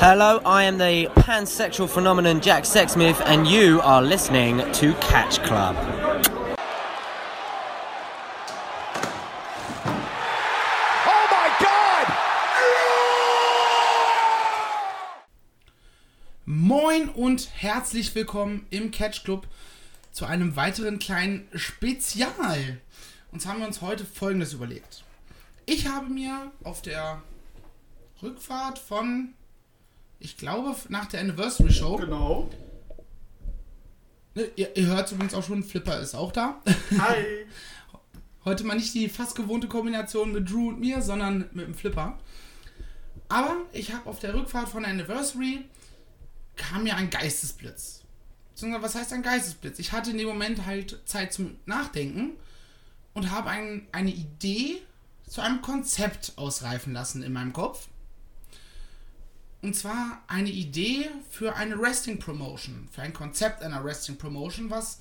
Hello, 0.00 0.40
I 0.46 0.62
am 0.62 0.78
the 0.78 1.08
pansexual 1.16 1.88
phenomenon 1.88 2.40
Jack 2.40 2.62
Sexsmith, 2.62 3.20
and 3.26 3.48
you 3.48 3.80
are 3.80 4.00
listening 4.00 4.58
to 4.74 4.94
Catch 5.00 5.42
Club. 5.42 5.74
Oh 11.04 11.26
my 11.32 11.50
God! 11.58 12.06
Moin 16.46 17.08
und 17.08 17.50
herzlich 17.54 18.14
willkommen 18.14 18.68
im 18.70 18.92
Catch 18.92 19.24
Club 19.24 19.48
zu 20.12 20.26
einem 20.26 20.54
weiteren 20.54 21.00
kleinen 21.00 21.48
Spezial. 21.56 22.78
Und 23.32 23.42
zwar 23.42 23.54
haben 23.54 23.62
wir 23.62 23.66
uns 23.66 23.82
heute 23.82 24.04
folgendes 24.04 24.52
überlegt. 24.52 25.02
Ich 25.66 25.88
habe 25.88 26.08
mir 26.08 26.52
auf 26.62 26.82
der 26.82 27.20
Rückfahrt 28.22 28.78
von, 28.78 29.34
ich 30.20 30.36
glaube, 30.36 30.74
nach 30.88 31.06
der 31.06 31.20
Anniversary 31.20 31.72
Show, 31.72 31.96
Genau. 31.96 32.50
ne, 34.34 34.48
ihr, 34.56 34.76
ihr 34.76 34.86
hört 34.86 35.10
übrigens 35.12 35.34
auch 35.34 35.44
schon, 35.44 35.62
Flipper 35.62 36.00
ist 36.00 36.14
auch 36.14 36.32
da. 36.32 36.60
Hi. 36.98 37.24
Heute 38.44 38.64
mal 38.64 38.76
nicht 38.76 38.94
die 38.94 39.08
fast 39.08 39.34
gewohnte 39.36 39.68
Kombination 39.68 40.32
mit 40.32 40.50
Drew 40.50 40.68
und 40.68 40.80
mir, 40.80 41.02
sondern 41.02 41.50
mit 41.52 41.66
dem 41.66 41.74
Flipper. 41.74 42.18
Aber 43.28 43.56
ich 43.72 43.92
habe 43.92 44.08
auf 44.08 44.20
der 44.20 44.32
Rückfahrt 44.34 44.68
von 44.68 44.82
der 44.84 44.92
Anniversary 44.92 45.64
kam 46.56 46.84
mir 46.84 46.96
ein 46.96 47.10
Geistesblitz. 47.10 48.02
Beziehungsweise, 48.50 48.82
Was 48.84 48.94
heißt 48.94 49.12
ein 49.12 49.22
Geistesblitz? 49.22 49.78
Ich 49.78 49.92
hatte 49.92 50.10
in 50.12 50.18
dem 50.18 50.28
Moment 50.28 50.64
halt 50.64 50.98
Zeit 51.04 51.32
zum 51.32 51.56
Nachdenken 51.66 52.32
und 53.12 53.30
habe 53.30 53.50
ein, 53.50 53.86
eine 53.92 54.10
Idee 54.10 54.80
zu 55.28 55.42
einem 55.42 55.60
Konzept 55.60 56.32
ausreifen 56.36 56.92
lassen 56.94 57.22
in 57.22 57.32
meinem 57.34 57.52
Kopf. 57.52 57.88
Und 59.60 59.74
zwar 59.74 60.22
eine 60.28 60.50
Idee 60.50 61.10
für 61.30 61.56
eine 61.56 61.78
Wrestling 61.80 62.18
Promotion, 62.18 62.88
für 62.92 63.02
ein 63.02 63.12
Konzept 63.12 63.62
einer 63.62 63.82
Wrestling 63.84 64.16
Promotion, 64.16 64.70
was 64.70 65.00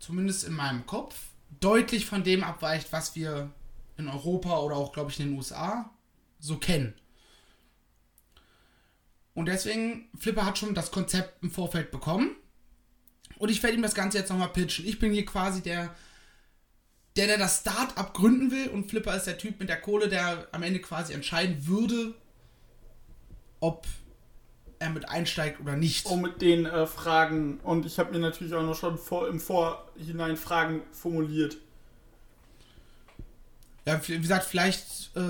zumindest 0.00 0.44
in 0.44 0.54
meinem 0.54 0.86
Kopf 0.86 1.14
deutlich 1.60 2.06
von 2.06 2.24
dem 2.24 2.42
abweicht, 2.42 2.92
was 2.92 3.14
wir 3.14 3.50
in 3.96 4.08
Europa 4.08 4.58
oder 4.60 4.76
auch, 4.76 4.92
glaube 4.92 5.10
ich, 5.10 5.20
in 5.20 5.28
den 5.28 5.36
USA 5.36 5.90
so 6.40 6.58
kennen. 6.58 6.94
Und 9.34 9.46
deswegen, 9.46 10.08
Flipper 10.18 10.46
hat 10.46 10.58
schon 10.58 10.74
das 10.74 10.90
Konzept 10.90 11.42
im 11.42 11.50
Vorfeld 11.50 11.90
bekommen. 11.90 12.34
Und 13.38 13.50
ich 13.50 13.62
werde 13.62 13.76
ihm 13.76 13.82
das 13.82 13.94
Ganze 13.94 14.18
jetzt 14.18 14.30
nochmal 14.30 14.48
pitchen. 14.48 14.86
Ich 14.86 14.98
bin 14.98 15.12
hier 15.12 15.26
quasi 15.26 15.60
der, 15.60 15.94
der, 17.16 17.26
der 17.26 17.38
das 17.38 17.60
Start-up 17.60 18.14
gründen 18.14 18.50
will. 18.50 18.68
Und 18.68 18.88
Flipper 18.88 19.14
ist 19.14 19.26
der 19.26 19.36
Typ 19.36 19.60
mit 19.60 19.68
der 19.68 19.80
Kohle, 19.80 20.08
der 20.08 20.48
am 20.52 20.62
Ende 20.62 20.80
quasi 20.80 21.12
entscheiden 21.12 21.66
würde, 21.66 22.14
ob 23.60 23.86
er 24.78 24.90
mit 24.90 25.08
einsteigt 25.08 25.60
oder 25.60 25.76
nicht. 25.76 26.06
Oh, 26.06 26.16
mit 26.16 26.42
den 26.42 26.66
äh, 26.66 26.86
Fragen. 26.86 27.58
Und 27.60 27.86
ich 27.86 27.98
habe 27.98 28.12
mir 28.12 28.18
natürlich 28.18 28.54
auch 28.54 28.62
noch 28.62 28.76
schon 28.76 28.98
vor, 28.98 29.28
im 29.28 29.40
Vorhinein 29.40 30.36
Fragen 30.36 30.82
formuliert. 30.92 31.56
Ja, 33.86 34.00
wie 34.06 34.18
gesagt, 34.18 34.44
vielleicht 34.44 35.16
äh, 35.16 35.20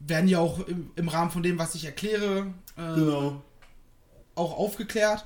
werden 0.00 0.26
die 0.26 0.36
auch 0.36 0.60
im, 0.66 0.90
im 0.96 1.08
Rahmen 1.08 1.30
von 1.30 1.42
dem, 1.42 1.58
was 1.58 1.74
ich 1.74 1.84
erkläre, 1.84 2.46
äh, 2.76 2.94
Genau. 2.94 3.42
auch 4.34 4.56
aufgeklärt. 4.56 5.24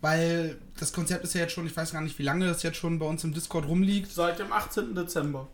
Weil 0.00 0.58
das 0.78 0.92
Konzept 0.92 1.24
ist 1.24 1.32
ja 1.34 1.42
jetzt 1.42 1.52
schon, 1.52 1.66
ich 1.66 1.74
weiß 1.74 1.92
gar 1.92 2.02
nicht, 2.02 2.18
wie 2.18 2.24
lange 2.24 2.46
das 2.46 2.62
jetzt 2.62 2.76
schon 2.76 2.98
bei 2.98 3.06
uns 3.06 3.24
im 3.24 3.32
Discord 3.32 3.66
rumliegt. 3.66 4.12
Seit 4.12 4.38
dem 4.38 4.52
18. 4.52 4.94
Dezember. 4.94 5.48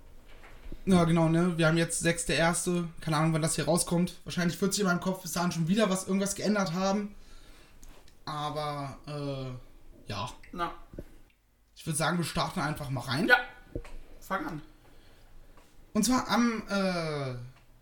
Ja, 0.90 1.04
genau, 1.04 1.28
ne? 1.28 1.56
Wir 1.56 1.68
haben 1.68 1.76
jetzt 1.76 2.04
6.1. 2.04 2.84
Keine 3.00 3.16
Ahnung, 3.16 3.32
wann 3.32 3.42
das 3.42 3.54
hier 3.54 3.64
rauskommt. 3.66 4.14
Wahrscheinlich 4.24 4.60
wird 4.60 4.72
sich 4.74 4.80
in 4.80 4.88
meinem 4.88 4.98
Kopf 5.00 5.22
bis 5.22 5.32
dahin 5.32 5.52
schon 5.52 5.68
wieder 5.68 5.88
was 5.88 6.06
irgendwas 6.08 6.34
geändert 6.34 6.72
haben. 6.72 7.14
Aber, 8.24 8.98
äh, 9.06 10.10
ja. 10.10 10.30
Na, 10.52 10.72
Ich 11.76 11.86
würde 11.86 11.96
sagen, 11.96 12.18
wir 12.18 12.24
starten 12.24 12.58
einfach 12.58 12.90
mal 12.90 13.02
rein. 13.02 13.28
ja. 13.28 13.36
Fang 14.20 14.44
an. 14.46 14.62
Und 15.92 16.04
zwar 16.04 16.28
am, 16.28 16.62
äh, 16.68 17.34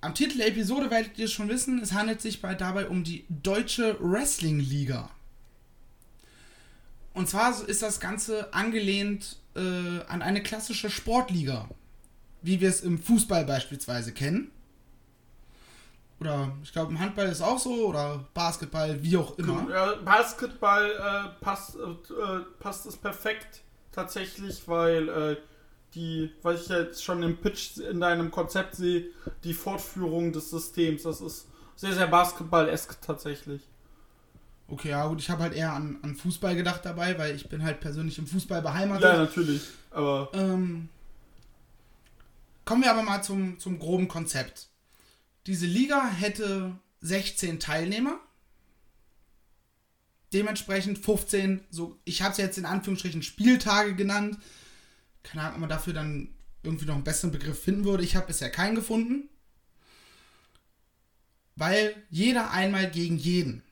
am 0.03 0.15
Titel 0.15 0.37
der 0.39 0.49
Episode 0.49 0.91
werdet 0.91 1.17
ihr 1.19 1.25
es 1.27 1.33
schon 1.33 1.49
wissen, 1.49 1.81
es 1.83 1.93
handelt 1.95 2.21
sich 2.21 2.43
bei, 2.43 2.55
dabei 2.55 2.89
um 2.89 3.05
die 3.05 3.25
Deutsche 3.31 3.97
Wrestling 4.01 4.61
Liga. 4.61 5.09
Und 7.15 7.29
zwar 7.29 7.67
ist 7.69 7.83
das 7.83 8.01
Ganze 8.01 8.53
angelehnt 8.53 9.37
äh, 9.57 9.61
an 10.09 10.21
eine 10.23 10.43
klassische 10.43 10.89
Sportliga, 10.91 11.69
wie 12.43 12.61
wir 12.61 12.69
es 12.69 12.81
im 12.81 12.99
Fußball 12.99 13.45
beispielsweise 13.45 14.13
kennen. 14.13 14.51
Oder 16.21 16.53
ich 16.63 16.73
glaube 16.73 16.91
im 16.91 16.99
Handball 16.99 17.29
ist 17.29 17.43
auch 17.43 17.59
so, 17.59 17.87
oder 17.87 18.25
Basketball, 18.35 19.03
wie 19.03 19.17
auch 19.17 19.39
immer. 19.39 19.67
Ja, 19.71 19.95
Basketball 20.05 20.91
äh, 20.91 21.45
passt, 21.45 21.77
äh, 21.77 21.81
äh, 21.81 22.41
passt 22.59 22.87
es 22.87 22.97
perfekt 22.97 23.63
tatsächlich, 23.93 24.67
weil 24.67 25.09
äh, 25.09 25.37
die, 25.95 26.33
weil 26.43 26.57
ich 26.57 26.69
jetzt 26.69 27.05
schon 27.05 27.23
im 27.23 27.37
Pitch 27.37 27.79
in 27.79 28.01
deinem 28.01 28.31
Konzept 28.31 28.77
sehe, 28.77 29.07
die 29.45 29.55
Fortführung 29.55 30.33
des 30.33 30.51
Systems. 30.51 31.05
Das 31.05 31.21
ist 31.21 31.47
sehr, 31.77 31.93
sehr 31.93 32.09
Basketball-esk 32.09 33.01
tatsächlich. 33.01 33.63
Okay, 34.67 34.91
ja 34.91 35.07
gut, 35.07 35.21
ich 35.21 35.31
habe 35.31 35.45
halt 35.45 35.55
eher 35.55 35.73
an, 35.73 35.99
an 36.03 36.15
Fußball 36.15 36.55
gedacht 36.55 36.81
dabei, 36.85 37.19
weil 37.19 37.35
ich 37.35 37.49
bin 37.49 37.63
halt 37.63 37.81
persönlich 37.81 38.19
im 38.19 38.27
Fußball 38.27 38.61
beheimatet. 38.61 39.05
Ja, 39.05 39.17
natürlich. 39.17 39.63
Aber 39.91 40.31
Ähm, 40.35 40.91
kommen 42.69 42.83
wir 42.83 42.91
aber 42.91 43.03
mal 43.03 43.23
zum, 43.23 43.59
zum 43.59 43.79
groben 43.79 44.09
Konzept. 44.09 44.69
Diese 45.47 45.65
Liga 45.65 46.07
hätte 46.07 46.79
16 47.01 47.61
Teilnehmer. 47.61 48.21
Dementsprechend 50.35 50.99
15, 50.99 51.65
so, 51.71 51.99
ich 52.05 52.21
habe 52.21 52.33
es 52.33 52.37
jetzt 52.37 52.59
in 52.59 52.67
Anführungsstrichen 52.67 53.23
Spieltage 53.23 53.95
genannt. 53.95 54.39
Keine 55.23 55.45
Ahnung, 55.45 55.55
ob 55.55 55.61
man 55.61 55.71
dafür 55.71 55.95
dann 55.95 56.35
irgendwie 56.63 56.85
noch 56.85 56.97
einen 56.97 57.05
besseren 57.05 57.33
Begriff 57.33 57.59
finden 57.59 57.87
würde. 57.87 58.05
Ich 58.05 58.17
habe 58.17 58.27
bisher 58.27 58.51
keinen 58.51 58.75
gefunden. 58.75 59.31
Weil 61.57 61.97
jeder 62.11 62.51
einmal 62.51 62.91
gegen 62.91 63.17
jeden. 63.17 63.63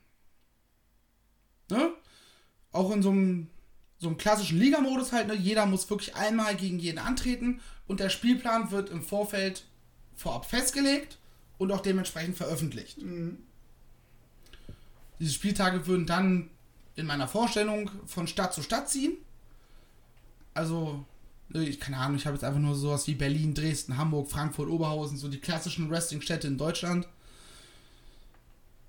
Ne? 1.69 1.93
Auch 2.71 2.89
in 2.89 3.03
so 3.03 3.11
einem 3.11 3.47
so 3.99 4.07
einem 4.07 4.17
klassischen 4.17 4.59
Ligamodus 4.59 5.11
halt, 5.11 5.27
ne? 5.27 5.33
jeder 5.33 5.65
muss 5.65 5.89
wirklich 5.89 6.15
einmal 6.15 6.55
gegen 6.55 6.79
jeden 6.79 6.99
antreten 6.99 7.61
und 7.87 7.99
der 7.99 8.09
Spielplan 8.09 8.71
wird 8.71 8.89
im 8.89 9.01
Vorfeld 9.01 9.63
vorab 10.15 10.45
festgelegt 10.45 11.17
und 11.57 11.71
auch 11.71 11.81
dementsprechend 11.81 12.37
veröffentlicht. 12.37 12.99
Diese 15.19 15.33
Spieltage 15.33 15.87
würden 15.87 16.05
dann 16.05 16.49
in 16.95 17.05
meiner 17.05 17.27
Vorstellung 17.27 17.89
von 18.05 18.27
Stadt 18.27 18.53
zu 18.53 18.61
Stadt 18.61 18.89
ziehen. 18.89 19.17
Also, 20.53 21.05
ne, 21.49 21.63
ich 21.67 21.79
keine 21.79 21.97
Ahnung, 21.97 22.17
ich 22.17 22.25
habe 22.25 22.35
jetzt 22.35 22.43
einfach 22.43 22.59
nur 22.59 22.75
sowas 22.75 23.07
wie 23.07 23.15
Berlin, 23.15 23.53
Dresden, 23.53 23.97
Hamburg, 23.97 24.29
Frankfurt, 24.29 24.69
Oberhausen, 24.69 25.17
so 25.17 25.27
die 25.27 25.39
klassischen 25.39 25.89
Wrestling-Städte 25.89 26.47
in 26.47 26.57
Deutschland. 26.57 27.07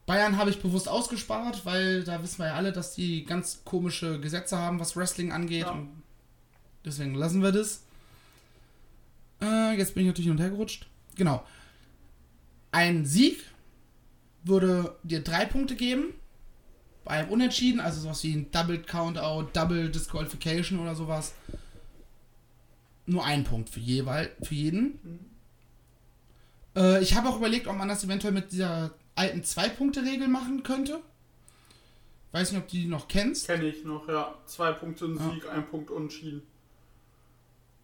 Bayern 0.09 0.39
habe 0.39 0.49
ich 0.49 0.63
bewusst 0.63 0.89
ausgespart, 0.89 1.67
weil 1.67 2.03
da 2.03 2.23
wissen 2.23 2.39
wir 2.39 2.47
ja 2.47 2.55
alle, 2.55 2.73
dass 2.73 2.95
die 2.95 3.27
ganz 3.27 3.61
komische 3.67 4.19
Gesetze 4.19 4.57
haben, 4.57 4.81
was 4.81 4.97
Wrestling 4.97 5.33
angeht. 5.33 5.67
Ja. 5.67 5.73
Und 5.73 6.03
deswegen 6.83 7.15
lassen 7.15 7.43
wir 7.43 7.53
das. 7.53 7.83
Äh, 9.43 9.77
jetzt 9.77 9.95
bin 9.95 10.05
ich 10.05 10.07
natürlich 10.07 10.29
hin 10.29 10.37
und 10.39 10.41
her 10.41 10.49
gerutscht. 10.49 10.87
Genau. 11.15 11.45
Ein 12.73 13.05
Sieg 13.05 13.45
würde 14.45 14.97
dir 15.03 15.23
drei 15.23 15.45
Punkte 15.45 15.77
geben. 15.77 16.15
Bei 17.05 17.11
einem 17.11 17.29
Unentschieden, 17.29 17.79
also 17.79 18.01
sowas 18.01 18.25
wie 18.25 18.33
ein 18.33 18.51
Double 18.51 18.79
Countout, 18.79 19.51
Double 19.53 19.91
Disqualification 19.91 20.79
oder 20.79 20.95
sowas. 20.95 21.35
Nur 23.05 23.27
ein 23.27 23.45
Punkt 23.45 23.69
für, 23.69 23.81
jeweil, 23.81 24.31
für 24.43 24.55
jeden. 24.55 25.29
Äh, 26.75 27.03
ich 27.03 27.15
habe 27.15 27.29
auch 27.29 27.37
überlegt, 27.37 27.67
ob 27.67 27.77
man 27.77 27.89
das 27.89 28.05
eventuell 28.05 28.33
mit 28.33 28.53
dieser 28.53 28.95
alten 29.19 29.45
Zwei-Punkte-Regel 29.45 30.29
machen 30.29 30.63
könnte. 30.63 31.01
Weiß 32.33 32.53
nicht, 32.53 32.61
ob 32.61 32.69
du 32.69 32.77
die 32.77 32.87
noch 32.87 33.09
kennst. 33.09 33.47
kenne 33.47 33.65
ich 33.67 33.85
noch, 33.85 34.09
ja. 34.09 34.35
Zwei 34.47 34.73
Punkte 34.73 35.07
Ja. 35.07 35.31
Sieg, 35.31 35.49
ein 35.51 35.67
Punkt 35.67 35.91
Unentschieden. 35.91 36.43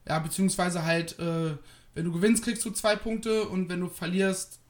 Ja, 0.06 0.18
beziehungsweise 0.18 0.84
halt, 0.84 1.18
äh, 1.18 1.56
wenn 1.94 2.04
du 2.04 2.12
gewinnst, 2.12 2.44
kriegst 2.44 2.64
du 2.64 2.70
zwei 2.70 2.94
Punkte 2.96 3.48
und 3.48 3.68
wenn 3.70 3.80
du 3.80 3.88
verlierst, 3.88 4.60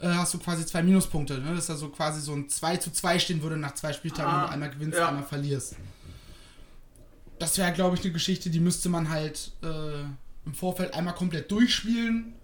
äh, 0.00 0.08
hast 0.08 0.34
du 0.34 0.38
quasi 0.38 0.66
zwei 0.66 0.82
Minuspunkte. 0.82 1.38
Ne? 1.38 1.54
Dass 1.54 1.66
da 1.66 1.76
so 1.76 1.88
quasi 1.90 2.20
so 2.20 2.32
ein 2.32 2.48
2 2.48 2.76
zu 2.78 2.90
2 2.92 3.18
stehen 3.20 3.40
würde 3.42 3.56
nach 3.56 3.74
zwei 3.74 3.92
Spieltagen, 3.92 4.30
Ah, 4.32 4.34
wenn 4.40 4.46
du 4.48 4.52
einmal 4.52 4.70
gewinnst, 4.70 4.98
ja. 4.98 5.08
einmal 5.08 5.22
verlierst. 5.24 5.76
Das 7.38 7.56
wäre, 7.58 7.72
glaube 7.72 7.96
ich, 7.96 8.02
eine 8.02 8.12
Geschichte, 8.12 8.50
die 8.50 8.60
müsste 8.60 8.88
man 8.88 9.08
halt 9.10 9.52
äh, 9.62 10.02
im 10.44 10.54
Vorfeld 10.54 10.92
einmal 10.94 11.14
komplett 11.14 11.50
durchspielen, 11.52 12.34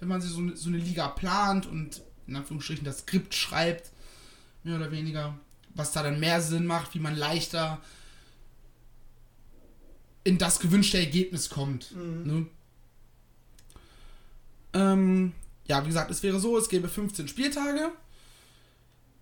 wenn 0.00 0.08
man 0.08 0.20
so, 0.20 0.54
so 0.54 0.68
eine 0.68 0.76
Liga 0.78 1.08
plant 1.08 1.64
und 1.66 2.02
in 2.26 2.36
Anführungsstrichen 2.36 2.84
das 2.84 3.00
Skript 3.00 3.34
schreibt, 3.34 3.90
mehr 4.64 4.76
oder 4.76 4.90
weniger. 4.90 5.38
Was 5.74 5.92
da 5.92 6.02
dann 6.02 6.20
mehr 6.20 6.40
Sinn 6.40 6.66
macht, 6.66 6.94
wie 6.94 7.00
man 7.00 7.16
leichter 7.16 7.80
in 10.24 10.38
das 10.38 10.58
gewünschte 10.58 10.98
Ergebnis 10.98 11.50
kommt. 11.50 11.94
Ne? 11.94 12.46
Ähm, 14.72 15.32
ja, 15.66 15.82
wie 15.84 15.88
gesagt, 15.88 16.10
es 16.10 16.22
wäre 16.22 16.40
so, 16.40 16.58
es 16.58 16.68
gäbe 16.68 16.88
15 16.88 17.28
Spieltage. 17.28 17.90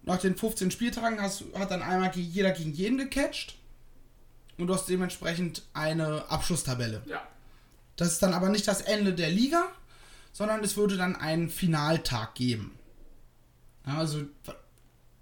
Nach 0.03 0.19
den 0.19 0.37
15 0.37 0.71
Spieltagen 0.71 1.21
hast, 1.21 1.45
hat 1.55 1.71
dann 1.71 1.83
einmal 1.83 2.15
jeder 2.15 2.53
gegen 2.53 2.73
jeden 2.73 2.99
gecatcht. 2.99 3.57
Und 4.59 4.67
du 4.67 4.75
hast 4.75 4.89
dementsprechend 4.89 5.63
eine 5.73 6.31
Abschlusstabelle. 6.31 7.03
Ja. 7.07 7.27
Das 7.97 8.09
ist 8.09 8.23
dann 8.23 8.35
aber 8.35 8.49
nicht 8.49 8.67
das 8.67 8.81
Ende 8.81 9.15
der 9.15 9.31
Liga, 9.31 9.67
sondern 10.33 10.63
es 10.65 10.77
würde 10.77 10.97
dann 10.97 11.17
einen 11.17 11.49
Finaltag 11.49 12.35
geben. 12.35 12.73
Ja, 13.87 13.99
also 13.99 14.23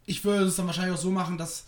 ich 0.06 0.24
würde 0.24 0.46
es 0.46 0.56
dann 0.56 0.66
wahrscheinlich 0.66 0.94
auch 0.94 1.00
so 1.00 1.10
machen, 1.10 1.38
dass 1.38 1.64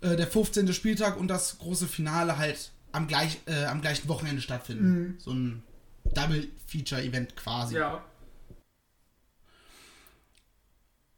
äh, 0.00 0.16
der 0.16 0.26
15. 0.26 0.72
Spieltag 0.72 1.18
und 1.18 1.28
das 1.28 1.58
große 1.58 1.86
Finale 1.86 2.38
halt 2.38 2.72
am, 2.92 3.06
gleich, 3.06 3.38
äh, 3.46 3.64
am 3.64 3.80
gleichen 3.80 4.08
Wochenende 4.08 4.42
stattfinden. 4.42 5.14
So 5.18 5.32
ein 5.32 5.62
Double-Feature-Event 6.04 7.36
quasi. 7.36 7.76
Ja. 7.76 8.04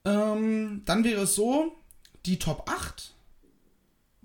Ähm, 0.05 0.83
dann 0.85 1.05
wäre 1.05 1.23
es 1.23 1.35
so, 1.35 1.77
die 2.27 2.39
Top 2.39 2.69
8 2.69 3.15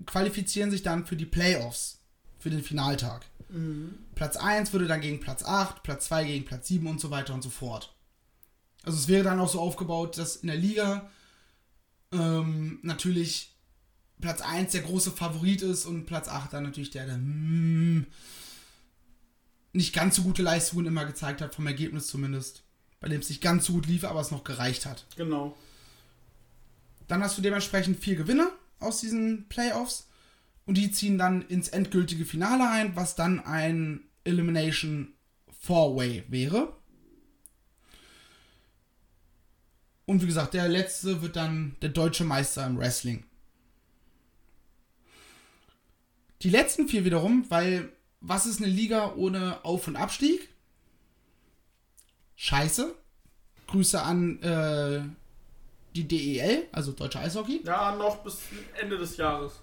qualifizieren 0.06 0.70
sich 0.70 0.82
dann 0.82 1.06
für 1.06 1.16
die 1.16 1.26
Playoffs, 1.26 2.00
für 2.38 2.50
den 2.50 2.62
Finaltag. 2.62 3.26
Platz 4.14 4.36
1 4.36 4.72
würde 4.72 4.86
dann 4.86 5.00
gegen 5.00 5.20
Platz 5.20 5.44
8, 5.44 5.82
Platz 5.82 6.06
2 6.06 6.24
gegen 6.24 6.44
Platz 6.44 6.68
7 6.68 6.86
und 6.86 7.00
so 7.00 7.10
weiter 7.10 7.34
und 7.34 7.42
so 7.42 7.50
fort. 7.50 7.94
Also 8.88 9.00
es 9.00 9.08
wäre 9.08 9.24
dann 9.24 9.38
auch 9.38 9.50
so 9.50 9.60
aufgebaut, 9.60 10.16
dass 10.16 10.36
in 10.36 10.46
der 10.46 10.56
Liga 10.56 11.10
ähm, 12.10 12.78
natürlich 12.80 13.54
Platz 14.18 14.40
1 14.40 14.72
der 14.72 14.80
große 14.80 15.10
Favorit 15.10 15.60
ist 15.60 15.84
und 15.84 16.06
Platz 16.06 16.26
8 16.26 16.54
dann 16.54 16.62
natürlich 16.62 16.88
der, 16.88 17.04
der 17.04 17.16
hm, 17.16 18.06
nicht 19.74 19.92
ganz 19.92 20.16
so 20.16 20.22
gute 20.22 20.42
Leistungen 20.42 20.86
immer 20.86 21.04
gezeigt 21.04 21.42
hat, 21.42 21.54
vom 21.54 21.66
Ergebnis 21.66 22.06
zumindest. 22.06 22.62
Bei 22.98 23.10
dem 23.10 23.20
es 23.20 23.28
nicht 23.28 23.42
ganz 23.42 23.66
so 23.66 23.74
gut 23.74 23.86
lief, 23.86 24.04
aber 24.04 24.22
es 24.22 24.30
noch 24.30 24.42
gereicht 24.42 24.86
hat. 24.86 25.04
Genau. 25.18 25.54
Dann 27.08 27.22
hast 27.22 27.36
du 27.36 27.42
dementsprechend 27.42 28.02
vier 28.02 28.16
Gewinner 28.16 28.50
aus 28.80 29.00
diesen 29.00 29.50
Playoffs 29.50 30.08
und 30.64 30.78
die 30.78 30.90
ziehen 30.92 31.18
dann 31.18 31.42
ins 31.42 31.68
endgültige 31.68 32.24
Finale 32.24 32.70
ein, 32.70 32.96
was 32.96 33.16
dann 33.16 33.38
ein 33.40 34.08
Elimination 34.24 35.12
Four-Way 35.60 36.24
wäre. 36.28 36.77
Und 40.08 40.22
wie 40.22 40.26
gesagt, 40.26 40.54
der 40.54 40.68
letzte 40.68 41.20
wird 41.20 41.36
dann 41.36 41.76
der 41.82 41.90
deutsche 41.90 42.24
Meister 42.24 42.66
im 42.66 42.78
Wrestling. 42.78 43.24
Die 46.40 46.48
letzten 46.48 46.88
vier 46.88 47.04
wiederum, 47.04 47.44
weil 47.50 47.92
was 48.22 48.46
ist 48.46 48.62
eine 48.62 48.72
Liga 48.72 49.12
ohne 49.16 49.62
Auf- 49.66 49.86
und 49.86 49.96
Abstieg? 49.96 50.48
Scheiße. 52.36 52.94
Grüße 53.66 54.00
an 54.00 54.42
äh, 54.42 55.02
die 55.94 56.08
DEL, 56.08 56.68
also 56.72 56.92
Deutsche 56.92 57.18
Eishockey. 57.18 57.60
Ja, 57.66 57.94
noch 57.94 58.24
bis 58.24 58.38
Ende 58.80 58.96
des 58.96 59.18
Jahres. 59.18 59.60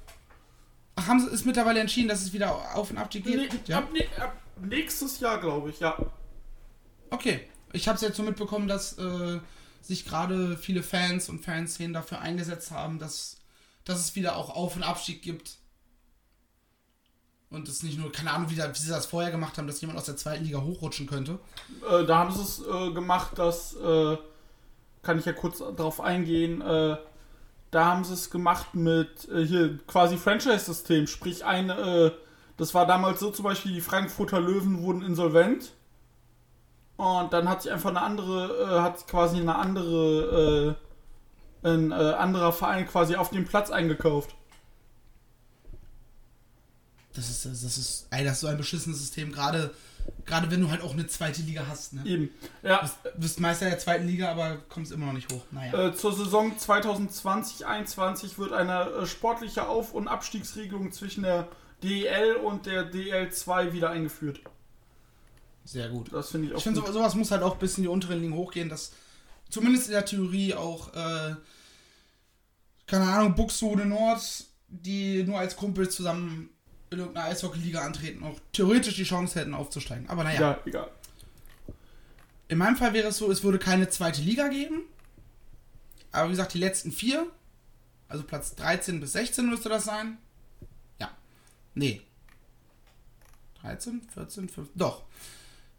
Ach, 0.96 1.08
haben 1.08 1.22
sie 1.22 1.32
ist 1.32 1.48
mittlerweile 1.48 1.80
entschieden, 1.80 2.08
dass 2.08 2.22
es 2.22 2.34
wieder 2.34 2.76
Auf- 2.76 2.92
und 2.92 3.00
Abstieg 3.00 3.24
geht? 3.26 3.52
Nee, 3.52 3.60
ja. 3.66 3.80
ab, 3.80 3.90
nee, 3.92 4.08
ab 4.20 4.38
nächstes 4.62 5.20
Jahr, 5.20 5.42
glaube 5.42 5.72
ich, 5.72 5.80
ja. 5.80 5.98
Okay. 7.10 7.50
Ich 7.74 7.88
habe 7.88 7.96
es 7.96 8.04
jetzt 8.04 8.16
so 8.16 8.22
mitbekommen, 8.22 8.68
dass 8.68 8.96
äh, 9.00 9.40
sich 9.88 10.06
gerade 10.06 10.58
viele 10.58 10.84
Fans 10.84 11.30
und 11.30 11.44
Fanszenen 11.44 11.94
dafür 11.94 12.20
eingesetzt 12.20 12.72
haben, 12.72 13.00
dass, 13.00 13.38
dass 13.84 14.00
es 14.00 14.16
wieder 14.16 14.36
auch 14.38 14.50
Auf- 14.50 14.76
und 14.76 14.84
Abstieg 14.84 15.22
gibt. 15.22 15.58
Und 17.50 17.70
es 17.70 17.84
nicht 17.84 17.98
nur, 17.98 18.12
keine 18.12 18.32
Ahnung, 18.32 18.50
wie, 18.50 18.56
da, 18.56 18.74
wie 18.74 18.78
sie 18.78 18.90
das 18.90 19.06
vorher 19.06 19.32
gemacht 19.32 19.58
haben, 19.58 19.68
dass 19.68 19.80
jemand 19.80 20.00
aus 20.00 20.06
der 20.06 20.18
zweiten 20.18 20.44
Liga 20.44 20.62
hochrutschen 20.62 21.08
könnte. 21.08 21.40
Äh, 21.90 22.06
da 22.06 22.18
haben 22.18 22.34
sie 22.34 22.42
es 22.42 22.60
äh, 22.60 22.92
gemacht, 22.92 23.38
dass, 23.38 23.76
äh, 23.76 24.18
kann 25.04 25.20
ich 25.20 25.26
ja 25.26 25.34
kurz 25.34 25.60
drauf 25.60 26.02
eingehen, 26.02 26.62
äh, 26.62 26.98
da 27.72 27.86
haben 27.86 28.04
sie 28.04 28.14
es 28.14 28.30
gemacht 28.30 28.74
mit 28.74 29.28
äh, 29.30 29.46
hier 29.46 29.78
quasi 29.86 30.18
Franchise-System, 30.18 31.08
sprich 31.08 31.46
eine, 31.46 31.74
äh, 31.74 32.12
das 32.58 32.74
war 32.74 32.88
damals 32.88 33.20
so 33.20 33.32
zum 33.32 33.44
Beispiel, 33.44 33.74
die 33.74 33.82
Frankfurter 33.82 34.40
Löwen 34.40 34.82
wurden 34.82 35.02
insolvent 35.02 35.74
und 36.98 37.34
dann 37.34 37.50
hat 37.50 37.62
sich 37.62 37.72
einfach 37.72 37.90
eine 37.90 38.02
andere, 38.02 38.64
äh, 38.64 38.82
hat 38.82 39.08
quasi 39.08 39.38
eine 39.38 39.56
andere, 39.56 40.76
äh, 41.64 41.68
ein 41.68 41.92
äh, 41.92 41.96
anderer 41.96 42.54
Verein 42.54 42.88
quasi 42.88 43.16
auf 43.16 43.30
den 43.32 43.46
Platz 43.46 43.70
eingekauft. 43.70 44.36
Das 47.14 47.30
ist, 47.30 47.46
das 47.46 47.64
ist, 47.64 48.08
ey, 48.12 48.24
das 48.24 48.34
ist 48.34 48.40
so 48.42 48.48
ein 48.48 48.58
beschissenes 48.58 49.00
System, 49.00 49.32
gerade, 49.32 49.74
gerade 50.26 50.52
wenn 50.52 50.62
du 50.62 50.70
halt 50.70 50.82
auch 50.82 50.94
eine 50.94 51.08
zweite 51.08 51.42
Liga 51.42 51.66
hast. 51.68 51.94
Ne? 51.94 52.04
Eben. 52.06 52.30
Ja, 52.62 52.82
bist, 52.82 52.98
bist 53.18 53.40
Meister 53.40 53.70
der 53.70 53.80
zweiten 53.80 54.06
Liga, 54.06 54.32
aber 54.32 54.58
kommst 54.70 54.92
immer 54.92 55.08
noch 55.08 55.14
nicht 55.14 55.32
hoch. 55.32 55.42
Naja. 55.52 55.88
Äh, 55.88 55.96
zur 55.96 56.14
Saison 56.14 56.54
2020-21 56.58 58.38
wird 58.38 58.52
eine 58.52 58.90
äh, 58.90 59.06
sportliche 59.06 59.68
Auf- 59.68 59.94
und 59.94 60.08
Abstiegsregelung 60.08 60.92
zwischen 60.92 61.24
der 61.24 61.48
DEL 61.84 62.36
und 62.36 62.66
der 62.66 62.92
DL2 62.92 63.72
wieder 63.72 63.90
eingeführt. 63.90 64.42
Sehr 65.66 65.90
gut. 65.90 66.14
Das 66.14 66.30
finde 66.30 66.48
ich 66.48 66.54
auch 66.54 66.58
Ich 66.58 66.64
finde, 66.64 66.82
sowas 66.94 67.16
muss 67.16 67.32
halt 67.32 67.44
auch 67.44 67.58
bis 67.58 67.78
in 67.78 67.84
die 67.84 67.90
unteren 67.90 68.22
Ligen 68.22 68.34
hochgehen, 68.36 68.70
dass 68.70 68.94
zumindest 69.50 69.88
in 69.88 69.94
der 69.94 70.06
Theorie 70.06 70.54
auch, 70.54 70.94
äh, 70.94 71.36
keine 72.86 73.06
Ahnung, 73.06 73.36
Buxtehude 73.36 73.86
Nord, 73.86 74.22
die 74.68 75.24
nur 75.24 75.40
als 75.40 75.56
Kumpels 75.56 75.96
zusammen 75.96 76.50
in 76.92 77.00
irgendeiner 77.00 77.28
Eishockey-Liga 77.28 77.82
antreten, 77.82 78.24
auch 78.24 78.40
theoretisch 78.54 78.96
die 78.96 79.04
Chance 79.04 79.40
hätten 79.40 79.54
aufzusteigen. 79.56 80.08
Aber 80.08 80.24
naja, 80.24 80.40
Ja, 80.40 80.60
egal. 80.66 80.92
in 82.48 82.60
meinem 82.60 82.76
Fall 82.78 82.94
wäre 82.94 83.08
es 83.08 83.18
so, 83.18 83.32
es 83.32 83.44
würde 83.44 83.58
keine 83.60 83.90
zweite 83.90 84.22
Liga 84.22 84.48
geben. 84.50 84.84
Aber 86.12 86.28
wie 86.28 86.32
gesagt, 86.34 86.54
die 86.54 86.60
letzten 86.60 86.92
vier, 86.92 87.26
also 88.08 88.24
Platz 88.24 88.54
13 88.56 89.00
bis 89.00 89.14
16 89.14 89.50
müsste 89.50 89.68
das 89.68 89.84
sein. 89.86 90.18
Ja. 91.00 91.10
Nee. 91.74 92.02
13, 93.62 94.02
14, 94.14 94.48
15. 94.48 94.78
Doch. 94.78 95.04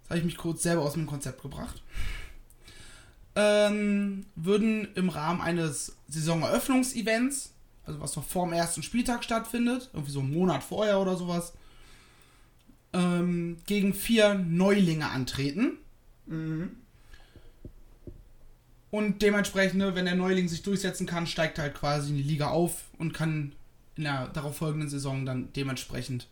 Jetzt 0.06 0.10
habe 0.10 0.20
ich 0.20 0.24
mich 0.24 0.36
kurz 0.36 0.62
selber 0.62 0.82
aus 0.82 0.92
dem 0.92 1.06
Konzept 1.06 1.42
gebracht. 1.42 1.82
Ähm, 3.34 4.24
würden 4.36 4.86
im 4.94 5.08
Rahmen 5.08 5.40
eines 5.40 5.96
Saisoneröffnungsevents, 6.06 7.50
also 7.84 8.00
was 8.00 8.14
noch 8.14 8.22
vor 8.22 8.46
dem 8.46 8.52
ersten 8.52 8.84
Spieltag 8.84 9.24
stattfindet, 9.24 9.90
irgendwie 9.92 10.12
so 10.12 10.20
einen 10.20 10.32
Monat 10.32 10.62
vorher 10.62 11.00
oder 11.00 11.16
sowas, 11.16 11.54
ähm, 12.92 13.56
gegen 13.66 13.94
vier 13.94 14.34
Neulinge 14.34 15.10
antreten. 15.10 15.78
Mhm. 16.26 16.76
Und 18.92 19.22
dementsprechend, 19.22 19.78
ne, 19.78 19.96
wenn 19.96 20.04
der 20.04 20.14
Neuling 20.14 20.46
sich 20.46 20.62
durchsetzen 20.62 21.08
kann, 21.08 21.26
steigt 21.26 21.58
er 21.58 21.64
halt 21.64 21.74
quasi 21.74 22.10
in 22.10 22.16
die 22.16 22.22
Liga 22.22 22.50
auf 22.50 22.84
und 22.96 23.12
kann 23.12 23.56
in 23.96 24.04
der 24.04 24.28
darauf 24.28 24.56
folgenden 24.58 24.88
Saison 24.88 25.26
dann 25.26 25.52
dementsprechend 25.54 26.28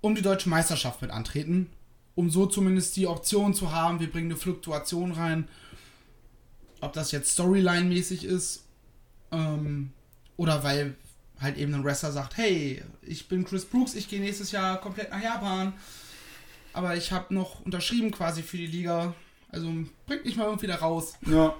um 0.00 0.14
die 0.14 0.22
deutsche 0.22 0.48
Meisterschaft 0.48 1.02
mit 1.02 1.10
antreten. 1.10 1.68
Um 2.14 2.30
so 2.30 2.46
zumindest 2.46 2.96
die 2.96 3.06
Option 3.06 3.54
zu 3.54 3.72
haben, 3.72 4.00
wir 4.00 4.10
bringen 4.10 4.30
eine 4.30 4.36
Fluktuation 4.36 5.12
rein. 5.12 5.48
Ob 6.80 6.92
das 6.92 7.12
jetzt 7.12 7.32
Storyline-mäßig 7.32 8.24
ist 8.24 8.64
ähm, 9.32 9.92
oder 10.36 10.62
weil 10.62 10.96
halt 11.40 11.56
eben 11.56 11.74
ein 11.74 11.84
Wrestler 11.84 12.12
sagt, 12.12 12.36
hey, 12.36 12.82
ich 13.02 13.28
bin 13.28 13.44
Chris 13.44 13.64
Brooks, 13.64 13.94
ich 13.94 14.08
gehe 14.08 14.20
nächstes 14.20 14.52
Jahr 14.52 14.80
komplett 14.80 15.10
nach 15.10 15.22
Japan, 15.22 15.72
aber 16.72 16.96
ich 16.96 17.12
habe 17.12 17.34
noch 17.34 17.60
unterschrieben 17.60 18.10
quasi 18.10 18.42
für 18.42 18.56
die 18.56 18.66
Liga. 18.66 19.14
Also 19.50 19.72
bringt 20.06 20.24
mich 20.24 20.36
mal 20.36 20.44
irgendwie 20.44 20.66
da 20.66 20.76
raus. 20.76 21.14
Ja. 21.26 21.54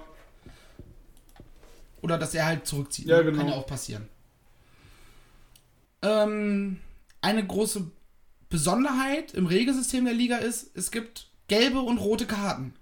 Oder 2.01 2.17
dass 2.17 2.35
er 2.35 2.45
halt 2.45 2.67
zurückzieht. 2.67 3.07
Ja, 3.07 3.21
genau. 3.21 3.37
Kann 3.37 3.47
ja 3.47 3.55
auch 3.55 3.65
passieren. 3.65 4.07
Ähm, 6.01 6.79
eine 7.21 7.45
große 7.45 7.89
Besonderheit 8.55 9.33
im 9.33 9.47
Regelsystem 9.47 10.05
der 10.05 10.13
Liga 10.13 10.37
ist, 10.37 10.71
es 10.75 10.89
gibt 10.89 11.27
gelbe 11.49 11.81
und 11.81 11.97
rote 11.97 12.25
Karten. 12.25 12.73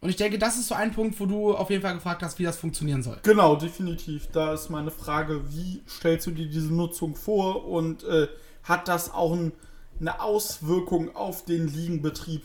Und 0.00 0.08
ich 0.08 0.16
denke, 0.16 0.38
das 0.38 0.56
ist 0.56 0.68
so 0.68 0.74
ein 0.74 0.90
Punkt, 0.92 1.20
wo 1.20 1.26
du 1.26 1.54
auf 1.54 1.68
jeden 1.68 1.82
Fall 1.82 1.92
gefragt 1.92 2.22
hast, 2.22 2.38
wie 2.38 2.44
das 2.44 2.56
funktionieren 2.56 3.02
soll. 3.02 3.18
Genau, 3.24 3.56
definitiv. 3.56 4.28
Da 4.32 4.54
ist 4.54 4.70
meine 4.70 4.90
Frage, 4.90 5.52
wie 5.52 5.82
stellst 5.86 6.28
du 6.28 6.30
dir 6.30 6.48
diese 6.48 6.72
Nutzung 6.72 7.14
vor 7.14 7.66
und 7.66 8.04
äh, 8.04 8.28
hat 8.62 8.88
das 8.88 9.12
auch 9.12 9.34
ein, 9.34 9.52
eine 10.00 10.22
Auswirkung 10.22 11.14
auf 11.14 11.44
den 11.44 11.68
Ligenbetrieb 11.68 12.42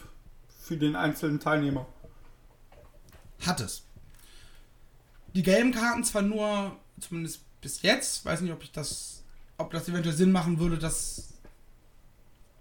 für 0.60 0.75
den 0.75 0.98
einzelnen 0.98 1.39
Teilnehmer? 1.39 1.86
Hat 3.45 3.62
es. 3.62 3.83
Die 5.33 5.43
gelben 5.43 5.72
Karten 5.72 6.03
zwar 6.03 6.24
nur, 6.24 6.75
zumindest 7.00 7.45
bis 7.62 7.81
jetzt, 7.81 8.25
weiß 8.25 8.41
nicht, 8.41 8.51
ob 8.51 8.62
ich 8.62 8.74
das, 8.74 9.24
ob 9.57 9.72
das 9.72 9.88
eventuell 9.88 10.13
Sinn 10.13 10.33
machen 10.33 10.60
würde, 10.60 10.77
das 10.77 11.32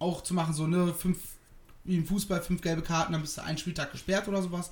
auch 0.02 0.23
zu 0.23 0.35
machen, 0.35 0.54
so 0.54 0.66
ne, 0.66 0.92
fünf, 0.94 1.18
wie 1.85 1.97
im 1.97 2.06
Fußball, 2.06 2.42
fünf 2.42 2.61
gelbe 2.61 2.82
Karten, 2.82 3.12
dann 3.12 3.23
bist 3.23 3.38
du 3.38 3.42
einen 3.42 3.59
Spieltag 3.59 3.92
gesperrt 3.92 4.28
oder 4.28 4.42
sowas. 4.42 4.71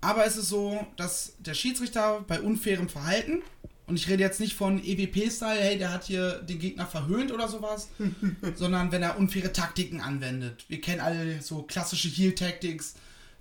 Aber 0.00 0.26
es 0.26 0.36
ist 0.36 0.48
so, 0.48 0.86
dass 0.96 1.34
der 1.38 1.54
Schiedsrichter 1.54 2.24
bei 2.26 2.40
unfairem 2.40 2.88
Verhalten, 2.88 3.42
und 3.86 3.96
ich 3.96 4.08
rede 4.08 4.22
jetzt 4.22 4.40
nicht 4.40 4.54
von 4.54 4.82
EWP-Style, 4.82 5.60
hey, 5.60 5.78
der 5.78 5.92
hat 5.92 6.04
hier 6.04 6.40
den 6.42 6.58
Gegner 6.58 6.86
verhöhnt 6.86 7.30
oder 7.30 7.48
sowas, 7.48 7.88
sondern 8.56 8.90
wenn 8.90 9.02
er 9.02 9.16
unfaire 9.16 9.52
Taktiken 9.52 10.00
anwendet. 10.00 10.64
Wir 10.68 10.80
kennen 10.80 11.00
alle 11.00 11.40
so 11.40 11.62
klassische 11.62 12.08
Heal-Tactics, 12.08 12.94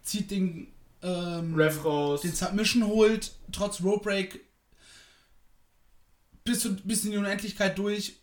zieht 0.03 0.29
den, 0.29 0.67
ähm, 1.01 1.55
Ref 1.55 1.83
raus. 1.83 2.21
den 2.21 2.33
Submission 2.33 2.85
holt, 2.85 3.33
trotz 3.51 3.81
Rope 3.81 4.03
Break 4.03 4.39
bis, 6.43 6.59
zu, 6.59 6.75
bis 6.75 7.03
in 7.03 7.11
die 7.11 7.17
Unendlichkeit 7.17 7.77
durch. 7.77 8.15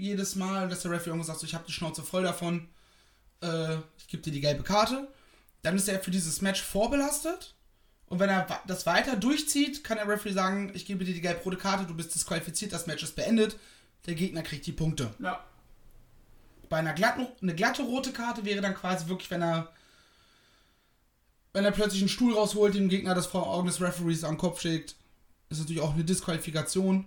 Jedes 0.00 0.34
Mal, 0.34 0.68
dass 0.68 0.82
der 0.82 0.90
Referee 0.90 1.10
irgendwas 1.10 1.26
sagt, 1.28 1.40
so, 1.40 1.46
ich 1.46 1.54
habe 1.54 1.64
die 1.66 1.72
Schnauze 1.72 2.02
voll 2.02 2.22
davon, 2.22 2.68
äh, 3.42 3.76
ich 3.98 4.08
gebe 4.08 4.22
dir 4.22 4.32
die 4.32 4.40
gelbe 4.40 4.62
Karte. 4.62 5.08
Dann 5.62 5.76
ist 5.76 5.88
er 5.88 6.00
für 6.00 6.10
dieses 6.10 6.40
Match 6.40 6.62
vorbelastet. 6.62 7.54
Und 8.06 8.18
wenn 8.18 8.30
er 8.30 8.46
das 8.66 8.86
weiter 8.86 9.14
durchzieht, 9.16 9.84
kann 9.84 9.98
der 9.98 10.08
Referee 10.08 10.32
sagen, 10.32 10.72
ich 10.74 10.86
gebe 10.86 11.04
dir 11.04 11.14
die 11.14 11.20
gelb-rote 11.20 11.56
Karte, 11.56 11.84
du 11.84 11.94
bist 11.94 12.14
disqualifiziert, 12.14 12.72
das 12.72 12.86
Match 12.86 13.02
ist 13.04 13.14
beendet. 13.14 13.56
Der 14.06 14.14
Gegner 14.14 14.42
kriegt 14.42 14.66
die 14.66 14.72
Punkte. 14.72 15.14
Ja. 15.20 15.44
Bei 16.68 16.78
einer 16.78 16.94
glatten, 16.94 17.26
eine 17.42 17.54
glatte 17.54 17.82
rote 17.82 18.12
Karte 18.12 18.44
wäre 18.44 18.62
dann 18.62 18.74
quasi 18.74 19.08
wirklich, 19.08 19.30
wenn 19.30 19.42
er 19.42 19.70
wenn 21.52 21.64
er 21.64 21.72
plötzlich 21.72 22.00
einen 22.00 22.08
Stuhl 22.08 22.34
rausholt, 22.34 22.74
dem 22.74 22.88
Gegner 22.88 23.14
das 23.14 23.26
vor 23.26 23.46
Augen 23.48 23.66
des 23.66 23.80
Referees 23.80 24.24
am 24.24 24.38
Kopf 24.38 24.60
schlägt, 24.60 24.94
ist 25.48 25.58
natürlich 25.58 25.82
auch 25.82 25.94
eine 25.94 26.04
Disqualifikation. 26.04 27.06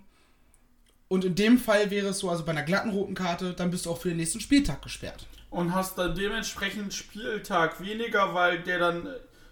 Und 1.14 1.24
in 1.26 1.36
dem 1.36 1.60
Fall 1.60 1.92
wäre 1.92 2.08
es 2.08 2.18
so, 2.18 2.32
also 2.32 2.44
bei 2.44 2.54
einer 2.54 2.64
glatten 2.64 2.90
roten 2.90 3.14
Karte, 3.14 3.54
dann 3.54 3.70
bist 3.70 3.86
du 3.86 3.92
auch 3.92 4.00
für 4.02 4.08
den 4.08 4.18
nächsten 4.18 4.40
Spieltag 4.40 4.82
gesperrt. 4.82 5.28
Und 5.52 5.76
hast 5.76 5.96
dann 6.00 6.16
dementsprechend 6.16 6.92
Spieltag 6.92 7.80
weniger, 7.80 8.34
weil 8.34 8.64
der 8.64 8.80
dann 8.80 9.08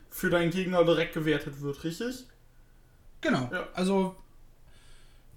für 0.09 0.31
deinen 0.31 0.49
Gegner 0.49 0.83
direkt 0.83 1.13
gewertet 1.13 1.61
wird, 1.61 1.83
richtig? 1.83 2.25
Genau. 3.21 3.47
Ja. 3.53 3.67
Also, 3.75 4.15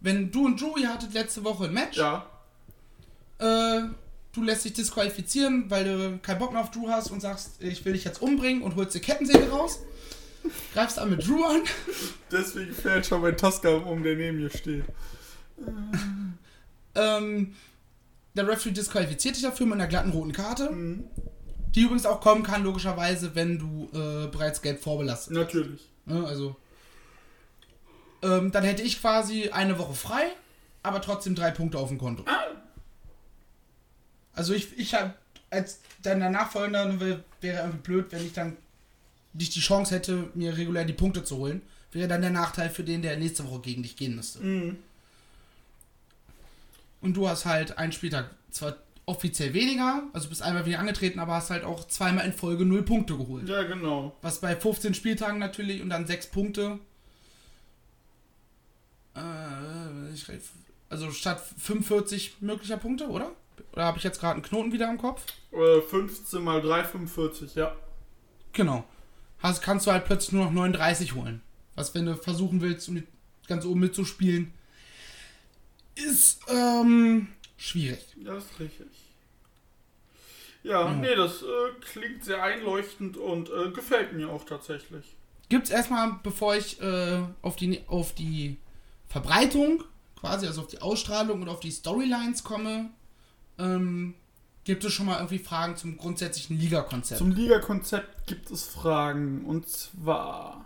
wenn 0.00 0.30
du 0.32 0.46
und 0.46 0.58
Drew, 0.58 0.78
ihr 0.78 0.88
hattet 0.88 1.12
letzte 1.12 1.44
Woche 1.44 1.64
ein 1.66 1.74
Match, 1.74 1.98
Ja. 1.98 2.24
äh, 3.38 3.82
du 4.32 4.42
lässt 4.42 4.64
dich 4.64 4.72
disqualifizieren, 4.72 5.70
weil 5.70 5.84
du 5.84 6.18
keinen 6.22 6.38
Bock 6.38 6.52
mehr 6.52 6.62
auf 6.62 6.70
Drew 6.70 6.88
hast 6.88 7.10
und 7.10 7.20
sagst, 7.20 7.62
ich 7.62 7.84
will 7.84 7.92
dich 7.92 8.04
jetzt 8.04 8.22
umbringen 8.22 8.62
und 8.62 8.76
holst 8.76 8.94
die 8.94 9.00
Kettensäge 9.00 9.50
raus, 9.50 9.80
greifst 10.72 10.96
dann 10.96 11.10
mit 11.10 11.28
Drew 11.28 11.44
an, 11.44 11.60
Deswegen 12.32 12.72
fällt 12.72 13.04
schon 13.04 13.20
mein 13.20 13.36
Tascam 13.36 13.82
um, 13.86 14.02
der 14.02 14.16
neben 14.16 14.38
mir 14.38 14.48
steht. 14.48 14.84
ähm, 16.94 17.54
der 18.34 18.48
Referee 18.48 18.72
disqualifiziert 18.72 19.36
dich 19.36 19.42
dafür 19.42 19.66
mit 19.66 19.74
einer 19.74 19.86
glatten 19.86 20.10
roten 20.10 20.32
Karte, 20.32 20.70
Mhm. 20.70 21.04
die 21.74 21.82
übrigens 21.82 22.06
auch 22.06 22.20
kommen 22.20 22.42
kann, 22.42 22.62
logischerweise, 22.64 23.34
wenn 23.34 23.58
du 23.58 23.88
äh, 23.92 24.26
bereits 24.28 24.60
gelb 24.62 24.80
vorbelastet 24.82 25.32
Natürlich. 25.34 25.88
Ne, 26.06 26.24
also. 26.26 26.56
Ähm, 28.22 28.50
dann 28.52 28.64
hätte 28.64 28.82
ich 28.82 29.00
quasi 29.00 29.50
eine 29.50 29.78
Woche 29.78 29.94
frei, 29.94 30.24
aber 30.82 31.00
trotzdem 31.02 31.34
drei 31.34 31.50
Punkte 31.50 31.78
auf 31.78 31.88
dem 31.88 31.98
Konto. 31.98 32.24
Also 34.32 34.52
ich, 34.54 34.76
ich 34.78 34.94
hab, 34.94 35.16
als 35.50 35.80
deiner 36.02 36.30
Nachfolger 36.30 36.86
ne, 36.86 37.00
wär- 37.00 37.24
wäre 37.40 37.58
irgendwie 37.58 37.78
blöd, 37.82 38.06
wenn 38.10 38.24
ich 38.26 38.32
dann 38.32 38.56
nicht 39.32 39.54
die 39.54 39.60
Chance 39.60 39.94
hätte, 39.94 40.28
mir 40.34 40.56
regulär 40.56 40.84
die 40.84 40.92
Punkte 40.92 41.24
zu 41.24 41.36
holen. 41.36 41.62
Wäre 41.92 42.08
dann 42.08 42.22
der 42.22 42.30
Nachteil 42.30 42.70
für 42.70 42.82
den, 42.82 43.02
der 43.02 43.16
nächste 43.16 43.48
Woche 43.48 43.60
gegen 43.60 43.82
dich 43.82 43.96
gehen 43.96 44.16
müsste. 44.16 44.40
Mhm. 44.40 44.76
Und 47.04 47.18
du 47.18 47.28
hast 47.28 47.44
halt 47.44 47.76
einen 47.76 47.92
Spieltag 47.92 48.30
zwar 48.50 48.76
offiziell 49.04 49.52
weniger, 49.52 50.04
also 50.14 50.30
bist 50.30 50.40
einmal 50.40 50.64
wieder 50.64 50.78
angetreten, 50.78 51.18
aber 51.18 51.34
hast 51.34 51.50
halt 51.50 51.62
auch 51.62 51.86
zweimal 51.86 52.24
in 52.24 52.32
Folge 52.32 52.64
null 52.64 52.82
Punkte 52.82 53.18
geholt. 53.18 53.46
Ja, 53.46 53.62
genau. 53.64 54.16
Was 54.22 54.40
bei 54.40 54.56
15 54.56 54.94
Spieltagen 54.94 55.38
natürlich 55.38 55.82
und 55.82 55.90
dann 55.90 56.06
6 56.06 56.28
Punkte. 56.28 56.78
Äh, 59.14 59.20
also 60.88 61.10
statt 61.10 61.42
45 61.58 62.40
möglicher 62.40 62.78
Punkte, 62.78 63.08
oder? 63.08 63.32
Oder 63.74 63.84
habe 63.84 63.98
ich 63.98 64.04
jetzt 64.04 64.18
gerade 64.18 64.36
einen 64.36 64.42
Knoten 64.42 64.72
wieder 64.72 64.88
im 64.88 64.96
Kopf? 64.96 65.26
Äh, 65.52 65.82
15 65.82 66.42
mal 66.42 66.62
3, 66.62 66.84
45, 66.84 67.54
ja. 67.54 67.76
Genau. 68.54 68.82
Hast, 69.40 69.60
kannst 69.60 69.86
du 69.86 69.92
halt 69.92 70.06
plötzlich 70.06 70.32
nur 70.32 70.46
noch 70.46 70.52
39 70.52 71.14
holen. 71.14 71.42
Was, 71.74 71.94
wenn 71.94 72.06
du 72.06 72.16
versuchen 72.16 72.62
willst, 72.62 72.88
um 72.88 72.94
die 72.94 73.04
ganz 73.46 73.66
oben 73.66 73.80
mitzuspielen, 73.80 74.54
ist 75.94 76.40
ähm, 76.48 77.28
schwierig. 77.56 78.04
Ja, 78.16 78.36
ist 78.36 78.60
richtig. 78.60 78.86
Ja, 80.62 80.90
nee, 80.94 81.14
das 81.14 81.42
äh, 81.42 81.46
klingt 81.80 82.24
sehr 82.24 82.42
einleuchtend 82.42 83.18
und 83.18 83.50
äh, 83.50 83.70
gefällt 83.70 84.14
mir 84.14 84.30
auch 84.30 84.44
tatsächlich. 84.44 85.04
Gibt's 85.50 85.68
erstmal, 85.68 86.18
bevor 86.22 86.56
ich 86.56 86.80
äh, 86.80 87.20
auf, 87.42 87.56
die, 87.56 87.82
auf 87.86 88.14
die 88.14 88.56
Verbreitung, 89.06 89.84
quasi, 90.18 90.46
also 90.46 90.62
auf 90.62 90.68
die 90.68 90.80
Ausstrahlung 90.80 91.42
und 91.42 91.48
auf 91.50 91.60
die 91.60 91.70
Storylines 91.70 92.44
komme, 92.44 92.88
ähm, 93.58 94.14
gibt 94.64 94.84
es 94.84 94.92
schon 94.94 95.04
mal 95.04 95.16
irgendwie 95.16 95.38
Fragen 95.38 95.76
zum 95.76 95.98
grundsätzlichen 95.98 96.58
Liga-Konzept. 96.58 97.18
Zum 97.18 97.30
Liga-Konzept 97.30 98.26
gibt 98.26 98.50
es 98.50 98.64
Fragen. 98.64 99.44
Und 99.44 99.68
zwar, 99.68 100.64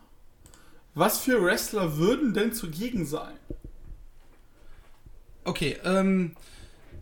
was 0.94 1.18
für 1.18 1.42
Wrestler 1.42 1.96
würden 1.96 2.34
denn 2.34 2.52
zugegen 2.52 3.04
sein? 3.04 3.34
Okay, 5.48 5.78
ähm, 5.82 6.36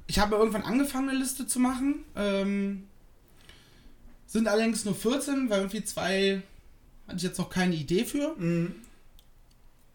ich 0.07 0.21
habe 0.21 0.37
irgendwann 0.37 0.63
angefangen, 0.63 1.09
eine 1.09 1.19
Liste 1.19 1.49
zu 1.49 1.59
machen. 1.59 2.05
Ähm, 2.15 2.87
sind 4.27 4.47
allerdings 4.47 4.85
nur 4.85 4.95
14, 4.95 5.51
weil 5.51 5.59
irgendwie 5.59 5.83
zwei 5.83 6.43
hatte 7.09 7.17
ich 7.17 7.23
jetzt 7.25 7.39
noch 7.39 7.51
keine 7.51 7.75
Idee 7.75 8.05
für. 8.05 8.37
Mhm. 8.37 8.77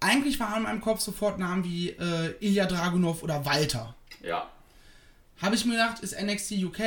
Eigentlich 0.01 0.37
waren 0.39 0.57
in 0.57 0.63
meinem 0.63 0.81
Kopf 0.81 0.99
sofort 0.99 1.39
Namen 1.39 1.63
wie 1.63 1.91
äh, 1.91 2.35
Ilya 2.41 2.65
Dragunov 2.65 3.23
oder 3.23 3.45
Walter. 3.45 3.95
Ja. 4.21 4.51
Habe 5.41 5.55
ich 5.55 5.63
mir 5.63 5.73
gedacht, 5.73 6.01
ist 6.01 6.19
NXT 6.19 6.51
UK, 6.63 6.79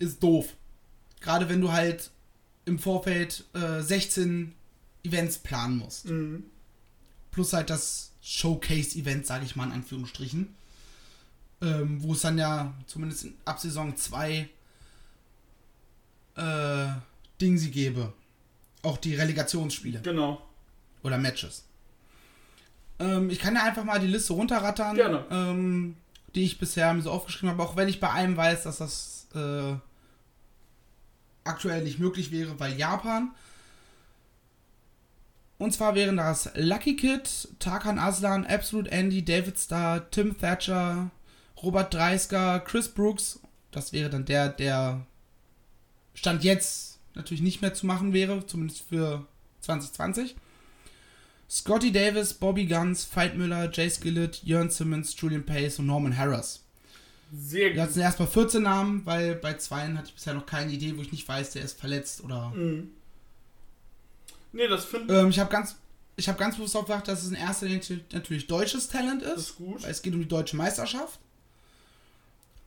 ist 0.00 0.22
doof. 0.22 0.48
Gerade 1.20 1.48
wenn 1.48 1.60
du 1.60 1.70
halt 1.70 2.10
im 2.64 2.80
Vorfeld 2.80 3.44
äh, 3.54 3.80
16 3.80 4.54
Events 5.04 5.38
planen 5.38 5.78
musst. 5.78 6.06
Mhm. 6.06 6.44
Plus 7.30 7.52
halt 7.52 7.70
das 7.70 8.10
Showcase-Event, 8.22 9.24
sage 9.24 9.44
ich 9.44 9.54
mal 9.54 9.66
in 9.66 9.72
Anführungsstrichen. 9.72 10.54
Ähm, 11.62 12.02
wo 12.02 12.12
es 12.12 12.20
dann 12.22 12.36
ja 12.38 12.74
zumindest 12.86 13.24
in, 13.24 13.34
ab 13.44 13.58
Saison 13.60 13.96
2 13.96 14.48
äh, 16.36 16.86
Dingsi 17.40 17.70
gäbe. 17.70 18.12
Auch 18.82 18.96
die 18.98 19.14
Relegationsspiele 19.14 20.00
Genau. 20.00 20.42
oder 21.04 21.18
Matches. 21.18 21.64
Ähm, 22.98 23.30
ich 23.30 23.38
kann 23.38 23.54
ja 23.54 23.62
einfach 23.62 23.84
mal 23.84 24.00
die 24.00 24.08
Liste 24.08 24.32
runterrattern, 24.32 24.96
Gerne. 24.96 25.24
Ähm, 25.30 25.96
die 26.34 26.42
ich 26.44 26.58
bisher 26.58 26.92
mir 26.94 27.02
so 27.02 27.10
aufgeschrieben 27.12 27.50
habe, 27.50 27.62
auch 27.62 27.76
wenn 27.76 27.88
ich 27.88 28.00
bei 28.00 28.10
einem 28.10 28.36
weiß, 28.36 28.64
dass 28.64 28.78
das 28.78 29.26
äh, 29.34 29.74
aktuell 31.44 31.84
nicht 31.84 31.98
möglich 31.98 32.32
wäre, 32.32 32.58
weil 32.58 32.76
Japan. 32.76 33.30
Und 35.58 35.72
zwar 35.72 35.94
wären 35.94 36.16
das 36.16 36.50
Lucky 36.56 36.96
Kid, 36.96 37.48
Tarkan 37.60 37.98
Aslan, 37.98 38.44
Absolute 38.46 38.90
Andy, 38.90 39.24
David 39.24 39.58
Starr, 39.58 40.10
Tim 40.10 40.36
Thatcher, 40.36 41.10
Robert 41.62 41.92
Dreisker, 41.94 42.60
Chris 42.60 42.88
Brooks. 42.88 43.40
Das 43.70 43.92
wäre 43.92 44.10
dann 44.10 44.24
der, 44.24 44.48
der 44.48 45.06
Stand 46.14 46.44
jetzt 46.44 46.98
natürlich 47.14 47.42
nicht 47.42 47.62
mehr 47.62 47.74
zu 47.74 47.86
machen 47.86 48.12
wäre, 48.12 48.44
zumindest 48.46 48.82
für 48.88 49.26
2020. 49.60 50.36
Scotty 51.48 51.92
Davis, 51.92 52.32
Bobby 52.32 52.66
Guns, 52.66 53.06
Veit 53.14 53.36
Müller, 53.36 53.70
Jay 53.70 53.90
Skillett, 53.90 54.42
Jörn 54.42 54.70
Simmons, 54.70 55.14
Julian 55.18 55.44
Pace 55.44 55.78
und 55.78 55.86
Norman 55.86 56.16
Harris. 56.16 56.64
Sehr 57.34 57.74
Das 57.74 57.94
sind 57.94 58.02
erstmal 58.02 58.28
14 58.28 58.62
Namen, 58.62 59.02
weil 59.04 59.34
bei 59.36 59.54
zweien 59.54 59.96
hatte 59.96 60.08
ich 60.08 60.14
bisher 60.14 60.34
noch 60.34 60.46
keine 60.46 60.72
Idee, 60.72 60.96
wo 60.96 61.02
ich 61.02 61.12
nicht 61.12 61.26
weiß, 61.26 61.52
der 61.52 61.62
ist 61.62 61.78
verletzt 61.78 62.22
oder. 62.24 62.50
Mhm. 62.50 62.90
Nee, 64.52 64.68
das 64.68 64.84
finde 64.84 65.18
Ähm, 65.18 65.30
ich 65.30 65.38
habe 65.38 65.50
ganz, 65.50 65.76
ich 66.16 66.28
habe 66.28 66.38
ganz 66.38 66.56
bewusst 66.56 66.74
darauf 66.74 66.86
gedacht, 66.86 67.08
dass 67.08 67.22
es 67.22 67.30
in 67.30 67.36
erster 67.36 67.66
Linie 67.66 68.00
natürlich 68.12 68.46
deutsches 68.46 68.88
Talent 68.88 69.22
ist, 69.22 69.38
ist 69.38 69.56
gut. 69.56 69.82
weil 69.82 69.90
es 69.90 70.02
geht 70.02 70.12
um 70.12 70.20
die 70.20 70.28
deutsche 70.28 70.56
Meisterschaft. 70.56 71.18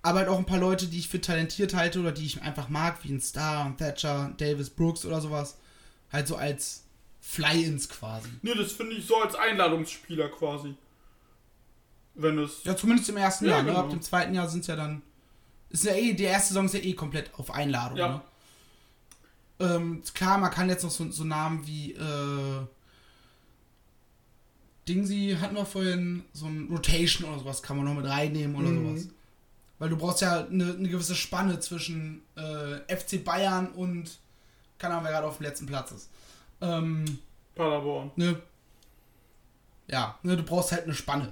Aber 0.05 0.19
halt 0.19 0.27
auch 0.29 0.37
ein 0.37 0.45
paar 0.45 0.59
Leute, 0.59 0.85
die 0.85 0.99
ich 0.99 1.07
für 1.09 1.19
talentiert 1.19 1.73
halte 1.73 1.99
oder 1.99 2.11
die 2.11 2.25
ich 2.27 2.39
einfach 2.43 2.69
mag, 2.69 3.03
wie 3.03 3.11
ein 3.11 3.19
Star, 3.19 3.65
ein 3.65 3.75
Thatcher, 3.75 4.33
Davis, 4.37 4.69
Brooks 4.69 5.03
oder 5.03 5.19
sowas. 5.19 5.57
Halt 6.13 6.27
so 6.27 6.35
als 6.35 6.83
Fly-Ins 7.21 7.89
quasi. 7.89 8.29
Nee, 8.43 8.53
das 8.53 8.73
finde 8.73 8.93
ich 8.97 9.05
so 9.07 9.15
als 9.19 9.33
Einladungsspieler 9.33 10.29
quasi. 10.29 10.75
Wenn 12.13 12.37
es. 12.37 12.63
Ja, 12.65 12.75
zumindest 12.77 13.09
im 13.09 13.17
ersten 13.17 13.45
Ja, 13.45 13.51
Jahr. 13.53 13.63
Ne? 13.63 13.69
genau. 13.69 13.79
Ab 13.81 13.89
dem 13.89 14.01
zweiten 14.03 14.35
Jahr 14.35 14.47
sind 14.47 14.59
es 14.61 14.67
ja 14.67 14.75
dann. 14.75 15.01
Ist 15.71 15.85
ja 15.85 15.93
eh, 15.95 16.13
die 16.13 16.23
erste 16.23 16.49
Saison 16.49 16.65
ist 16.67 16.75
ja 16.75 16.81
eh 16.81 16.93
komplett 16.93 17.33
auf 17.33 17.49
Einladung. 17.49 17.97
Ja. 17.97 18.07
Ne? 18.09 18.21
Ähm, 19.57 20.03
klar, 20.13 20.37
man 20.37 20.51
kann 20.51 20.69
jetzt 20.69 20.83
noch 20.83 20.91
so, 20.91 21.09
so 21.09 21.23
Namen 21.23 21.65
wie 21.65 21.93
äh, 21.93 22.61
Dingsy 24.87 25.35
hatten 25.41 25.55
wir 25.55 25.65
vorhin, 25.65 26.25
so 26.31 26.45
ein 26.45 26.67
Rotation 26.69 27.27
oder 27.27 27.39
sowas 27.39 27.63
kann 27.63 27.77
man 27.77 27.85
noch 27.87 27.95
mit 27.95 28.05
reinnehmen 28.05 28.55
oder 28.55 28.67
Mhm. 28.69 28.97
sowas. 28.97 29.07
Weil 29.77 29.89
du 29.89 29.97
brauchst 29.97 30.21
ja 30.21 30.45
eine, 30.45 30.73
eine 30.73 30.89
gewisse 30.89 31.15
Spanne 31.15 31.59
zwischen 31.59 32.21
äh, 32.35 32.95
FC 32.95 33.23
Bayern 33.23 33.69
und 33.69 34.19
keine 34.77 34.93
Ahnung, 34.95 35.05
wer 35.05 35.11
gerade 35.11 35.27
auf 35.27 35.37
dem 35.37 35.43
letzten 35.45 35.65
Platz 35.65 35.91
ist. 35.91 36.09
Ähm, 36.61 37.19
Paderborn. 37.55 38.11
ne? 38.15 38.41
Ja, 39.87 40.17
ne, 40.23 40.35
du 40.35 40.43
brauchst 40.43 40.71
halt 40.71 40.83
eine 40.83 40.93
Spanne. 40.93 41.31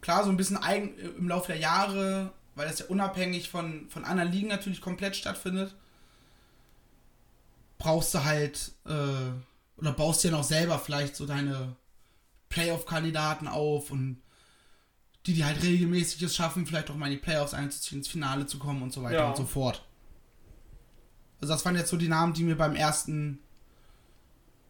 Klar, 0.00 0.24
so 0.24 0.30
ein 0.30 0.36
bisschen 0.36 0.56
eigen 0.56 0.98
äh, 0.98 1.08
im 1.08 1.28
Laufe 1.28 1.48
der 1.48 1.60
Jahre, 1.60 2.32
weil 2.54 2.68
das 2.68 2.78
ja 2.80 2.86
unabhängig 2.86 3.50
von, 3.50 3.88
von 3.90 4.04
anderen 4.04 4.30
Ligen 4.32 4.48
natürlich 4.48 4.80
komplett 4.80 5.16
stattfindet. 5.16 5.74
brauchst 7.78 8.14
du 8.14 8.24
halt, 8.24 8.72
äh, 8.86 9.32
oder 9.78 9.92
baust 9.92 10.22
dir 10.24 10.30
noch 10.30 10.44
selber 10.44 10.78
vielleicht 10.78 11.16
so 11.16 11.26
deine 11.26 11.76
Playoff-Kandidaten 12.50 13.48
auf 13.48 13.90
und 13.90 14.20
die, 15.26 15.34
die 15.34 15.44
halt 15.44 15.62
regelmäßig 15.62 16.22
es 16.22 16.34
schaffen, 16.34 16.66
vielleicht 16.66 16.90
auch 16.90 16.96
mal 16.96 17.06
in 17.06 17.12
die 17.12 17.18
Playoffs 17.18 17.54
einzuziehen, 17.54 17.98
ins 17.98 18.08
Finale 18.08 18.46
zu 18.46 18.58
kommen 18.58 18.82
und 18.82 18.92
so 18.92 19.02
weiter 19.02 19.16
Ja. 19.18 19.28
und 19.30 19.36
so 19.36 19.44
fort. 19.44 19.84
Also 21.40 21.52
das 21.54 21.64
waren 21.64 21.76
jetzt 21.76 21.90
so 21.90 21.96
die 21.96 22.08
Namen, 22.08 22.32
die 22.32 22.42
mir 22.44 22.56
beim 22.56 22.74
ersten 22.74 23.38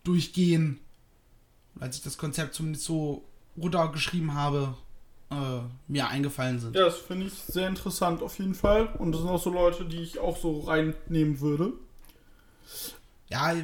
Durchgehen, 0.04 0.78
als 1.78 1.97
ich 1.97 2.02
das 2.02 2.16
Konzept 2.19 2.54
zumindest 2.54 2.85
so 2.85 3.25
runtergeschrieben 3.57 4.35
habe, 4.35 4.75
äh, 5.30 5.61
mir 5.88 6.09
eingefallen 6.09 6.59
sind. 6.59 6.75
Ja, 6.75 6.85
das 6.87 6.97
finde 6.99 7.26
ich 7.26 7.35
sehr 7.35 7.69
interessant 7.69 8.23
auf 8.23 8.38
jeden 8.38 8.54
Fall. 8.54 8.87
Und 8.99 9.12
das 9.12 9.21
sind 9.21 9.30
auch 9.30 9.42
so 9.42 9.50
Leute, 9.50 9.85
die 9.85 10.00
ich 10.00 10.19
auch 10.19 10.37
so 10.37 10.61
reinnehmen 10.61 11.40
würde. 11.40 11.73
Ja, 13.28 13.54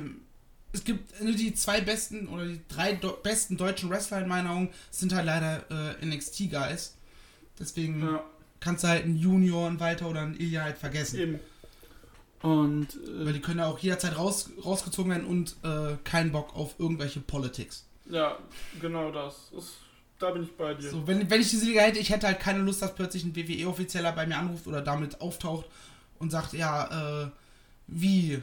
es 0.76 0.84
gibt 0.84 1.20
äh, 1.20 1.32
die 1.32 1.54
zwei 1.54 1.80
besten 1.80 2.28
oder 2.28 2.44
die 2.46 2.60
drei 2.68 2.92
besten 3.22 3.56
deutschen 3.56 3.90
Wrestler 3.90 4.20
in 4.20 4.28
meiner 4.28 4.50
Augen 4.50 4.70
sind 4.90 5.14
halt 5.14 5.26
leider 5.26 5.64
äh, 5.70 6.06
NXT-Guys. 6.06 6.94
Deswegen 7.58 8.02
Ja, 8.02 8.22
kannst 8.60 8.84
du 8.84 8.88
halt 8.88 9.04
einen 9.04 9.16
Junior, 9.16 9.66
einen 9.66 9.80
Walter 9.80 10.08
oder 10.08 10.20
einen 10.20 10.38
Ilya 10.38 10.62
halt 10.62 10.78
vergessen. 10.78 11.18
eben. 11.18 11.40
Und 12.42 12.88
Weil 13.18 13.28
äh, 13.28 13.32
die 13.32 13.40
können 13.40 13.58
ja 13.60 13.66
auch 13.66 13.78
jederzeit 13.78 14.16
raus, 14.16 14.50
rausgezogen 14.64 15.10
werden 15.10 15.26
und 15.26 15.56
äh, 15.64 15.96
keinen 16.04 16.30
Bock 16.32 16.54
auf 16.54 16.74
irgendwelche 16.78 17.20
Politics. 17.20 17.84
ja, 18.10 18.38
genau 18.80 19.10
das. 19.10 19.50
das. 19.54 19.72
Da 20.18 20.30
bin 20.30 20.44
ich 20.44 20.52
bei 20.56 20.72
dir. 20.72 20.88
So, 20.90 21.06
wenn, 21.06 21.28
wenn 21.28 21.40
ich 21.42 21.50
diese 21.50 21.66
Liga 21.66 21.82
hätte, 21.82 21.98
ich 21.98 22.08
hätte 22.08 22.26
halt 22.26 22.40
keine 22.40 22.60
Lust, 22.60 22.80
dass 22.80 22.94
plötzlich 22.94 23.22
ein 23.24 23.36
WWE-Offizieller 23.36 24.12
bei 24.12 24.26
mir 24.26 24.38
anruft 24.38 24.66
oder 24.66 24.80
damit 24.80 25.20
auftaucht 25.20 25.66
und 26.18 26.30
sagt, 26.30 26.54
ja, 26.54 27.24
äh, 27.24 27.30
wie 27.86 28.42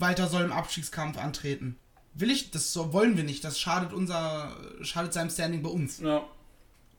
Walter 0.00 0.28
soll 0.28 0.42
im 0.42 0.52
Abstiegskampf 0.52 1.18
antreten. 1.18 1.78
Will 2.14 2.30
ich, 2.30 2.50
das 2.50 2.72
so, 2.72 2.92
wollen 2.92 3.16
wir 3.16 3.24
nicht. 3.24 3.44
Das 3.44 3.58
schadet 3.58 3.92
unser, 3.92 4.56
schadet 4.82 5.12
seinem 5.12 5.30
Standing 5.30 5.62
bei 5.62 5.70
uns. 5.70 6.00
Ja, 6.00 6.24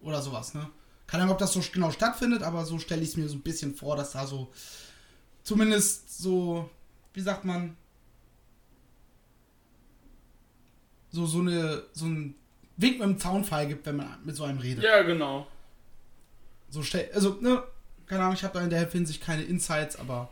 Oder 0.02 0.22
sowas, 0.22 0.54
ne? 0.54 0.70
Keine 1.08 1.24
Ahnung, 1.24 1.34
ob 1.34 1.40
das 1.40 1.52
so 1.52 1.62
genau 1.74 1.92
stattfindet, 1.92 2.42
aber 2.42 2.66
so 2.66 2.80
stelle 2.80 3.02
ich 3.02 3.10
es 3.10 3.18
mir 3.18 3.28
so 3.28 3.36
ein 3.36 3.42
bisschen 3.42 3.76
vor, 3.76 3.98
dass 3.98 4.12
da 4.12 4.26
so 4.26 4.52
zumindest 5.44 6.18
so, 6.22 6.70
wie 7.14 7.22
sagt 7.22 7.44
man, 7.44 7.76
so, 11.12 11.26
so 11.26 11.40
eine, 11.40 11.84
so 11.92 12.06
ein 12.06 12.36
Wink 12.78 13.00
mit 13.00 13.08
dem 13.08 13.20
Zaunpfeil 13.20 13.68
gibt, 13.68 13.86
wenn 13.86 13.98
man 13.98 14.24
mit 14.24 14.36
so 14.36 14.46
einem 14.46 14.60
redet. 14.60 14.84
ja 14.84 15.02
genau. 15.04 15.46
So 16.70 16.82
stell, 16.84 17.12
also, 17.14 17.38
ne, 17.42 17.62
keine 18.06 18.24
Ahnung, 18.24 18.36
ich 18.36 18.44
habe 18.46 18.54
da 18.58 18.64
in 18.64 18.70
der 18.70 18.90
Hinsicht 18.90 19.22
keine 19.22 19.44
Insights, 19.44 19.98
aber 19.98 20.30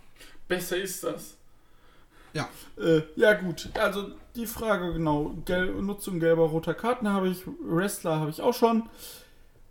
Besser 0.48 0.78
ist 0.78 1.04
das. 1.04 1.36
Ja. 2.34 2.50
Äh, 2.78 3.02
ja 3.16 3.34
gut, 3.34 3.70
also 3.74 4.12
die 4.36 4.48
Frage 4.48 4.94
genau, 4.94 5.36
Gel 5.46 5.68
Nutzung 5.82 6.20
gelber, 6.20 6.44
roter 6.44 6.74
Karten 6.74 7.10
habe 7.10 7.30
ich, 7.30 7.44
Wrestler 7.62 8.20
habe 8.20 8.30
ich 8.30 8.42
auch 8.42 8.54
schon. 8.54 8.90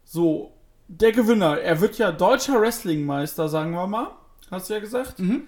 So, 0.05 0.53
der 0.89 1.13
Gewinner, 1.13 1.59
er 1.61 1.81
wird 1.81 1.99
ja 1.99 2.13
deutscher 2.13 2.61
Wrestlingmeister, 2.61 3.49
sagen 3.49 3.73
wir 3.73 3.87
mal, 3.87 4.11
hast 4.51 4.69
du 4.69 4.75
ja 4.75 4.81
gesagt. 4.81 5.19
Mhm. 5.19 5.43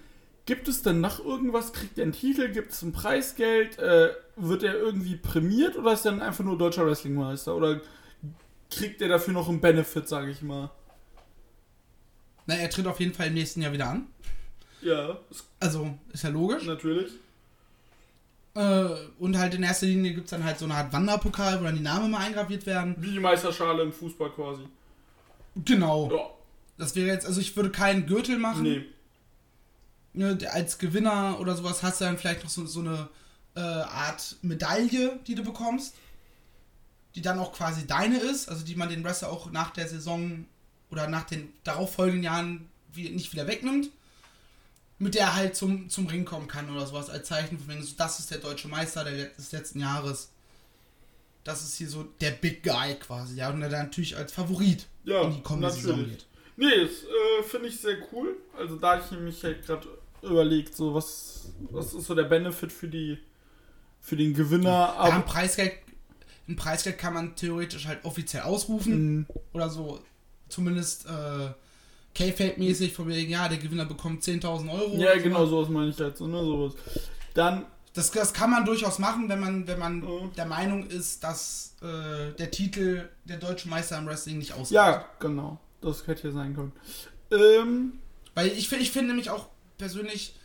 Gibt 0.45 0.67
es 0.67 0.81
denn 0.81 1.01
nach 1.01 1.19
irgendwas, 1.19 1.71
kriegt 1.71 1.97
er 1.97 2.03
einen 2.03 2.13
Titel, 2.13 2.49
gibt 2.49 2.71
es 2.71 2.81
ein 2.81 2.93
Preisgeld, 2.93 3.77
äh, 3.77 4.09
wird 4.35 4.63
er 4.63 4.75
irgendwie 4.75 5.15
prämiert 5.15 5.77
oder 5.77 5.93
ist 5.93 6.05
er 6.05 6.11
dann 6.11 6.21
einfach 6.21 6.43
nur 6.43 6.57
deutscher 6.57 6.85
Wrestlingmeister 6.85 7.55
oder 7.55 7.81
kriegt 8.71 9.01
er 9.01 9.09
dafür 9.09 9.33
noch 9.33 9.49
einen 9.49 9.61
Benefit, 9.61 10.07
sage 10.07 10.31
ich 10.31 10.41
mal? 10.41 10.71
Na, 12.47 12.55
er 12.55 12.69
tritt 12.69 12.87
auf 12.87 12.99
jeden 12.99 13.13
Fall 13.13 13.27
im 13.27 13.35
nächsten 13.35 13.61
Jahr 13.61 13.71
wieder 13.71 13.87
an. 13.89 14.07
Ja, 14.81 15.17
Also, 15.59 15.97
ist 16.11 16.23
ja 16.23 16.29
logisch. 16.29 16.65
natürlich. 16.65 17.11
Äh, 18.53 18.87
und 19.19 19.37
halt 19.37 19.53
in 19.53 19.63
erster 19.63 19.85
Linie 19.85 20.13
gibt 20.13 20.25
es 20.25 20.31
dann 20.31 20.43
halt 20.43 20.59
so 20.59 20.65
eine 20.65 20.75
Art 20.75 20.91
Wanderpokal, 20.91 21.59
wo 21.59 21.63
dann 21.63 21.75
die 21.75 21.81
Namen 21.81 22.11
mal 22.11 22.19
eingraviert 22.19 22.65
werden. 22.65 22.95
Wie 22.97 23.11
die 23.11 23.19
Meisterschale 23.19 23.83
im 23.83 23.93
Fußball 23.93 24.29
quasi. 24.31 24.63
Genau. 25.63 26.11
Ja, 26.11 26.29
Das 26.77 26.95
wäre 26.95 27.07
jetzt, 27.07 27.25
also 27.25 27.39
ich 27.39 27.55
würde 27.55 27.69
keinen 27.71 28.05
Gürtel 28.07 28.37
machen. 28.37 28.63
nee. 28.63 28.85
Ne, 30.13 30.35
der- 30.35 30.53
als 30.53 30.77
Gewinner 30.77 31.37
oder 31.39 31.55
sowas 31.55 31.83
hast 31.83 32.01
du 32.01 32.05
dann 32.05 32.17
vielleicht 32.17 32.43
noch 32.43 32.49
so, 32.49 32.65
so 32.65 32.81
eine 32.81 33.07
äh, 33.55 33.59
Art 33.61 34.35
Medaille, 34.41 35.17
die 35.25 35.35
du 35.35 35.43
bekommst. 35.43 35.95
Die 37.15 37.21
dann 37.21 37.39
auch 37.39 37.53
quasi 37.53 37.87
deine 37.87 38.17
ist, 38.19 38.49
also 38.49 38.65
die 38.65 38.75
man 38.75 38.89
den 38.89 39.03
Wrestler 39.05 39.29
auch 39.29 39.51
nach 39.51 39.69
der 39.71 39.87
Saison 39.87 40.45
oder 40.89 41.07
nach 41.07 41.23
den 41.23 41.53
darauffolgenden 41.63 42.23
Jahren 42.23 42.67
wie, 42.93 43.09
nicht 43.09 43.31
wieder 43.31 43.47
wegnimmt. 43.47 43.89
Mit 45.01 45.15
der 45.15 45.23
er 45.23 45.35
halt 45.35 45.55
zum, 45.55 45.89
zum 45.89 46.05
Ring 46.05 46.25
kommen 46.25 46.47
kann 46.47 46.69
oder 46.69 46.85
sowas, 46.85 47.09
als 47.09 47.27
Zeichen 47.27 47.57
von 47.57 47.67
wegen, 47.67 47.81
so, 47.81 47.95
das 47.97 48.19
ist 48.19 48.29
der 48.29 48.37
deutsche 48.37 48.67
Meister 48.67 49.03
der, 49.03 49.29
des 49.29 49.51
letzten 49.51 49.79
Jahres. 49.79 50.29
Das 51.43 51.63
ist 51.63 51.75
hier 51.75 51.89
so 51.89 52.03
der 52.21 52.29
Big 52.29 52.61
Guy 52.61 52.93
quasi, 52.99 53.37
ja, 53.37 53.49
und 53.49 53.61
der 53.61 53.69
dann 53.69 53.85
natürlich 53.87 54.15
als 54.15 54.31
Favorit 54.31 54.85
Ja, 55.03 55.23
in 55.23 55.33
die 55.33 55.41
kommende 55.41 55.71
Saison 55.71 56.05
geht. 56.05 56.27
Nee, 56.55 56.81
das 56.81 56.91
äh, 56.91 57.43
finde 57.43 57.69
ich 57.69 57.81
sehr 57.81 57.97
cool. 58.11 58.37
Also 58.55 58.75
da 58.75 58.99
ich 58.99 59.09
mich 59.17 59.43
halt 59.43 59.65
gerade 59.65 59.87
überlegt, 60.21 60.75
so 60.75 60.93
was, 60.93 61.47
was 61.71 61.95
ist 61.95 62.05
so 62.05 62.13
der 62.13 62.25
Benefit 62.25 62.71
für 62.71 62.87
die 62.87 63.17
für 64.01 64.15
den 64.15 64.35
Gewinner. 64.35 64.69
Ja, 64.69 64.93
aber 64.93 65.13
ein 65.13 65.25
Preisgeld, 65.25 65.73
ein 66.47 66.55
Preisgeld 66.55 66.99
kann 66.99 67.15
man 67.15 67.35
theoretisch 67.35 67.87
halt 67.87 68.05
offiziell 68.05 68.43
ausrufen. 68.43 69.15
Mhm. 69.15 69.25
Oder 69.53 69.69
so, 69.69 69.99
zumindest 70.47 71.07
äh, 71.07 71.49
K-Fate-mäßig, 72.13 72.93
von 72.93 73.07
wegen, 73.07 73.31
ja, 73.31 73.47
der 73.47 73.57
Gewinner 73.57 73.85
bekommt 73.85 74.23
10.000 74.23 74.69
Euro. 74.71 74.95
ja, 74.97 75.15
genau 75.17 75.45
sowas 75.45 75.69
meine 75.69 75.89
ich 75.89 75.95
so, 75.95 76.27
ne, 76.27 76.43
sowas. 76.43 76.73
Dann 77.33 77.65
Das, 77.93 78.11
das 78.11 78.33
kann 78.33 78.49
man 78.51 78.65
durchaus 78.65 78.99
machen, 78.99 79.27
wenn 79.29 79.39
man, 79.39 79.67
wenn 79.67 79.79
man 79.79 79.99
Mhm. 79.99 80.31
der 80.37 80.45
Meinung 80.45 80.85
ist, 80.87 81.23
dass 81.23 81.75
äh, 81.81 82.31
der 82.37 82.51
Titel 82.51 83.09
der 83.25 83.37
deutsche 83.37 83.67
Meister 83.69 83.97
im 83.97 84.05
Wrestling 84.07 84.37
nicht 84.37 84.53
ausreicht. 84.53 84.71
ja, 84.71 85.05
genau, 85.19 85.59
das 85.81 86.05
hätte 86.07 86.27
ja 86.29 86.33
sein 86.33 86.55
können. 86.55 86.71
Ähm, 87.31 87.93
Weil 88.35 88.47
ich, 88.47 88.71
ich 88.71 88.91
finde 88.91 89.09
nämlich 89.09 89.29
auch 89.29 89.47
persönlich, 89.77 90.35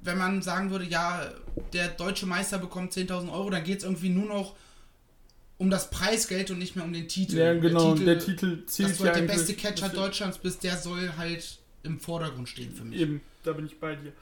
wenn 0.00 0.18
man 0.18 0.42
sagen 0.42 0.70
würde, 0.70 0.84
ja, 0.84 1.30
der 1.72 1.88
deutsche 1.88 2.26
Meister 2.26 2.58
bekommt 2.58 2.92
10.000 2.92 3.32
Euro, 3.32 3.50
dann 3.50 3.62
geht 3.64 3.78
es 3.78 3.84
irgendwie 3.84 4.08
nur 4.08 4.26
noch 4.26 4.54
um 5.62 5.70
das 5.70 5.90
Preisgeld 5.90 6.50
und 6.50 6.58
nicht 6.58 6.74
mehr 6.76 6.84
um 6.84 6.92
den 6.92 7.06
Titel. 7.08 7.36
ja, 7.36 7.54
genau, 7.54 7.94
der 7.94 8.04
der 8.04 8.18
Titel, 8.18 8.56
Titel 8.56 8.66
zielt 8.66 8.90
dass 8.90 8.98
du 8.98 9.04
halt 9.04 9.16
der 9.16 9.22
beste 9.22 9.54
Catcher 9.54 9.88
Deutschlands 9.88 10.38
bist, 10.38 10.64
der 10.64 10.76
soll 10.76 11.12
halt 11.16 11.58
im 11.84 12.00
Vordergrund 12.00 12.48
stehen 12.48 12.72
für 12.72 12.84
mich. 12.84 12.98
Eben, 13.00 13.20
da 13.44 13.52
bin 13.52 13.66
ich 13.66 13.78
bei 13.78 13.94
dir. 13.94 14.12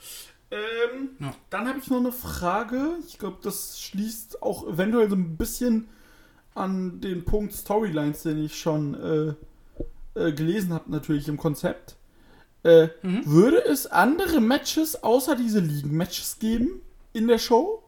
Ähm, 0.50 1.10
Ja. 1.18 1.34
Dann 1.48 1.66
habe 1.68 1.78
ich 1.78 1.88
noch 1.88 1.98
eine 1.98 2.12
Frage. 2.12 2.96
Ich 3.08 3.18
glaube, 3.18 3.38
das 3.42 3.80
schließt 3.80 4.42
auch 4.42 4.66
eventuell 4.68 5.08
so 5.08 5.16
ein 5.16 5.36
bisschen 5.36 5.88
an 6.54 7.00
den 7.00 7.24
Punkt 7.24 7.54
Storylines, 7.54 8.22
den 8.22 8.44
ich 8.44 8.58
schon 8.58 8.94
äh, 8.94 9.34
äh, 10.20 10.32
gelesen 10.32 10.72
habe, 10.74 10.90
natürlich 10.90 11.26
im 11.28 11.36
Konzept. 11.38 11.96
Äh, 12.64 12.88
Mhm. 13.02 13.22
Würde 13.24 13.64
es 13.64 13.86
andere 13.86 14.40
Matches 14.40 15.02
außer 15.02 15.36
diese 15.36 15.60
Ligen-Matches 15.60 16.38
geben 16.38 16.82
in 17.14 17.26
der 17.28 17.38
Show? 17.38 17.79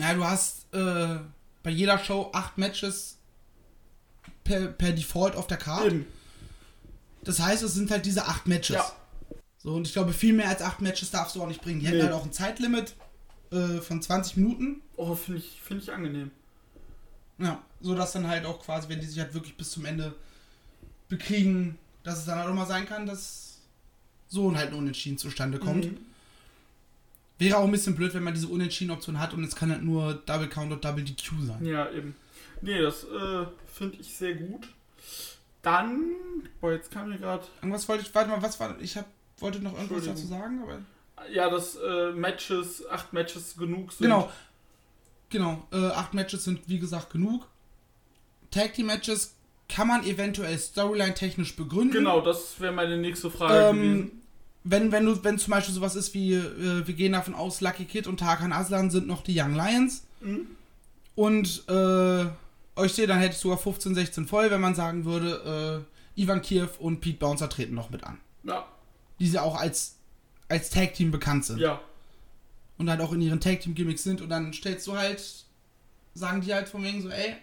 Na, 0.00 0.14
du 0.14 0.24
hast 0.24 0.72
äh, 0.72 1.18
bei 1.62 1.68
jeder 1.70 1.98
Show 1.98 2.30
acht 2.32 2.56
Matches 2.56 3.18
per, 4.44 4.68
per 4.68 4.92
Default 4.92 5.36
auf 5.36 5.46
der 5.46 5.58
Karte. 5.58 6.06
Das 7.22 7.38
heißt, 7.38 7.62
es 7.62 7.74
sind 7.74 7.90
halt 7.90 8.06
diese 8.06 8.24
acht 8.24 8.46
Matches. 8.46 8.76
Ja. 8.76 8.92
So, 9.58 9.74
und 9.74 9.86
ich 9.86 9.92
glaube, 9.92 10.14
viel 10.14 10.32
mehr 10.32 10.48
als 10.48 10.62
acht 10.62 10.80
Matches 10.80 11.10
darfst 11.10 11.36
du 11.36 11.42
auch 11.42 11.48
nicht 11.48 11.60
bringen. 11.60 11.80
Die 11.80 11.86
hätten 11.86 11.98
Nee. 11.98 12.04
halt 12.04 12.14
auch 12.14 12.24
ein 12.24 12.32
Zeitlimit 12.32 12.94
äh, 13.52 13.76
von 13.82 14.00
20 14.00 14.38
Minuten. 14.38 14.80
Oh, 14.96 15.14
finde 15.14 15.40
ich, 15.40 15.60
find 15.60 15.82
ich 15.82 15.92
angenehm. 15.92 16.30
Ja, 17.36 17.62
so 17.82 17.94
dass 17.94 18.12
dann 18.12 18.26
halt 18.26 18.46
auch 18.46 18.58
quasi, 18.64 18.88
wenn 18.88 19.00
die 19.00 19.06
sich 19.06 19.18
halt 19.18 19.34
wirklich 19.34 19.54
bis 19.58 19.70
zum 19.70 19.84
Ende 19.84 20.14
bekriegen, 21.08 21.78
dass 22.04 22.20
es 22.20 22.24
dann 22.24 22.38
halt 22.38 22.48
auch 22.48 22.54
mal 22.54 22.66
sein 22.66 22.86
kann, 22.86 23.04
dass 23.04 23.58
so 24.28 24.54
halt 24.56 24.68
ein 24.70 24.78
Unentschieden 24.78 25.18
zustande 25.18 25.58
kommt. 25.58 25.84
Mhm. 25.84 25.98
Wäre 27.40 27.56
auch 27.56 27.64
ein 27.64 27.72
bisschen 27.72 27.96
blöd, 27.96 28.12
wenn 28.12 28.22
man 28.22 28.34
diese 28.34 28.48
Unentschieden-Option 28.48 29.18
hat 29.18 29.32
und 29.32 29.42
es 29.44 29.56
kann 29.56 29.70
halt 29.70 29.82
nur 29.82 30.12
Double 30.26 30.46
Count 30.46 30.72
und 30.72 30.84
Double 30.84 31.02
DQ 31.02 31.46
sein. 31.46 31.64
Ja, 31.64 31.90
eben. 31.90 32.14
Nee, 32.60 32.82
das 32.82 33.04
äh, 33.04 33.46
finde 33.66 33.96
ich 33.98 34.14
sehr 34.14 34.34
gut. 34.34 34.68
Dann, 35.62 36.10
boah, 36.60 36.72
jetzt 36.72 36.90
kam 36.90 37.08
mir 37.08 37.16
gerade 37.16 37.46
Irgendwas 37.62 37.88
wollte 37.88 38.04
ich, 38.04 38.14
warte 38.14 38.28
mal, 38.28 38.42
was 38.42 38.60
war, 38.60 38.78
ich 38.78 38.94
hab, 38.94 39.06
wollte 39.38 39.60
noch 39.60 39.72
irgendwas 39.72 40.04
dazu 40.04 40.26
sagen, 40.26 40.60
aber. 40.62 40.80
Ja, 41.32 41.48
dass 41.48 41.76
äh, 41.76 42.12
Matches, 42.12 42.86
acht 42.90 43.14
Matches 43.14 43.56
genug 43.56 43.92
sind. 43.92 44.04
Genau. 44.04 44.30
Genau, 45.30 45.66
äh, 45.72 45.86
acht 45.86 46.12
Matches 46.12 46.44
sind 46.44 46.60
wie 46.66 46.78
gesagt 46.78 47.08
genug. 47.08 47.46
Tag 48.50 48.74
Team 48.74 48.86
Matches 48.86 49.34
kann 49.66 49.88
man 49.88 50.04
eventuell 50.04 50.58
Storyline-technisch 50.58 51.56
begründen. 51.56 51.92
Genau, 51.92 52.20
das 52.20 52.60
wäre 52.60 52.72
meine 52.72 52.98
nächste 52.98 53.30
Frage 53.30 53.74
gewesen. 53.74 54.00
Ähm, 54.00 54.19
wenn, 54.64 54.92
wenn 54.92 55.06
du, 55.06 55.22
wenn 55.24 55.38
zum 55.38 55.52
Beispiel 55.52 55.74
sowas 55.74 55.96
ist 55.96 56.12
wie, 56.14 56.34
äh, 56.34 56.86
wir 56.86 56.94
gehen 56.94 57.12
davon 57.12 57.34
aus, 57.34 57.60
Lucky 57.60 57.84
Kid 57.84 58.06
und 58.06 58.18
Tarkan 58.20 58.52
Aslan 58.52 58.90
sind 58.90 59.06
noch 59.06 59.22
die 59.22 59.38
Young 59.38 59.54
Lions. 59.54 60.04
Mhm. 60.20 60.46
Und 61.14 61.64
äh, 61.68 62.26
euch 62.76 62.92
sehe, 62.94 63.06
dann 63.06 63.18
hätte 63.18 63.34
ich 63.34 63.40
sogar 63.40 63.58
15, 63.58 63.94
16 63.94 64.26
voll, 64.26 64.50
wenn 64.50 64.60
man 64.60 64.74
sagen 64.74 65.04
würde, 65.04 65.84
äh, 66.16 66.20
Ivan 66.20 66.42
Kiev 66.42 66.78
und 66.78 67.00
Pete 67.00 67.18
Bouncer 67.18 67.48
treten 67.48 67.74
noch 67.74 67.90
mit 67.90 68.04
an. 68.04 68.18
Ja, 68.44 68.66
Die 69.18 69.28
sie 69.28 69.38
auch 69.38 69.56
als, 69.58 69.96
als 70.48 70.70
Tag 70.70 70.94
Team 70.94 71.10
bekannt 71.10 71.44
sind. 71.44 71.58
ja. 71.58 71.80
und 72.78 72.88
halt 72.88 73.00
auch 73.02 73.12
in 73.12 73.20
ihren 73.20 73.40
Tag 73.40 73.60
Team 73.60 73.74
Gimmicks 73.74 74.02
sind 74.02 74.22
und 74.22 74.30
dann 74.30 74.52
stellst 74.54 74.86
du 74.86 74.96
halt, 74.96 75.22
sagen 76.14 76.40
die 76.40 76.54
halt 76.54 76.68
von 76.68 76.82
wegen 76.82 77.02
so, 77.02 77.10
ey, 77.10 77.36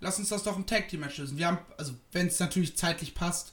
lass 0.00 0.18
uns 0.18 0.28
das 0.28 0.42
doch 0.42 0.56
im 0.56 0.66
Tag 0.66 0.88
Team 0.88 1.00
Match 1.00 1.18
lösen. 1.18 1.38
Wir 1.38 1.46
haben, 1.46 1.58
also 1.78 1.92
wenn 2.12 2.26
es 2.26 2.40
natürlich 2.40 2.76
zeitlich 2.76 3.14
passt, 3.14 3.52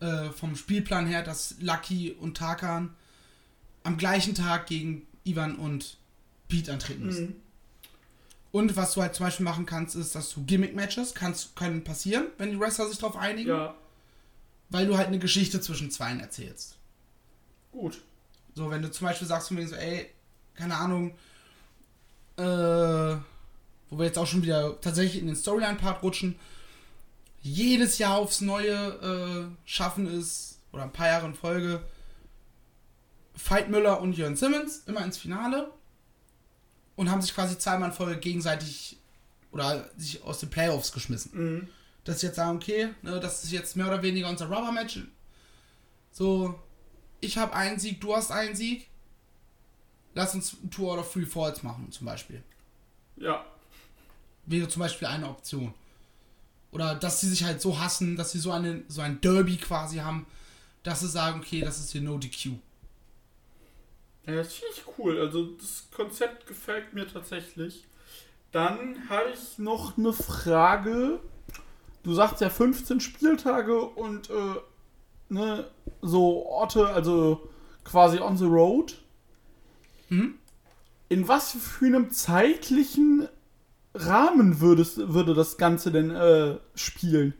äh, 0.00 0.30
vom 0.30 0.56
Spielplan 0.56 1.06
her, 1.06 1.22
dass 1.22 1.56
Lucky 1.60 2.12
und 2.12 2.36
Tarkan 2.36 2.94
am 3.82 3.96
gleichen 3.96 4.34
Tag 4.34 4.66
gegen 4.66 5.06
Ivan 5.24 5.56
und 5.56 5.96
Pete 6.48 6.72
antreten 6.72 7.06
müssen. 7.06 7.26
Mhm. 7.26 7.36
Und 8.52 8.76
was 8.76 8.94
du 8.94 9.02
halt 9.02 9.14
zum 9.14 9.26
Beispiel 9.26 9.44
machen 9.44 9.64
kannst, 9.64 9.94
ist, 9.94 10.14
dass 10.14 10.30
du 10.34 10.44
Gimmick-Matches 10.44 11.14
kannst, 11.14 11.54
können 11.54 11.84
passieren, 11.84 12.26
wenn 12.38 12.50
die 12.50 12.58
Wrestler 12.58 12.88
sich 12.88 12.98
darauf 12.98 13.16
einigen, 13.16 13.48
Ja, 13.50 13.74
weil 14.70 14.86
du 14.86 14.96
halt 14.96 15.06
eine 15.08 15.18
Geschichte 15.20 15.60
zwischen 15.60 15.90
zweien 15.90 16.20
erzählst. 16.20 16.76
gut. 17.72 18.00
So, 18.56 18.68
wenn 18.68 18.82
du 18.82 18.90
zum 18.90 19.06
Beispiel 19.06 19.28
sagst 19.28 19.46
von 19.48 19.56
mir 19.56 19.68
so, 19.68 19.76
ey, 19.76 20.10
keine 20.54 20.74
Ahnung, 20.76 21.14
äh, 22.36 22.42
wo 22.42 23.98
wir 23.98 24.04
jetzt 24.06 24.18
auch 24.18 24.26
schon 24.26 24.42
wieder 24.42 24.80
tatsächlich 24.80 25.20
in 25.20 25.28
den 25.28 25.36
Storyline-Part 25.36 26.02
rutschen, 26.02 26.34
jedes 27.42 27.98
Jahr 27.98 28.16
aufs 28.18 28.40
Neue 28.40 28.74
äh, 28.74 29.56
schaffen 29.64 30.06
es, 30.06 30.60
oder 30.72 30.84
ein 30.84 30.92
paar 30.92 31.06
Jahre 31.08 31.26
in 31.26 31.34
Folge, 31.34 31.82
Veit 33.34 33.70
Müller 33.70 34.00
und 34.00 34.12
Jörn 34.16 34.36
Simmons 34.36 34.82
immer 34.86 35.02
ins 35.04 35.16
Finale 35.16 35.72
und 36.96 37.10
haben 37.10 37.22
sich 37.22 37.34
quasi 37.34 37.56
zweimal 37.58 37.88
in 37.88 37.94
Folge 37.94 38.20
gegenseitig 38.20 38.98
oder 39.52 39.90
sich 39.96 40.22
aus 40.22 40.40
den 40.40 40.50
Playoffs 40.50 40.92
geschmissen. 40.92 41.32
Mhm. 41.34 41.68
Dass 42.04 42.20
sie 42.20 42.26
jetzt 42.26 42.36
sagen, 42.36 42.56
okay, 42.56 42.90
ne, 43.02 43.18
das 43.20 43.44
ist 43.44 43.52
jetzt 43.52 43.76
mehr 43.76 43.86
oder 43.86 44.02
weniger 44.02 44.28
unser 44.28 44.46
Rubber-Match. 44.46 45.00
So, 46.12 46.58
ich 47.20 47.38
habe 47.38 47.54
einen 47.54 47.78
Sieg, 47.78 48.00
du 48.00 48.14
hast 48.14 48.30
einen 48.30 48.54
Sieg. 48.54 48.88
Lass 50.14 50.34
uns 50.34 50.54
ein 50.54 50.70
Two 50.70 50.90
out 50.90 50.98
of 50.98 51.12
Three 51.12 51.26
Falls 51.26 51.62
machen, 51.62 51.90
zum 51.92 52.06
Beispiel. 52.06 52.42
Ja, 53.16 53.44
Wäre 54.46 54.68
zum 54.68 54.80
Beispiel 54.80 55.06
eine 55.06 55.28
Option. 55.28 55.72
Oder 56.72 56.94
dass 56.94 57.20
sie 57.20 57.28
sich 57.28 57.44
halt 57.44 57.60
so 57.60 57.80
hassen, 57.80 58.16
dass 58.16 58.32
sie 58.32 58.38
so, 58.38 58.52
eine, 58.52 58.82
so 58.88 59.00
ein 59.00 59.20
Derby 59.20 59.56
quasi 59.56 59.98
haben, 59.98 60.26
dass 60.82 61.00
sie 61.00 61.08
sagen, 61.08 61.40
okay, 61.40 61.60
das 61.60 61.78
ist 61.78 61.92
hier 61.92 62.00
No 62.00 62.18
DQ. 62.18 62.52
Ja, 64.26 64.36
das 64.36 64.54
finde 64.54 64.74
ich 64.76 64.84
cool. 64.98 65.18
Also 65.18 65.46
das 65.46 65.88
Konzept 65.94 66.46
gefällt 66.46 66.92
mir 66.92 67.06
tatsächlich. 67.06 67.84
Dann 68.52 69.08
habe 69.08 69.30
ich 69.32 69.58
noch 69.58 69.96
eine 69.96 70.12
Frage. 70.12 71.20
Du 72.02 72.14
sagst 72.14 72.40
ja 72.40 72.50
15 72.50 73.00
Spieltage 73.00 73.80
und 73.80 74.30
äh, 74.30 74.54
ne, 75.28 75.70
so 76.00 76.46
Orte, 76.46 76.88
also 76.88 77.48
quasi 77.84 78.18
on 78.18 78.36
the 78.36 78.44
road. 78.44 78.98
Mhm. 80.08 80.34
In 81.08 81.28
was 81.28 81.52
für 81.52 81.86
einem 81.86 82.10
zeitlichen 82.10 83.28
Rahmen 83.94 84.60
würdest, 84.60 84.98
würde 84.98 85.34
das 85.34 85.56
Ganze 85.56 85.90
denn 85.90 86.10
äh, 86.10 86.58
spielen? 86.74 87.34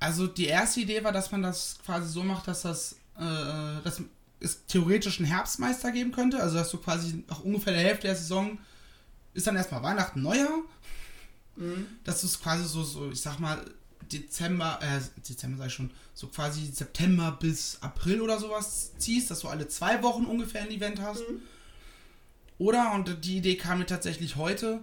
Also 0.00 0.26
die 0.26 0.46
erste 0.46 0.80
Idee 0.80 1.02
war, 1.04 1.12
dass 1.12 1.32
man 1.32 1.42
das 1.42 1.78
quasi 1.84 2.08
so 2.08 2.22
macht, 2.22 2.48
dass 2.48 2.62
das, 2.62 2.96
äh, 3.16 3.82
dass 3.82 4.02
es 4.40 4.66
theoretisch 4.66 5.18
einen 5.18 5.28
Herbstmeister 5.28 5.92
geben 5.92 6.12
könnte. 6.12 6.40
Also 6.42 6.56
dass 6.56 6.70
du 6.70 6.78
quasi 6.78 7.24
nach 7.28 7.40
ungefähr 7.40 7.72
der 7.72 7.82
Hälfte 7.82 8.06
der 8.08 8.16
Saison 8.16 8.58
ist 9.34 9.46
dann 9.46 9.56
erstmal 9.56 9.82
Weihnachten, 9.82 10.22
Neujahr. 10.22 10.60
Dass 12.04 12.20
du 12.20 12.26
es 12.26 12.40
quasi 12.40 12.64
so, 12.64 12.82
so, 12.84 13.10
ich 13.10 13.20
sag 13.20 13.38
mal, 13.38 13.64
Dezember, 14.12 14.78
äh, 14.82 15.00
Dezember 15.26 15.58
sag 15.58 15.66
ich 15.68 15.74
schon, 15.74 15.90
so 16.14 16.28
quasi 16.28 16.66
September 16.66 17.36
bis 17.40 17.78
April 17.80 18.20
oder 18.20 18.38
sowas 18.38 18.92
ziehst, 18.98 19.30
dass 19.30 19.40
du 19.40 19.48
alle 19.48 19.68
zwei 19.68 20.02
Wochen 20.02 20.24
ungefähr 20.24 20.62
ein 20.62 20.70
Event 20.70 21.00
hast. 21.00 21.22
Oder, 22.58 22.92
und 22.94 23.24
die 23.24 23.38
Idee 23.38 23.56
kam 23.56 23.78
mir 23.78 23.86
tatsächlich 23.86 24.36
heute, 24.36 24.80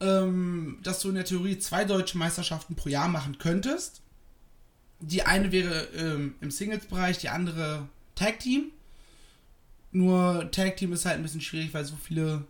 ähm, 0.00 0.78
dass 0.82 1.00
du 1.00 1.08
in 1.08 1.14
der 1.14 1.24
Theorie 1.24 1.58
zwei 1.58 1.84
deutsche 1.84 2.18
Meisterschaften 2.18 2.74
pro 2.74 2.88
Jahr 2.88 3.08
machen 3.08 3.38
könntest. 3.38 4.02
Die 5.00 5.22
eine 5.22 5.52
wäre 5.52 5.84
ähm, 5.94 6.34
im 6.40 6.50
Singles-Bereich, 6.50 7.18
die 7.18 7.28
andere 7.28 7.88
Tag 8.14 8.40
Team. 8.40 8.72
Nur 9.92 10.50
Tag 10.50 10.76
Team 10.76 10.92
ist 10.92 11.06
halt 11.06 11.16
ein 11.16 11.22
bisschen 11.22 11.40
schwierig, 11.40 11.72
weil 11.72 11.84
so 11.84 11.96
viele 11.96 12.44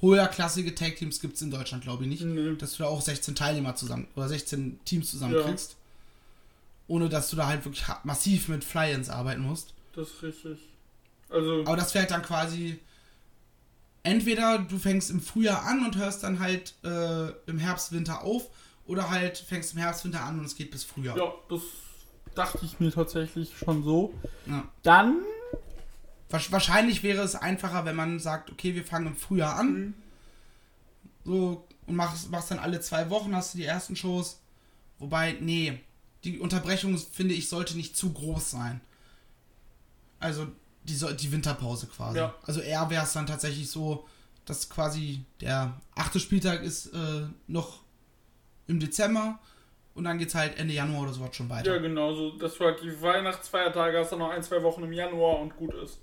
höherklassige 0.00 0.74
Tag 0.74 0.96
Teams 0.96 1.20
gibt 1.20 1.36
es 1.36 1.42
in 1.42 1.50
Deutschland, 1.50 1.82
glaube 1.82 2.04
ich, 2.04 2.08
nicht. 2.08 2.22
Nee. 2.22 2.54
Dass 2.56 2.76
du 2.76 2.84
da 2.84 2.88
auch 2.88 3.02
16 3.02 3.34
Teilnehmer 3.34 3.74
zusammen 3.76 4.08
oder 4.14 4.28
16 4.28 4.80
Teams 4.84 5.10
zusammenkriegst. 5.10 5.76
Ohne 6.86 7.08
dass 7.08 7.30
du 7.30 7.36
da 7.36 7.46
halt 7.46 7.64
wirklich 7.64 7.84
massiv 8.04 8.48
mit 8.48 8.64
Fly-Ins 8.64 9.10
arbeiten 9.10 9.42
musst. 9.42 9.74
Das 9.94 10.08
ist 10.08 10.22
richtig. 10.22 10.58
Also, 11.30 11.62
Aber 11.66 11.76
das 11.76 11.94
halt 11.94 12.10
dann 12.10 12.22
quasi. 12.22 12.78
Entweder 14.02 14.58
du 14.58 14.78
fängst 14.78 15.10
im 15.10 15.20
Frühjahr 15.20 15.64
an 15.66 15.84
und 15.84 15.96
hörst 15.96 16.22
dann 16.22 16.40
halt 16.40 16.74
äh, 16.84 17.28
im 17.46 17.58
Herbst, 17.58 17.92
Winter 17.92 18.22
auf, 18.22 18.48
oder 18.86 19.10
halt 19.10 19.36
fängst 19.36 19.74
im 19.74 19.78
Herbst, 19.80 20.04
Winter 20.04 20.22
an 20.22 20.38
und 20.38 20.46
es 20.46 20.56
geht 20.56 20.70
bis 20.70 20.84
Frühjahr. 20.84 21.18
ja, 21.18 21.32
das 21.50 21.60
dachte 22.34 22.64
ich 22.64 22.80
mir 22.80 22.90
tatsächlich 22.90 23.52
schon 23.58 23.84
so. 23.84 24.14
Ja. 24.46 24.66
Dann 24.82 25.16
Wahrscheinlich 26.30 27.02
wäre 27.02 27.22
es 27.22 27.34
einfacher, 27.34 27.84
wenn 27.84 27.96
man 27.96 28.20
sagt, 28.20 28.50
okay, 28.50 28.76
wir 28.76 28.84
fangen 28.84 29.08
im 29.08 29.16
Frühjahr 29.16 29.56
an. 29.56 29.94
So, 31.24 31.66
und 31.86 31.96
machst, 31.96 32.30
machst 32.30 32.52
dann 32.52 32.60
alle 32.60 32.80
zwei 32.80 33.10
Wochen, 33.10 33.34
hast 33.34 33.54
du 33.54 33.58
die 33.58 33.64
ersten 33.64 33.96
Shows. 33.96 34.40
Wobei, 35.00 35.36
nee, 35.40 35.80
die 36.22 36.38
Unterbrechung, 36.38 36.96
finde 36.98 37.34
ich, 37.34 37.48
sollte 37.48 37.76
nicht 37.76 37.96
zu 37.96 38.12
groß 38.12 38.48
sein. 38.48 38.80
Also, 40.20 40.46
die, 40.84 40.94
so- 40.94 41.12
die 41.12 41.30
Winterpause 41.32 41.86
quasi. 41.86 42.18
Ja. 42.18 42.34
Also 42.46 42.60
eher 42.60 42.88
wäre 42.90 43.04
es 43.04 43.12
dann 43.12 43.26
tatsächlich 43.26 43.70
so, 43.70 44.06
dass 44.44 44.68
quasi 44.70 45.24
der 45.40 45.74
achte 45.94 46.18
Spieltag 46.20 46.62
ist 46.62 46.86
äh, 46.94 47.26
noch 47.46 47.80
im 48.66 48.80
Dezember 48.80 49.38
und 49.94 50.04
dann 50.04 50.18
geht's 50.18 50.34
halt 50.34 50.58
Ende 50.58 50.72
Januar 50.74 51.02
oder 51.02 51.12
sowas 51.12 51.34
schon 51.36 51.48
weiter. 51.50 51.74
Ja, 51.74 51.80
genau, 51.80 52.12
so, 52.14 52.30
dass 52.38 52.54
du 52.56 52.64
halt 52.64 52.82
die 52.82 53.00
Weihnachtsfeiertage 53.02 53.98
hast, 53.98 54.10
dann 54.12 54.20
noch 54.20 54.30
ein, 54.30 54.42
zwei 54.42 54.62
Wochen 54.62 54.82
im 54.84 54.92
Januar 54.92 55.38
und 55.40 55.56
gut 55.56 55.74
ist. 55.74 55.98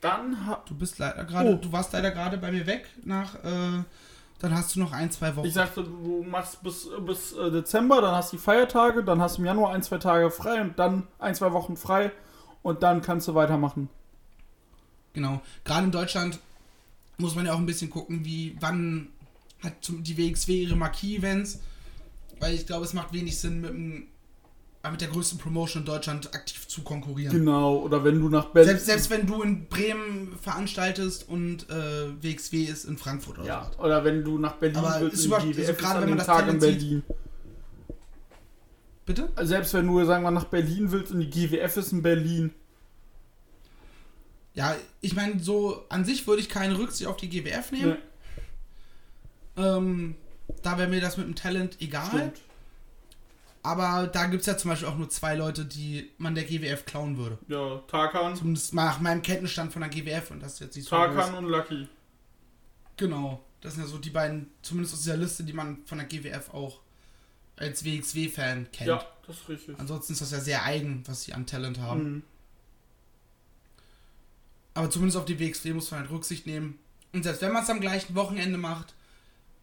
Dann 0.00 0.36
Du 0.68 0.74
bist 0.74 0.98
leider 0.98 1.24
gerade, 1.24 1.50
Oh. 1.50 1.54
du 1.56 1.72
warst 1.72 1.92
leider 1.94 2.10
gerade 2.10 2.36
bei 2.36 2.52
mir 2.52 2.66
weg 2.66 2.88
nach, 3.04 3.36
äh, 3.42 3.82
dann 4.44 4.54
hast 4.54 4.76
du 4.76 4.80
noch 4.80 4.92
ein, 4.92 5.10
zwei 5.10 5.34
Wochen. 5.36 5.46
ich 5.46 5.54
sagte, 5.54 5.82
du 5.82 6.22
machst 6.28 6.62
bis, 6.62 6.88
bis 7.06 7.32
äh, 7.32 7.50
Dezember, 7.50 8.02
dann 8.02 8.14
hast 8.14 8.32
du 8.32 8.36
die 8.36 8.42
Feiertage, 8.42 9.02
dann 9.02 9.20
hast 9.20 9.38
du 9.38 9.42
im 9.42 9.46
Januar 9.46 9.72
ein, 9.72 9.82
zwei 9.82 9.98
Tage 9.98 10.30
frei 10.30 10.60
und 10.60 10.78
dann 10.78 11.06
ein, 11.18 11.34
zwei 11.34 11.52
Wochen 11.52 11.76
frei 11.76 12.12
und 12.62 12.82
dann 12.82 13.00
kannst 13.00 13.26
du 13.26 13.34
weitermachen. 13.34 13.88
Genau. 15.14 15.40
Gerade 15.64 15.86
in 15.86 15.92
Deutschland 15.92 16.40
muss 17.16 17.34
man 17.34 17.46
ja 17.46 17.54
auch 17.54 17.58
ein 17.58 17.66
bisschen 17.66 17.90
gucken, 17.90 18.24
wie, 18.24 18.56
wann 18.60 19.08
hat 19.62 19.72
die 19.88 20.18
WXW 20.18 20.62
ihre 20.62 20.76
Marquis-Events. 20.76 21.60
Weil 22.40 22.54
ich 22.54 22.66
glaube, 22.66 22.84
es 22.84 22.92
macht 22.92 23.12
wenig 23.12 23.38
Sinn, 23.38 23.60
mit, 23.60 23.70
äh, 23.70 24.06
mit 24.90 25.00
der 25.00 25.08
größten 25.08 25.38
Promotion 25.38 25.82
in 25.82 25.86
Deutschland 25.86 26.34
aktiv 26.34 26.68
zu 26.68 26.82
konkurrieren. 26.82 27.32
Genau, 27.36 27.78
oder 27.78 28.04
wenn 28.04 28.20
du 28.20 28.28
nach 28.28 28.46
Berlin. 28.46 28.68
Selbst, 28.70 28.86
selbst 28.86 29.10
wenn 29.10 29.26
du 29.26 29.42
in 29.42 29.66
Bremen 29.68 30.36
veranstaltest 30.40 31.28
und 31.28 31.68
äh, 31.70 32.22
WXW 32.22 32.64
ist 32.64 32.84
in 32.84 32.98
Frankfurt 32.98 33.38
oder 33.38 33.46
ja, 33.46 33.70
so. 33.76 33.82
oder 33.82 34.04
wenn 34.04 34.22
du 34.24 34.38
nach 34.38 34.54
Berlin 34.56 34.76
Aber 34.78 35.00
willst, 35.00 35.16
ist 35.16 35.24
über- 35.26 35.38
die 35.40 35.54
also 35.58 35.72
gerade 35.74 35.96
wenn 36.00 36.02
an 36.04 36.08
man 36.10 36.18
das 36.18 36.26
Tag 36.26 36.40
in 36.40 36.44
Talent 36.58 36.62
sieht- 36.62 36.78
Berlin. 36.80 37.02
Bitte? 39.06 39.28
Also 39.34 39.48
Selbst 39.50 39.74
wenn 39.74 39.86
du, 39.86 40.04
sagen 40.04 40.22
wir, 40.24 40.30
nach 40.30 40.44
Berlin 40.44 40.90
willst 40.90 41.12
und 41.12 41.20
die 41.20 41.28
GWF 41.30 41.76
ist 41.76 41.92
in 41.92 42.02
Berlin. 42.02 42.52
Ja, 44.54 44.74
ich 45.00 45.14
meine, 45.16 45.40
so 45.40 45.84
an 45.88 46.04
sich 46.04 46.26
würde 46.26 46.40
ich 46.40 46.48
keine 46.48 46.78
Rücksicht 46.78 47.08
auf 47.08 47.16
die 47.16 47.28
GWF 47.28 47.72
nehmen. 47.72 47.88
Ne, 47.90 47.98
Ähm, 49.56 50.14
da 50.62 50.78
wäre 50.78 50.88
mir 50.88 51.00
das 51.00 51.16
mit 51.16 51.26
dem 51.26 51.34
Talent 51.34 51.76
egal. 51.80 52.06
stimmt. 52.06 52.40
Aber 53.64 54.06
da 54.08 54.26
gibt 54.26 54.42
es 54.42 54.46
ja 54.46 54.58
zum 54.58 54.70
Beispiel 54.70 54.88
auch 54.88 54.96
nur 54.98 55.08
zwei 55.08 55.34
Leute, 55.34 55.64
die 55.64 56.10
man 56.18 56.34
der 56.34 56.44
GWF 56.44 56.84
klauen 56.84 57.16
würde. 57.16 57.38
Ja, 57.48 57.78
Tarkan, 57.88 58.36
Zumindest 58.36 58.74
nach 58.74 59.00
meinem 59.00 59.22
Kenntnisstand 59.22 59.72
von 59.72 59.80
der 59.80 59.88
GWF 59.88 60.30
und 60.30 60.42
das 60.42 60.54
ist 60.54 60.60
jetzt 60.60 60.76
nicht 60.76 60.88
so 60.88 60.94
Tarkan 60.94 61.30
groß. 61.30 61.38
und 61.38 61.44
Lucky. 61.46 61.88
Genau. 62.98 63.42
Das 63.62 63.74
sind 63.74 63.84
ja 63.84 63.88
so 63.88 63.96
die 63.96 64.10
beiden, 64.10 64.50
zumindest 64.60 64.94
aus 64.94 65.00
dieser 65.00 65.16
Liste, 65.16 65.44
die 65.44 65.54
man 65.54 65.78
von 65.86 65.96
der 65.96 66.06
GWF 66.06 66.52
auch 66.52 66.80
als 67.56 67.86
WXW-Fan 67.86 68.70
kennt. 68.70 68.88
Ja, 68.88 69.06
das 69.26 69.36
ist 69.36 69.48
richtig. 69.48 69.78
Ansonsten 69.78 70.12
ist 70.12 70.20
das 70.20 70.30
ja 70.30 70.40
sehr 70.40 70.64
eigen, 70.64 71.02
was 71.06 71.22
sie 71.22 71.32
an 71.32 71.46
Talent 71.46 71.80
haben. 71.80 72.02
Mhm. 72.02 72.22
Aber 74.74 74.90
zumindest 74.90 75.16
auf 75.16 75.24
die 75.24 75.40
WXW 75.40 75.72
muss 75.72 75.90
man 75.90 76.00
halt 76.00 76.10
Rücksicht 76.10 76.46
nehmen. 76.46 76.78
Und 77.14 77.22
selbst 77.22 77.40
wenn 77.40 77.52
man 77.52 77.62
es 77.62 77.70
am 77.70 77.80
gleichen 77.80 78.14
Wochenende 78.14 78.58
macht, 78.58 78.94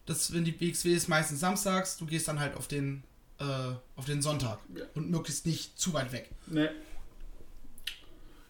das, 0.07 0.33
wenn 0.33 0.43
die 0.43 0.59
WXW 0.59 0.91
ist 0.91 1.07
meistens 1.07 1.41
samstags, 1.41 1.97
du 1.97 2.07
gehst 2.07 2.27
dann 2.27 2.39
halt 2.39 2.55
auf 2.55 2.67
den, 2.67 3.03
äh, 3.41 3.75
auf 3.95 4.05
den 4.05 4.21
Sonntag. 4.21 4.59
Ja. 4.75 4.83
Und 4.95 5.09
möglichst 5.09 5.45
nicht 5.45 5.79
zu 5.79 5.93
weit 5.93 6.11
weg. 6.11 6.29
Ne. 6.47 6.71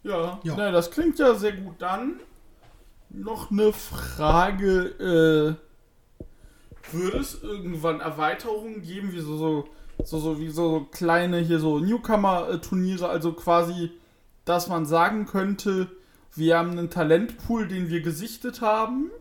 Ja, 0.03 0.39
Ja. 0.43 0.55
Ne, 0.55 0.71
das 0.71 0.91
klingt 0.91 1.19
ja 1.19 1.35
sehr 1.35 1.53
gut. 1.53 1.75
Dann 1.79 2.19
noch 3.09 3.51
eine 3.51 3.73
Frage. 3.73 5.57
Äh, 5.57 6.93
würde 6.93 7.19
es 7.19 7.41
irgendwann 7.41 8.01
Erweiterungen 8.01 8.81
geben, 8.81 9.13
wie 9.13 9.21
so, 9.21 9.37
so 9.37 9.69
so, 10.05 10.19
so 10.19 10.39
wie 10.39 10.49
so 10.49 10.87
kleine 10.91 11.39
hier 11.39 11.59
so 11.59 11.79
Newcomer-Turniere, 11.79 13.07
also 13.07 13.33
quasi, 13.33 13.91
dass 14.45 14.67
man 14.67 14.85
sagen 14.85 15.25
könnte, 15.25 15.89
wir 16.35 16.57
haben 16.57 16.71
einen 16.71 16.89
Talentpool, 16.89 17.67
den 17.67 17.89
wir 17.89 18.01
gesichtet 18.01 18.61
haben. 18.61 19.11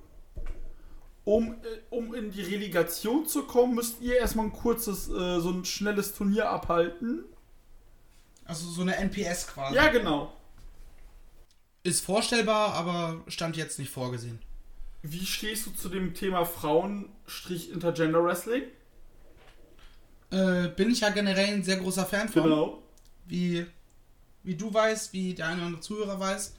Um, 1.31 1.53
äh, 1.53 1.79
um 1.91 2.13
in 2.13 2.33
die 2.33 2.43
Relegation 2.43 3.25
zu 3.25 3.45
kommen, 3.45 3.77
müsst 3.77 4.01
ihr 4.01 4.17
erstmal 4.17 4.47
ein 4.47 4.53
kurzes, 4.53 5.09
äh, 5.09 5.39
so 5.39 5.51
ein 5.51 5.65
schnelles 5.65 6.13
Turnier 6.13 6.51
abhalten. 6.51 7.23
Also 8.45 8.69
so 8.69 8.83
eine 8.83 8.97
NPS 8.97 9.47
quasi. 9.47 9.77
Ja, 9.77 9.91
genau. 9.91 10.33
Ist 11.85 12.05
vorstellbar, 12.05 12.75
aber 12.75 13.23
stand 13.29 13.57
jetzt 13.57 13.79
nicht 13.79 13.93
vorgesehen. 13.93 14.41
Wie 15.03 15.25
stehst 15.25 15.67
du 15.67 15.71
zu 15.71 15.89
dem 15.89 16.15
Thema 16.15 16.45
Frauen-Intergender 16.45 18.25
Wrestling? 18.25 18.65
Äh, 20.33 20.67
bin 20.71 20.91
ich 20.91 21.03
ja 21.03 21.11
generell 21.11 21.55
ein 21.55 21.63
sehr 21.63 21.77
großer 21.77 22.07
Fan 22.07 22.29
von. 22.29 22.43
Genau. 22.43 22.83
Wie, 23.27 23.67
wie 24.43 24.57
du 24.57 24.75
weißt, 24.75 25.13
wie 25.13 25.35
der 25.35 25.47
eine 25.47 25.59
oder 25.59 25.67
andere 25.67 25.81
Zuhörer 25.81 26.19
weiß. 26.19 26.57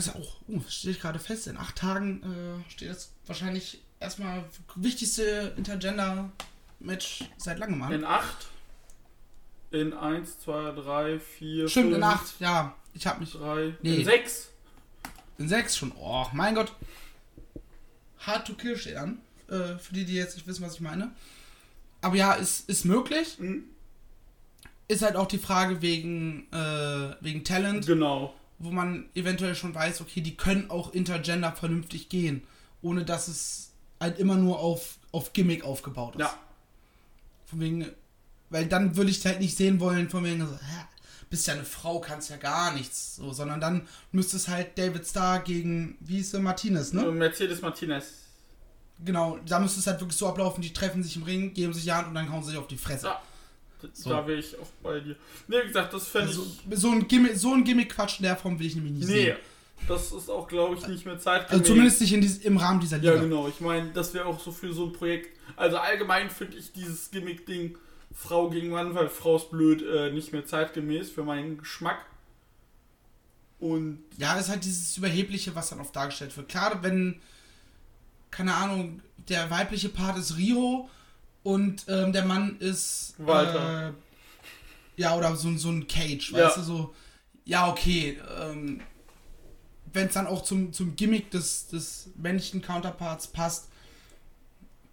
Also 0.00 0.12
auch, 0.12 0.36
uh, 0.48 0.62
stehe 0.66 0.94
ich 0.94 1.00
gerade 1.02 1.18
fest, 1.18 1.46
in 1.46 1.58
acht 1.58 1.76
Tagen 1.76 2.22
äh, 2.22 2.70
steht 2.70 2.88
das 2.88 3.12
wahrscheinlich 3.26 3.82
erstmal 4.00 4.42
wichtigste 4.76 5.52
Intergender-Match 5.58 7.24
seit 7.36 7.58
langem 7.58 7.82
an. 7.82 7.92
In 7.92 8.04
8. 8.06 8.24
In 9.72 9.92
1, 9.92 10.40
2, 10.40 10.72
3, 10.72 11.20
4, 11.20 11.68
Stimmt, 11.68 11.88
in 11.88 11.92
5, 12.00 12.04
acht, 12.06 12.40
ja. 12.40 12.74
Ich 12.94 13.06
habe 13.06 13.20
mich 13.20 13.32
3, 13.32 13.74
Nee. 13.82 13.96
in 13.96 14.04
6. 14.06 14.48
in 15.36 15.48
sechs 15.50 15.76
schon. 15.76 15.92
Oh, 15.98 16.26
mein 16.32 16.54
Gott. 16.54 16.72
Hard 18.20 18.46
to 18.46 18.54
Kill 18.54 18.78
steht 18.78 18.96
an. 18.96 19.20
Äh, 19.50 19.76
für 19.76 19.92
die, 19.92 20.06
die 20.06 20.14
jetzt 20.14 20.34
nicht 20.34 20.46
wissen, 20.46 20.64
was 20.64 20.76
ich 20.76 20.80
meine. 20.80 21.10
Aber 22.00 22.16
ja, 22.16 22.32
ist, 22.32 22.70
ist 22.70 22.86
möglich. 22.86 23.38
Mhm. 23.38 23.64
Ist 24.88 25.02
halt 25.02 25.16
auch 25.16 25.28
die 25.28 25.36
Frage 25.36 25.82
wegen, 25.82 26.50
äh, 26.54 27.16
wegen 27.20 27.44
Talent. 27.44 27.84
Genau. 27.84 28.34
Wo 28.60 28.70
man 28.70 29.08
eventuell 29.14 29.56
schon 29.56 29.74
weiß, 29.74 30.02
okay, 30.02 30.20
die 30.20 30.36
können 30.36 30.70
auch 30.70 30.92
intergender 30.92 31.52
vernünftig 31.52 32.08
gehen, 32.10 32.42
ohne 32.82 33.04
dass 33.04 33.26
es 33.26 33.72
halt 33.98 34.18
immer 34.18 34.36
nur 34.36 34.60
auf, 34.60 34.98
auf 35.12 35.32
Gimmick 35.32 35.64
aufgebaut 35.64 36.14
ist. 36.14 36.20
Ja. 36.20 36.34
Von 37.46 37.60
wegen, 37.60 37.86
weil 38.50 38.66
dann 38.66 38.96
würde 38.96 39.10
ich 39.10 39.24
halt 39.24 39.40
nicht 39.40 39.56
sehen 39.56 39.80
wollen, 39.80 40.10
von 40.10 40.24
wegen 40.24 40.40
so, 40.40 40.52
hä, 40.52 40.84
bist 41.30 41.46
ja 41.46 41.54
eine 41.54 41.64
Frau, 41.64 42.00
kannst 42.00 42.28
ja 42.28 42.36
gar 42.36 42.74
nichts, 42.74 43.16
so, 43.16 43.32
sondern 43.32 43.60
dann 43.60 43.88
müsste 44.12 44.36
es 44.36 44.48
halt 44.48 44.76
David 44.76 45.06
Starr 45.06 45.40
gegen, 45.40 45.96
wie 46.00 46.16
hieß 46.16 46.34
er, 46.34 46.40
Martinez, 46.40 46.92
ne? 46.92 47.10
Mercedes 47.10 47.62
Martinez. 47.62 48.12
Genau, 49.02 49.38
da 49.46 49.58
müsste 49.58 49.80
es 49.80 49.86
halt 49.86 50.00
wirklich 50.00 50.18
so 50.18 50.28
ablaufen, 50.28 50.60
die 50.60 50.74
treffen 50.74 51.02
sich 51.02 51.16
im 51.16 51.22
Ring, 51.22 51.54
geben 51.54 51.72
sich 51.72 51.84
die 51.84 51.92
Hand 51.92 52.08
und 52.08 52.14
dann 52.14 52.30
hauen 52.30 52.42
sie 52.42 52.50
sich 52.50 52.58
auf 52.58 52.66
die 52.66 52.76
Fresse. 52.76 53.06
Ja. 53.06 53.22
So. 53.92 54.10
Da 54.10 54.26
wäre 54.26 54.38
ich 54.38 54.58
auch 54.58 54.66
bei 54.82 55.00
dir. 55.00 55.16
Ne, 55.48 55.58
wie 55.62 55.68
gesagt, 55.68 55.92
das 55.94 56.06
fände 56.08 56.28
Also, 56.28 56.46
ich. 56.70 56.78
so 56.78 56.90
ein 56.90 57.06
Gimmick, 57.08 57.36
so 57.36 57.52
ein 57.54 57.64
Gimmick-Quatsch 57.64 58.18
in 58.18 58.24
der 58.24 58.36
Form 58.36 58.58
will 58.58 58.66
ich 58.66 58.74
nämlich 58.74 58.92
nicht 58.94 59.08
Nee, 59.08 59.24
sehen. 59.24 59.36
das 59.88 60.12
ist 60.12 60.28
auch, 60.30 60.46
glaube 60.48 60.76
ich, 60.76 60.86
nicht 60.86 61.06
mehr 61.06 61.18
zeitgemäß. 61.18 61.60
Also 61.60 61.64
zumindest 61.72 62.00
nicht 62.00 62.14
dies, 62.16 62.38
im 62.38 62.56
Rahmen 62.56 62.80
dieser 62.80 62.98
Liga. 62.98 63.14
Ja, 63.14 63.20
genau. 63.20 63.48
Ich 63.48 63.60
meine, 63.60 63.90
das 63.92 64.12
wäre 64.14 64.26
auch 64.26 64.38
so 64.40 64.52
für 64.52 64.72
so 64.72 64.86
ein 64.86 64.92
Projekt. 64.92 65.36
Also 65.56 65.78
allgemein 65.78 66.30
finde 66.30 66.56
ich 66.56 66.72
dieses 66.72 67.10
Gimmick-Ding 67.10 67.76
Frau 68.12 68.50
gegen 68.50 68.70
Mann, 68.70 68.94
weil 68.94 69.08
Frau 69.08 69.36
ist 69.36 69.50
blöd, 69.50 69.82
äh, 69.82 70.10
nicht 70.12 70.32
mehr 70.32 70.44
zeitgemäß 70.44 71.10
für 71.10 71.22
meinen 71.22 71.58
Geschmack. 71.58 72.04
Und 73.58 73.98
Ja, 74.16 74.38
ist 74.38 74.48
halt 74.48 74.64
dieses 74.64 74.96
Überhebliche, 74.96 75.54
was 75.54 75.70
dann 75.70 75.80
oft 75.80 75.94
dargestellt 75.94 76.36
wird. 76.36 76.48
Klar, 76.48 76.82
wenn, 76.82 77.20
keine 78.30 78.54
Ahnung, 78.54 79.00
der 79.28 79.50
weibliche 79.50 79.90
Part 79.90 80.16
ist 80.18 80.36
Rio 80.38 80.88
und 81.42 81.84
ähm, 81.88 82.12
der 82.12 82.24
Mann 82.24 82.56
ist. 82.58 83.14
Walter. 83.18 83.88
Äh, 83.88 83.92
ja, 84.96 85.16
oder 85.16 85.34
so, 85.36 85.48
ein- 85.48 85.58
so 85.58 85.70
ein 85.70 85.86
Cage, 85.86 86.32
Ja. 86.32 86.46
weißt 86.46 86.58
du, 86.58 86.62
so. 86.62 86.94
Ja, 87.44 87.68
okay. 87.70 88.18
Ähm, 88.40 88.80
wenn 89.92 90.06
es 90.08 90.14
dann 90.14 90.26
auch 90.26 90.42
zum, 90.42 90.72
zum 90.72 90.94
Gimmick 90.94 91.30
des, 91.30 91.66
des 91.68 92.10
männlichen 92.16 92.60
Counterparts 92.62 93.26
passt, 93.28 93.68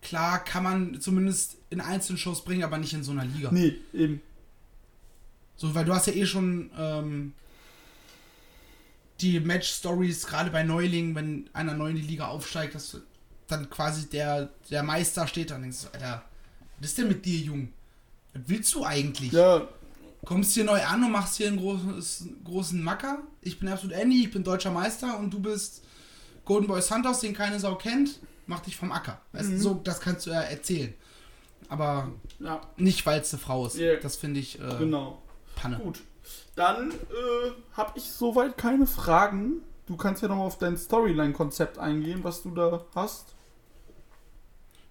klar 0.02 0.44
kann 0.44 0.64
man 0.64 1.02
zumindest 1.02 1.58
in 1.70 1.82
einzelnen 1.82 2.18
Shows 2.18 2.44
bringen, 2.44 2.64
aber 2.64 2.78
nicht 2.78 2.94
in 2.94 3.04
so 3.04 3.12
einer 3.12 3.26
Liga. 3.26 3.50
nee, 3.52 3.76
eben. 3.94 4.22
So, 5.58 5.74
weil 5.76 5.86
du 5.86 5.94
hast 5.94 6.08
ja 6.08 6.14
eh 6.14 6.26
schon 6.26 6.72
ähm, 6.78 7.34
die 9.22 9.40
Match-Stories, 9.40 10.28
gerade 10.28 10.52
bei 10.52 10.64
Neulingen, 10.64 11.16
wenn 11.16 11.50
einer 11.54 11.74
neu 11.74 11.90
in 11.90 11.96
die 11.96 12.02
Liga 12.04 12.28
aufsteigt, 12.28 12.76
dass 12.76 12.98
dann 13.48 13.70
quasi 13.70 14.08
der, 14.10 14.50
der 14.70 14.84
Meister 14.84 15.28
steht 15.28 15.50
dann 15.52 15.62
denkst 15.64 15.82
du, 15.84 15.88
Alter, 15.94 16.24
was 16.80 16.90
ist 16.90 16.98
denn 16.98 17.08
mit 17.08 17.26
dir, 17.26 17.40
Jung? 17.40 17.70
Was 18.34 18.44
willst 18.48 18.74
du 18.74 18.84
eigentlich? 18.84 19.32
Ja, 19.32 19.68
Kommst 20.26 20.56
hier 20.56 20.66
neu 20.66 20.84
an 20.84 21.04
und 21.06 21.12
machst 21.12 21.38
hier 21.38 21.48
einen 21.48 21.58
großen, 21.58 22.44
großen 22.44 22.84
Macker? 22.84 23.20
Ich 23.42 23.60
bin 23.60 23.70
absolut 23.70 23.96
Andy, 23.96 24.26
ich 24.26 24.32
bin 24.32 24.44
deutscher 24.44 24.72
Meister 24.72 25.18
und 25.18 25.34
du 25.34 25.40
bist 25.40 25.84
Golden 26.44 26.68
Boy 26.68 26.82
Santos, 26.82 27.22
den 27.22 27.34
keine 27.34 27.60
Sau 27.62 27.76
kennt, 27.76 28.20
mach 28.46 28.60
dich 28.60 28.76
vom 28.76 28.92
Acker. 28.92 29.22
Weißt 29.32 29.52
du, 29.52 29.58
so, 29.58 29.80
das 29.84 30.02
kannst 30.02 30.26
du 30.26 30.32
ja 30.32 30.42
erzählen. 30.42 30.94
Aber 31.70 32.12
ja, 32.40 32.60
nicht, 32.76 33.06
weil 33.06 33.22
es 33.22 33.34
eine 33.34 33.42
Frau 33.42 33.68
ist. 33.68 33.78
Ja. 33.78 33.96
Das 33.98 34.18
finde 34.18 34.42
ich 34.42 34.60
äh, 34.60 34.76
genau. 34.78 35.22
Panne. 35.56 35.78
Gut. 35.78 36.02
Dann 36.56 36.92
äh, 36.92 37.52
habe 37.74 37.94
ich 37.96 38.04
soweit 38.04 38.58
keine 38.58 38.86
Fragen. 38.86 39.62
Du 39.86 39.96
kannst 39.96 40.22
ja 40.22 40.28
noch 40.28 40.40
auf 40.40 40.58
dein 40.58 40.76
Storyline-Konzept 40.76 41.78
eingehen, 41.78 42.24
was 42.24 42.44
du 42.44 42.52
da 42.52 42.86
hast. 42.96 43.34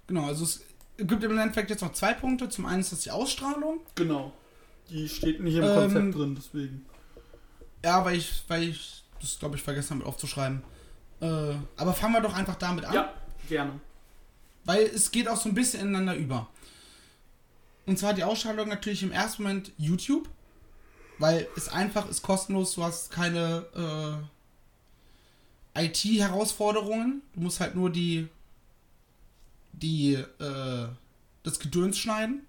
Genau, 0.06 0.26
also 0.26 0.44
es 0.44 0.64
gibt 0.98 1.22
im 1.24 1.38
Endeffekt 1.38 1.70
jetzt 1.70 1.82
noch 1.82 1.92
zwei 1.92 2.14
Punkte. 2.14 2.48
Zum 2.48 2.66
einen 2.66 2.80
ist 2.80 2.92
das 2.92 3.00
die 3.00 3.10
Ausstrahlung. 3.10 3.80
Genau. 3.94 4.32
Die 4.90 5.08
steht 5.08 5.40
nicht 5.40 5.56
im 5.56 5.64
Ähm, 5.64 5.74
Konzept 5.74 6.14
drin, 6.14 6.34
deswegen. 6.36 6.86
Ja, 7.84 8.04
weil 8.04 8.16
ich, 8.16 8.42
weil 8.48 8.62
ich 8.64 9.04
das 9.20 9.38
glaube 9.38 9.56
ich 9.56 9.62
vergessen 9.62 9.98
habe 9.98 10.06
aufzuschreiben. 10.08 10.62
Äh, 11.20 11.54
aber 11.76 11.94
fangen 11.94 12.14
wir 12.14 12.20
doch 12.20 12.34
einfach 12.34 12.56
damit 12.56 12.84
an. 12.84 12.94
Ja, 12.94 13.12
gerne. 13.48 13.80
Weil 14.64 14.82
es 14.82 15.10
geht 15.10 15.28
auch 15.28 15.36
so 15.36 15.48
ein 15.48 15.54
bisschen 15.54 15.80
ineinander 15.80 16.14
über. 16.16 16.48
Und 17.86 17.98
zwar 17.98 18.14
die 18.14 18.24
Ausstrahlung 18.24 18.68
natürlich 18.68 19.02
im 19.02 19.12
ersten 19.12 19.42
Moment 19.42 19.72
YouTube. 19.78 20.28
Weil 21.18 21.48
es 21.56 21.68
einfach 21.70 22.08
ist 22.10 22.20
kostenlos, 22.22 22.74
du 22.74 22.84
hast 22.84 23.10
keine 23.10 23.64
äh, 25.74 25.82
IT-Herausforderungen. 25.86 27.22
Du 27.34 27.40
musst 27.40 27.60
halt 27.60 27.74
nur 27.74 27.88
die, 27.88 28.28
die, 29.76 30.14
äh, 30.14 30.88
das 31.42 31.58
Gedöns 31.60 31.98
schneiden. 31.98 32.46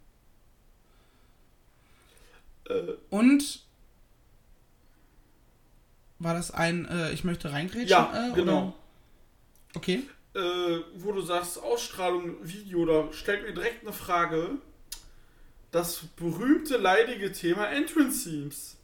Äh, 2.70 2.94
Und 3.10 3.66
war 6.20 6.34
das 6.34 6.52
ein, 6.52 6.86
äh, 6.88 7.12
ich 7.12 7.24
möchte 7.24 7.52
reingrätschen? 7.52 7.88
ja, 7.90 8.30
äh, 8.30 8.34
genau. 8.34 8.60
Oder? 8.68 8.74
Okay. 9.76 10.04
äh, 10.34 10.40
wo 10.96 11.12
du 11.12 11.22
sagst, 11.22 11.60
Ausstrahlung, 11.62 12.38
Video, 12.48 12.86
da 12.86 13.14
stellt 13.14 13.44
mir 13.44 13.54
direkt 13.54 13.84
eine 13.84 13.94
Frage. 13.94 14.58
Das 15.72 16.00
berühmte 16.16 16.78
leidige 16.78 17.32
Thema 17.32 17.68
Entrance 17.70 18.30
Themes. 18.30 18.78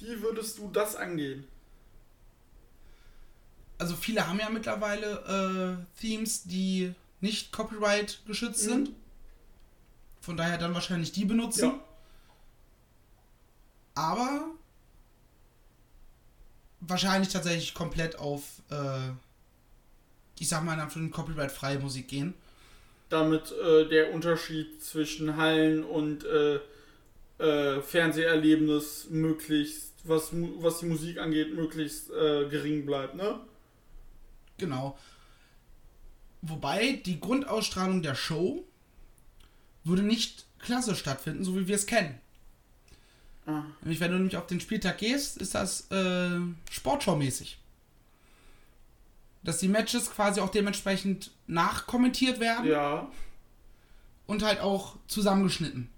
Wie 0.00 0.20
würdest 0.22 0.58
du 0.58 0.68
das 0.70 0.96
angehen? 0.96 1.46
Also 3.82 3.96
viele 3.96 4.28
haben 4.28 4.38
ja 4.38 4.48
mittlerweile 4.48 5.76
äh, 5.76 6.00
Themes, 6.00 6.44
die 6.44 6.94
nicht 7.20 7.50
Copyright 7.50 8.20
geschützt 8.28 8.60
sind. 8.60 8.90
Von 10.20 10.36
daher 10.36 10.56
dann 10.56 10.72
wahrscheinlich 10.72 11.10
die 11.10 11.24
benutzen. 11.24 11.64
Ja. 11.64 11.80
Aber 13.96 14.44
wahrscheinlich 16.78 17.32
tatsächlich 17.32 17.74
komplett 17.74 18.20
auf, 18.20 18.62
äh, 18.70 19.10
ich 20.38 20.48
sag 20.48 20.62
mal, 20.62 20.88
für 20.88 21.08
Copyright-freie 21.08 21.80
Musik 21.80 22.06
gehen. 22.06 22.34
Damit 23.08 23.50
äh, 23.50 23.88
der 23.88 24.14
Unterschied 24.14 24.80
zwischen 24.80 25.36
Hallen 25.36 25.82
und 25.82 26.24
äh, 26.24 26.60
äh, 27.38 27.82
Fernseherlebnis 27.82 29.08
möglichst, 29.10 29.94
was, 30.04 30.30
was 30.32 30.78
die 30.78 30.86
Musik 30.86 31.18
angeht, 31.18 31.52
möglichst 31.52 32.12
äh, 32.12 32.48
gering 32.48 32.86
bleibt, 32.86 33.16
ne? 33.16 33.40
Genau. 34.62 34.96
Wobei 36.40 36.92
die 37.04 37.18
Grundausstrahlung 37.18 38.00
der 38.02 38.14
Show 38.14 38.64
würde 39.82 40.02
nicht 40.04 40.46
klassisch 40.60 41.00
stattfinden, 41.00 41.42
so 41.42 41.56
wie 41.58 41.66
wir 41.66 41.74
es 41.74 41.86
kennen. 41.86 42.14
Ah. 43.44 43.64
Nämlich, 43.80 43.98
wenn 43.98 44.12
du 44.12 44.18
nämlich 44.18 44.36
auf 44.36 44.46
den 44.46 44.60
Spieltag 44.60 44.98
gehst, 44.98 45.36
ist 45.38 45.56
das 45.56 45.90
äh, 45.90 46.38
Sportschau-mäßig. 46.70 47.58
Dass 49.42 49.58
die 49.58 49.66
Matches 49.66 50.12
quasi 50.12 50.40
auch 50.40 50.50
dementsprechend 50.50 51.32
nachkommentiert 51.48 52.38
werden 52.38 52.66
Ja. 52.70 53.10
und 54.28 54.44
halt 54.44 54.60
auch 54.60 54.96
zusammengeschnitten. 55.08 55.88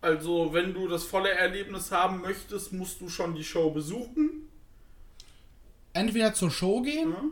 Also, 0.00 0.54
wenn 0.54 0.72
du 0.72 0.88
das 0.88 1.04
volle 1.04 1.30
Erlebnis 1.30 1.92
haben 1.92 2.22
möchtest, 2.22 2.72
musst 2.72 3.02
du 3.02 3.10
schon 3.10 3.34
die 3.34 3.44
Show 3.44 3.70
besuchen. 3.70 4.48
Entweder 5.92 6.32
zur 6.32 6.50
Show 6.50 6.80
gehen 6.80 7.10
Ne? 7.10 7.30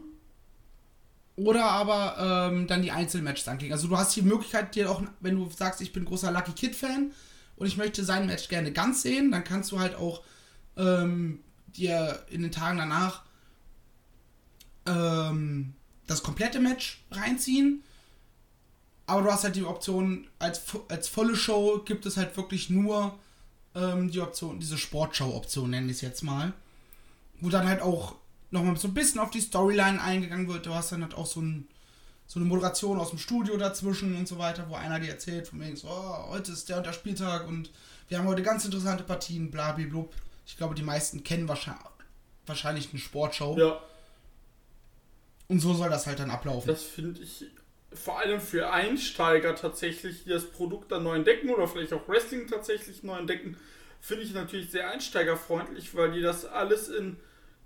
Oder 1.36 1.64
aber 1.64 2.50
ähm, 2.50 2.66
dann 2.66 2.80
die 2.82 2.90
Einzelmatches 2.90 3.46
anklicken. 3.46 3.74
Also 3.74 3.88
du 3.88 3.96
hast 3.98 4.16
die 4.16 4.22
Möglichkeit, 4.22 4.74
dir 4.74 4.90
auch, 4.90 5.02
wenn 5.20 5.36
du 5.36 5.50
sagst, 5.50 5.82
ich 5.82 5.92
bin 5.92 6.06
großer 6.06 6.32
Lucky 6.32 6.52
Kid-Fan 6.52 7.12
und 7.56 7.66
ich 7.66 7.76
möchte 7.76 8.04
sein 8.04 8.26
Match 8.26 8.48
gerne 8.48 8.72
ganz 8.72 9.02
sehen, 9.02 9.30
dann 9.30 9.44
kannst 9.44 9.70
du 9.70 9.78
halt 9.78 9.96
auch 9.96 10.22
ähm, 10.78 11.40
dir 11.66 12.24
in 12.30 12.42
den 12.42 12.52
Tagen 12.52 12.78
danach 12.78 13.22
ähm, 14.86 15.74
das 16.06 16.22
komplette 16.22 16.58
Match 16.58 17.04
reinziehen. 17.10 17.82
Aber 19.06 19.22
du 19.22 19.30
hast 19.30 19.44
halt 19.44 19.56
die 19.56 19.64
Option, 19.64 20.26
als, 20.38 20.62
als 20.88 21.08
volle 21.08 21.36
Show 21.36 21.82
gibt 21.84 22.06
es 22.06 22.16
halt 22.16 22.36
wirklich 22.36 22.70
nur 22.70 23.18
ähm, 23.74 24.10
die 24.10 24.20
Option, 24.20 24.58
diese 24.58 24.78
Sportschau-Option, 24.78 25.70
nenne 25.70 25.86
ich 25.86 25.98
es 25.98 26.00
jetzt 26.00 26.22
mal. 26.22 26.54
Wo 27.40 27.50
dann 27.50 27.68
halt 27.68 27.82
auch 27.82 28.16
nochmal 28.50 28.76
so 28.76 28.88
ein 28.88 28.94
bisschen 28.94 29.20
auf 29.20 29.30
die 29.30 29.40
Storyline 29.40 30.00
eingegangen 30.00 30.48
wird. 30.48 30.66
Du 30.66 30.74
hast 30.74 30.92
dann 30.92 31.02
halt 31.02 31.14
auch 31.14 31.26
so, 31.26 31.40
ein, 31.40 31.68
so 32.26 32.38
eine 32.38 32.48
Moderation 32.48 32.98
aus 32.98 33.10
dem 33.10 33.18
Studio 33.18 33.56
dazwischen 33.56 34.16
und 34.16 34.28
so 34.28 34.38
weiter, 34.38 34.66
wo 34.68 34.74
einer 34.74 35.00
dir 35.00 35.10
erzählt, 35.10 35.48
von 35.48 35.60
wegen 35.60 35.76
so, 35.76 35.88
oh, 35.88 36.28
heute 36.30 36.52
ist 36.52 36.68
der 36.68 36.78
und 36.78 36.86
der 36.86 36.92
Spieltag 36.92 37.46
und 37.48 37.70
wir 38.08 38.18
haben 38.18 38.26
heute 38.26 38.42
ganz 38.42 38.64
interessante 38.64 39.02
Partien, 39.04 39.50
blablablub. 39.50 40.14
Ich 40.46 40.56
glaube, 40.56 40.74
die 40.74 40.82
meisten 40.82 41.24
kennen 41.24 41.48
wahrscheinlich, 41.48 41.84
wahrscheinlich 42.46 42.90
eine 42.90 43.00
Sportshow. 43.00 43.58
Ja. 43.58 43.80
Und 45.48 45.60
so 45.60 45.74
soll 45.74 45.90
das 45.90 46.06
halt 46.06 46.20
dann 46.20 46.30
ablaufen. 46.30 46.68
Das 46.68 46.82
finde 46.82 47.20
ich 47.20 47.46
vor 47.92 48.18
allem 48.18 48.40
für 48.40 48.70
Einsteiger 48.70 49.54
tatsächlich, 49.54 50.24
die 50.24 50.30
das 50.30 50.50
Produkt 50.50 50.92
dann 50.92 51.04
neu 51.04 51.16
entdecken 51.16 51.50
oder 51.50 51.66
vielleicht 51.66 51.92
auch 51.92 52.06
Wrestling 52.08 52.46
tatsächlich 52.46 53.02
neu 53.02 53.18
entdecken, 53.18 53.56
finde 54.00 54.24
ich 54.24 54.32
natürlich 54.32 54.70
sehr 54.70 54.90
einsteigerfreundlich, 54.90 55.94
weil 55.94 56.12
die 56.12 56.20
das 56.20 56.44
alles 56.44 56.88
in 56.88 57.16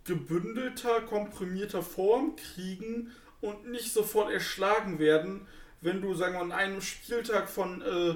gebündelter, 0.04 1.02
komprimierter 1.02 1.82
Form 1.82 2.36
kriegen 2.36 3.12
und 3.40 3.70
nicht 3.70 3.92
sofort 3.92 4.32
erschlagen 4.32 4.98
werden, 4.98 5.46
wenn 5.80 6.02
du, 6.02 6.14
sagen 6.14 6.34
wir, 6.34 6.40
an 6.40 6.52
einem 6.52 6.80
Spieltag 6.80 7.48
von, 7.48 7.82
äh, 7.82 8.14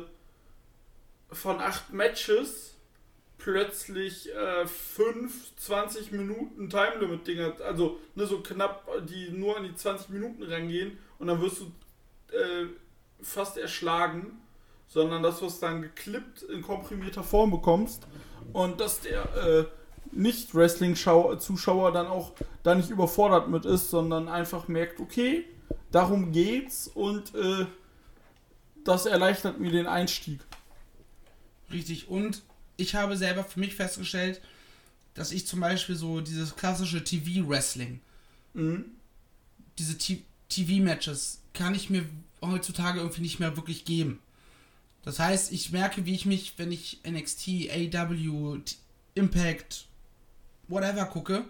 von 1.30 1.60
acht 1.60 1.92
Matches 1.92 2.74
plötzlich 3.38 4.32
äh, 4.34 4.66
5, 4.66 5.56
20 5.56 6.12
Minuten 6.12 6.70
Time 6.70 6.96
Limit 7.00 7.26
Dinger, 7.26 7.54
also 7.62 7.98
ne, 8.14 8.26
so 8.26 8.40
knapp, 8.40 8.88
die 9.06 9.30
nur 9.30 9.56
an 9.56 9.64
die 9.64 9.74
20 9.74 10.10
Minuten 10.10 10.42
rangehen 10.42 10.98
und 11.18 11.26
dann 11.26 11.40
wirst 11.40 11.60
du 11.60 11.64
äh, 12.34 12.66
fast 13.20 13.58
erschlagen, 13.58 14.40
sondern 14.86 15.22
dass 15.22 15.40
du 15.40 15.46
es 15.46 15.58
dann 15.58 15.82
geklippt 15.82 16.42
in 16.42 16.62
komprimierter 16.62 17.22
Form 17.22 17.50
bekommst 17.50 18.06
und 18.52 18.80
dass 18.80 19.00
der 19.00 19.22
äh, 19.36 19.64
Nicht-Wrestling-Zuschauer 20.16 21.92
dann 21.92 22.06
auch 22.06 22.32
da 22.62 22.74
nicht 22.74 22.90
überfordert 22.90 23.48
mit 23.48 23.64
ist, 23.64 23.90
sondern 23.90 24.28
einfach 24.28 24.68
merkt, 24.68 25.00
okay, 25.00 25.44
darum 25.90 26.32
geht's 26.32 26.88
und 26.88 27.34
äh, 27.34 27.66
das 28.84 29.06
erleichtert 29.06 29.60
mir 29.60 29.70
den 29.70 29.86
Einstieg. 29.86 30.40
Richtig. 31.72 32.08
Und 32.08 32.42
ich 32.76 32.94
habe 32.94 33.16
selber 33.16 33.44
für 33.44 33.60
mich 33.60 33.74
festgestellt, 33.74 34.40
dass 35.14 35.32
ich 35.32 35.46
zum 35.46 35.60
Beispiel 35.60 35.96
so 35.96 36.20
dieses 36.20 36.56
klassische 36.56 37.02
TV-Wrestling, 37.04 38.00
Mhm. 38.52 38.84
diese 39.78 39.98
TV-Matches, 40.48 41.40
kann 41.54 41.74
ich 41.74 41.90
mir 41.90 42.04
heutzutage 42.40 43.00
irgendwie 43.00 43.22
nicht 43.22 43.40
mehr 43.40 43.56
wirklich 43.56 43.84
geben. 43.84 44.20
Das 45.02 45.18
heißt, 45.18 45.52
ich 45.52 45.72
merke, 45.72 46.06
wie 46.06 46.14
ich 46.14 46.24
mich, 46.24 46.54
wenn 46.56 46.70
ich 46.72 47.00
NXT, 47.04 47.70
AW, 47.70 48.60
Impact, 49.14 49.86
whatever 50.68 51.04
gucke, 51.06 51.44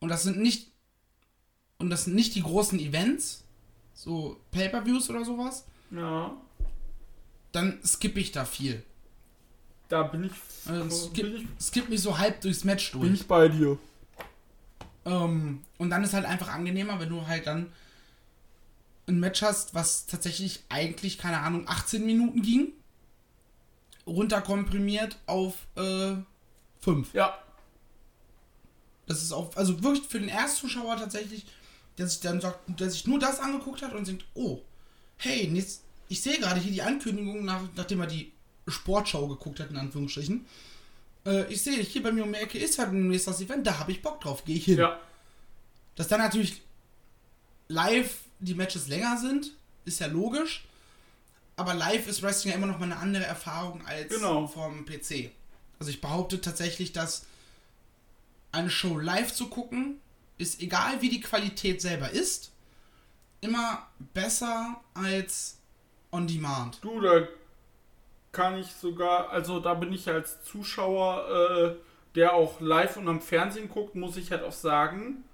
und 0.00 0.08
das 0.08 0.22
sind 0.22 0.38
nicht 0.38 0.70
und 1.78 1.90
das 1.90 2.04
sind 2.04 2.14
nicht 2.16 2.34
die 2.34 2.42
großen 2.42 2.78
Events, 2.80 3.44
so 3.94 4.40
Pay-per-Views 4.50 5.10
oder 5.10 5.24
sowas, 5.24 5.64
Ja, 5.90 6.36
dann 7.52 7.78
skippe 7.84 8.18
ich 8.20 8.32
da 8.32 8.44
viel. 8.44 8.82
da 9.88 10.02
bin 10.02 10.24
ich, 10.24 10.32
Also 10.70 10.84
es, 10.84 11.12
bin, 11.12 11.48
ich, 11.58 11.72
gibt 11.72 11.88
mich 11.88 12.00
so 12.02 12.18
halb 12.18 12.40
durchs 12.40 12.64
Match 12.64 12.90
durch. 12.92 13.04
bin 13.04 13.14
ich 13.14 13.26
bei 13.26 13.48
dir. 13.48 13.78
Ähm, 15.04 15.62
und 15.78 15.90
dann 15.90 16.02
ist 16.04 16.12
halt 16.14 16.24
einfach 16.26 16.48
angenehmer, 16.48 16.98
wenn 17.00 17.08
du 17.08 17.26
halt 17.26 17.46
dann 17.46 17.72
ein 19.06 19.20
Match 19.20 19.40
hast, 19.42 19.74
was 19.74 20.06
tatsächlich 20.06 20.64
eigentlich, 20.68 21.16
keine 21.16 21.38
Ahnung, 21.38 21.64
18 21.66 22.04
Minuten 22.04 22.42
ging. 22.42 22.72
Runterkomprimiert 24.06 25.16
auf 25.26 25.54
äh, 25.76 26.14
5. 26.80 27.12
Ja, 27.14 27.38
Das 29.08 29.22
ist 29.22 29.32
auch, 29.32 29.56
also 29.56 29.82
wirklich 29.82 30.06
für 30.06 30.20
den 30.20 30.28
Erstzuschauer 30.28 30.96
tatsächlich, 30.96 31.46
der 31.96 32.06
sich 32.06 32.20
dann 32.20 32.40
sagt, 32.40 32.60
der 32.78 32.90
sich 32.90 33.06
nur 33.06 33.18
das 33.18 33.40
angeguckt 33.40 33.82
hat 33.82 33.92
und 33.94 34.06
denkt, 34.06 34.24
oh, 34.34 34.60
hey, 35.16 35.50
jetzt, 35.52 35.82
ich 36.08 36.20
sehe 36.22 36.38
gerade 36.38 36.60
hier 36.60 36.70
die 36.72 36.82
Ankündigung, 36.82 37.44
nach, 37.44 37.62
nachdem 37.74 38.00
er 38.00 38.06
die 38.06 38.32
Sportschau 38.68 39.26
geguckt 39.26 39.58
hat, 39.60 39.70
in 39.70 39.76
Anführungsstrichen. 39.76 40.46
Äh, 41.26 41.52
ich 41.52 41.62
sehe, 41.62 41.82
hier 41.82 42.02
bei 42.02 42.12
mir 42.12 42.22
um 42.22 42.32
die 42.32 42.38
Ecke 42.38 42.58
ist 42.58 42.78
halt 42.78 42.90
ein 42.90 43.08
nächstes 43.08 43.40
Event, 43.40 43.66
da 43.66 43.78
habe 43.78 43.90
ich 43.92 44.02
Bock 44.02 44.20
drauf, 44.20 44.44
gehe 44.44 44.56
ich 44.56 44.66
hin. 44.66 44.78
ja, 44.78 45.00
Dass 45.96 46.06
dann 46.08 46.20
natürlich 46.20 46.60
live 47.68 48.18
die 48.38 48.54
Matches 48.54 48.88
länger 48.88 49.18
sind, 49.18 49.52
ist 49.84 50.00
ja 50.00 50.06
logisch. 50.06 50.64
Aber 51.56 51.74
live 51.74 52.06
ist 52.06 52.22
Wrestling 52.22 52.52
ja 52.52 52.56
immer 52.58 52.68
noch 52.68 52.78
mal 52.78 52.84
eine 52.84 52.96
andere 52.98 53.24
Erfahrung 53.24 53.84
als 53.84 54.08
Genau. 54.14 54.46
vom 54.46 54.84
PC. 54.86 55.30
Also 55.80 55.90
ich 55.90 56.00
behaupte 56.00 56.40
tatsächlich, 56.40 56.92
dass 56.92 57.26
eine 58.52 58.70
Show 58.70 58.98
live 58.98 59.32
zu 59.32 59.48
gucken, 59.48 60.00
ist 60.38 60.62
egal 60.62 61.00
wie 61.02 61.08
die 61.08 61.20
Qualität 61.20 61.80
selber 61.80 62.10
ist, 62.10 62.52
immer 63.40 63.86
besser 64.14 64.80
als 64.94 65.60
on 66.12 66.26
demand. 66.26 66.82
Du, 66.82 67.00
da 67.00 67.26
kann 68.32 68.58
ich 68.58 68.72
sogar, 68.72 69.30
also 69.30 69.60
da 69.60 69.74
bin 69.74 69.92
ich 69.92 70.08
als 70.08 70.42
Zuschauer, 70.44 71.76
äh, 71.76 71.76
der 72.14 72.34
auch 72.34 72.60
live 72.60 72.96
und 72.96 73.08
am 73.08 73.20
Fernsehen 73.20 73.68
guckt, 73.68 73.94
muss 73.94 74.16
ich 74.16 74.30
halt 74.30 74.42
auch 74.42 74.52
sagen, 74.52 75.24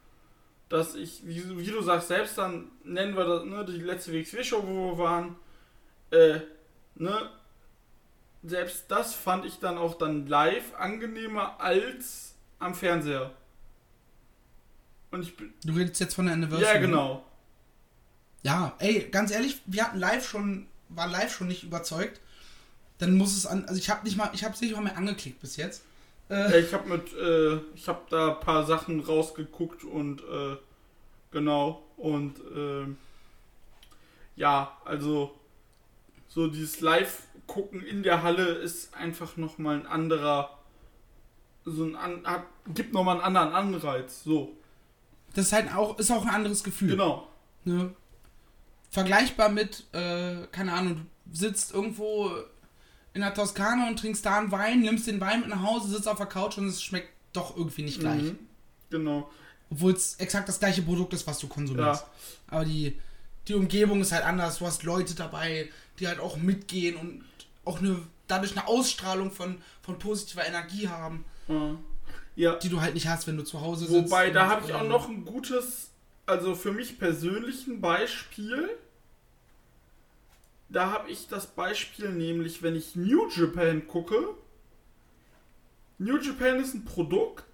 dass 0.68 0.94
ich, 0.94 1.26
wie, 1.26 1.58
wie 1.58 1.70
du 1.70 1.82
sagst, 1.82 2.08
selbst 2.08 2.38
dann 2.38 2.70
nennen 2.82 3.16
wir 3.16 3.24
das, 3.24 3.44
ne, 3.44 3.64
die 3.64 3.80
letzte 3.80 4.12
WXW-Show, 4.12 4.62
wo 4.66 4.92
wir 4.92 4.98
waren, 4.98 5.36
äh, 6.10 6.40
ne, 6.96 7.30
selbst 8.42 8.90
das 8.90 9.14
fand 9.14 9.44
ich 9.44 9.58
dann 9.58 9.78
auch 9.78 9.94
dann 9.94 10.26
live 10.26 10.74
angenehmer 10.74 11.60
als 11.60 12.33
am 12.64 12.74
Fernseher. 12.74 13.30
Und 15.10 15.22
ich 15.22 15.36
bin, 15.36 15.52
Du 15.64 15.72
redest 15.74 16.00
jetzt 16.00 16.14
von 16.14 16.26
der 16.26 16.34
Anniversary. 16.34 16.74
ja 16.74 16.80
genau. 16.80 17.24
Ja, 18.42 18.74
ey, 18.78 19.08
ganz 19.10 19.30
ehrlich, 19.30 19.60
wir 19.66 19.84
hatten 19.84 19.98
live 19.98 20.26
schon, 20.28 20.66
war 20.88 21.06
live 21.06 21.34
schon 21.34 21.48
nicht 21.48 21.62
überzeugt. 21.62 22.20
Dann 22.98 23.16
muss 23.16 23.36
es 23.36 23.46
an, 23.46 23.64
also 23.64 23.76
ich 23.78 23.90
habe 23.90 24.04
nicht 24.04 24.16
mal, 24.16 24.30
ich 24.34 24.44
habe 24.44 24.54
es 24.54 24.60
nicht 24.60 24.74
mal 24.74 24.82
mehr 24.82 24.96
angeklickt 24.96 25.40
bis 25.40 25.56
jetzt. 25.56 25.82
Ja, 26.28 26.46
Äh, 26.48 26.60
ich 26.60 26.72
habe 26.74 26.88
mit, 26.88 27.12
äh, 27.14 27.56
ich 27.74 27.86
habe 27.88 28.00
da 28.10 28.34
ein 28.34 28.40
paar 28.40 28.64
Sachen 28.66 29.00
rausgeguckt 29.00 29.84
und 29.84 30.20
äh, 30.22 30.56
genau 31.30 31.82
und 31.96 32.36
ähm, 32.54 32.96
ja, 34.36 34.76
also 34.84 35.34
so 36.28 36.48
dieses 36.48 36.80
Live-Gucken 36.80 37.82
in 37.84 38.02
der 38.02 38.22
Halle 38.22 38.46
ist 38.46 38.94
einfach 38.94 39.36
noch 39.36 39.58
mal 39.58 39.76
ein 39.76 39.86
anderer, 39.86 40.58
so 41.64 41.84
ein 41.84 41.96
an, 41.96 42.24
hat, 42.24 42.44
gibt 42.74 42.92
noch 42.92 43.04
mal 43.04 43.12
einen 43.12 43.36
anderen 43.36 43.52
Anreiz. 43.52 44.22
So 44.24 44.56
das 45.34 45.46
ist 45.46 45.52
halt 45.52 45.74
auch, 45.74 45.98
ist 45.98 46.10
auch 46.10 46.24
ein 46.24 46.34
anderes 46.34 46.62
Gefühl. 46.64 46.90
genau. 46.90 47.28
Ne? 47.64 47.94
Vergleichbar 48.90 49.48
mit, 49.48 49.84
äh, 49.92 50.46
keine 50.52 50.72
Ahnung, 50.72 51.06
du 51.24 51.36
sitzt 51.36 51.74
irgendwo 51.74 52.30
in 53.12 53.20
der 53.20 53.34
Toskana 53.34 53.88
und 53.88 53.98
trinkst 53.98 54.24
da 54.24 54.38
einen 54.38 54.52
Wein, 54.52 54.80
nimmst 54.80 55.06
den 55.06 55.20
Wein 55.20 55.40
mit 55.40 55.48
nach 55.48 55.62
Hause, 55.62 55.88
sitzt 55.88 56.08
auf 56.08 56.18
der 56.18 56.26
Couch 56.26 56.58
und 56.58 56.68
es 56.68 56.82
schmeckt 56.82 57.10
doch 57.32 57.56
irgendwie 57.56 57.82
nicht 57.82 58.00
gleich. 58.00 58.22
Mhm. 58.22 58.38
Genau. 58.90 59.30
Obwohl 59.70 59.92
es 59.92 60.14
exakt 60.16 60.48
das 60.48 60.60
gleiche 60.60 60.82
Produkt 60.82 61.12
ist, 61.14 61.26
was 61.26 61.38
du 61.38 61.48
konsumierst. 61.48 62.02
Ja. 62.02 62.08
Aber 62.48 62.64
die, 62.64 63.00
die 63.48 63.54
Umgebung 63.54 64.00
ist 64.00 64.12
halt 64.12 64.24
anders. 64.24 64.58
Du 64.58 64.66
hast 64.66 64.84
Leute 64.84 65.14
dabei, 65.14 65.68
die 65.98 66.06
halt 66.06 66.20
auch 66.20 66.36
mitgehen 66.36 66.96
und 66.96 67.24
auch 67.64 67.80
eine, 67.80 67.98
dadurch 68.28 68.52
eine 68.52 68.68
Ausstrahlung 68.68 69.32
von, 69.32 69.58
von 69.82 69.98
positiver 69.98 70.46
Energie 70.46 70.88
haben, 70.88 71.24
Ja. 71.48 71.78
Ja. 72.36 72.56
die 72.56 72.68
du 72.68 72.80
halt 72.80 72.94
nicht 72.94 73.06
hast, 73.06 73.26
wenn 73.26 73.36
du 73.36 73.44
zu 73.44 73.60
Hause 73.60 73.86
sitzt. 73.86 74.10
Wobei, 74.10 74.30
da 74.30 74.48
habe 74.48 74.64
ich 74.66 74.72
auch 74.72 74.82
ähm, 74.82 74.88
noch 74.88 75.08
ein 75.08 75.24
gutes, 75.24 75.90
also 76.26 76.54
für 76.54 76.72
mich 76.72 76.98
persönlich 76.98 77.66
ein 77.66 77.80
Beispiel. 77.80 78.70
Da 80.68 80.90
habe 80.90 81.10
ich 81.10 81.28
das 81.28 81.46
Beispiel 81.46 82.10
nämlich, 82.10 82.62
wenn 82.62 82.74
ich 82.74 82.96
New 82.96 83.28
Japan 83.28 83.86
gucke. 83.86 84.34
New 85.98 86.18
Japan 86.18 86.58
ist 86.58 86.74
ein 86.74 86.84
Produkt, 86.84 87.44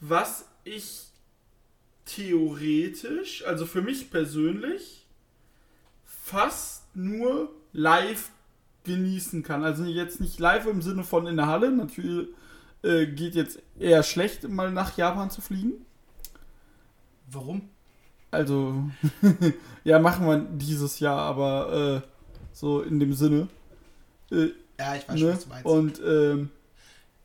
was 0.00 0.46
ich 0.64 1.06
theoretisch, 2.04 3.44
also 3.44 3.66
für 3.66 3.82
mich 3.82 4.10
persönlich, 4.10 5.06
fast 6.04 6.84
nur 6.96 7.52
live 7.72 8.30
genießen 8.84 9.42
kann. 9.42 9.62
Also 9.62 9.84
jetzt 9.84 10.20
nicht 10.20 10.40
live 10.40 10.66
im 10.66 10.82
Sinne 10.82 11.04
von 11.04 11.26
in 11.26 11.36
der 11.36 11.46
Halle, 11.46 11.70
natürlich 11.70 12.28
äh, 12.82 13.06
geht 13.06 13.34
jetzt 13.34 13.60
eher 13.78 14.02
schlecht, 14.02 14.48
mal 14.48 14.70
nach 14.70 14.96
Japan 14.96 15.30
zu 15.30 15.40
fliegen. 15.40 15.84
Warum? 17.30 17.68
Also, 18.30 18.84
ja, 19.84 19.98
machen 19.98 20.26
wir 20.26 20.38
dieses 20.38 21.00
Jahr, 21.00 21.18
aber 21.20 22.02
äh, 22.04 22.08
so 22.52 22.82
in 22.82 23.00
dem 23.00 23.12
Sinne. 23.12 23.48
Äh, 24.30 24.48
Ja, 24.78 24.94
ich 24.96 25.08
weiß 25.08 25.18
schon, 25.18 25.28
ne? 25.28 25.34
was 25.34 25.44
du 25.44 25.48
meinst. 25.48 25.66
Und 25.66 26.00
ähm, 26.04 26.50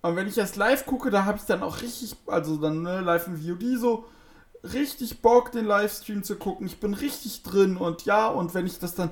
aber 0.01 0.17
wenn 0.17 0.27
ich 0.27 0.35
das 0.35 0.57
live 0.57 0.85
gucke, 0.85 1.09
da 1.11 1.23
habe 1.23 1.37
ich 1.37 1.45
dann 1.45 1.63
auch 1.63 1.81
richtig, 1.81 2.15
also 2.27 2.57
dann 2.57 2.81
ne, 2.81 2.99
live 2.99 3.27
im 3.27 3.37
VOD 3.37 3.79
so, 3.79 4.05
richtig 4.63 5.21
Bock, 5.21 5.51
den 5.53 5.65
Livestream 5.65 6.23
zu 6.23 6.35
gucken. 6.35 6.67
Ich 6.67 6.79
bin 6.79 6.93
richtig 6.93 7.43
drin 7.43 7.77
und 7.77 8.03
ja, 8.05 8.27
und 8.27 8.53
wenn 8.53 8.65
ich 8.65 8.79
das 8.79 8.95
dann, 8.95 9.11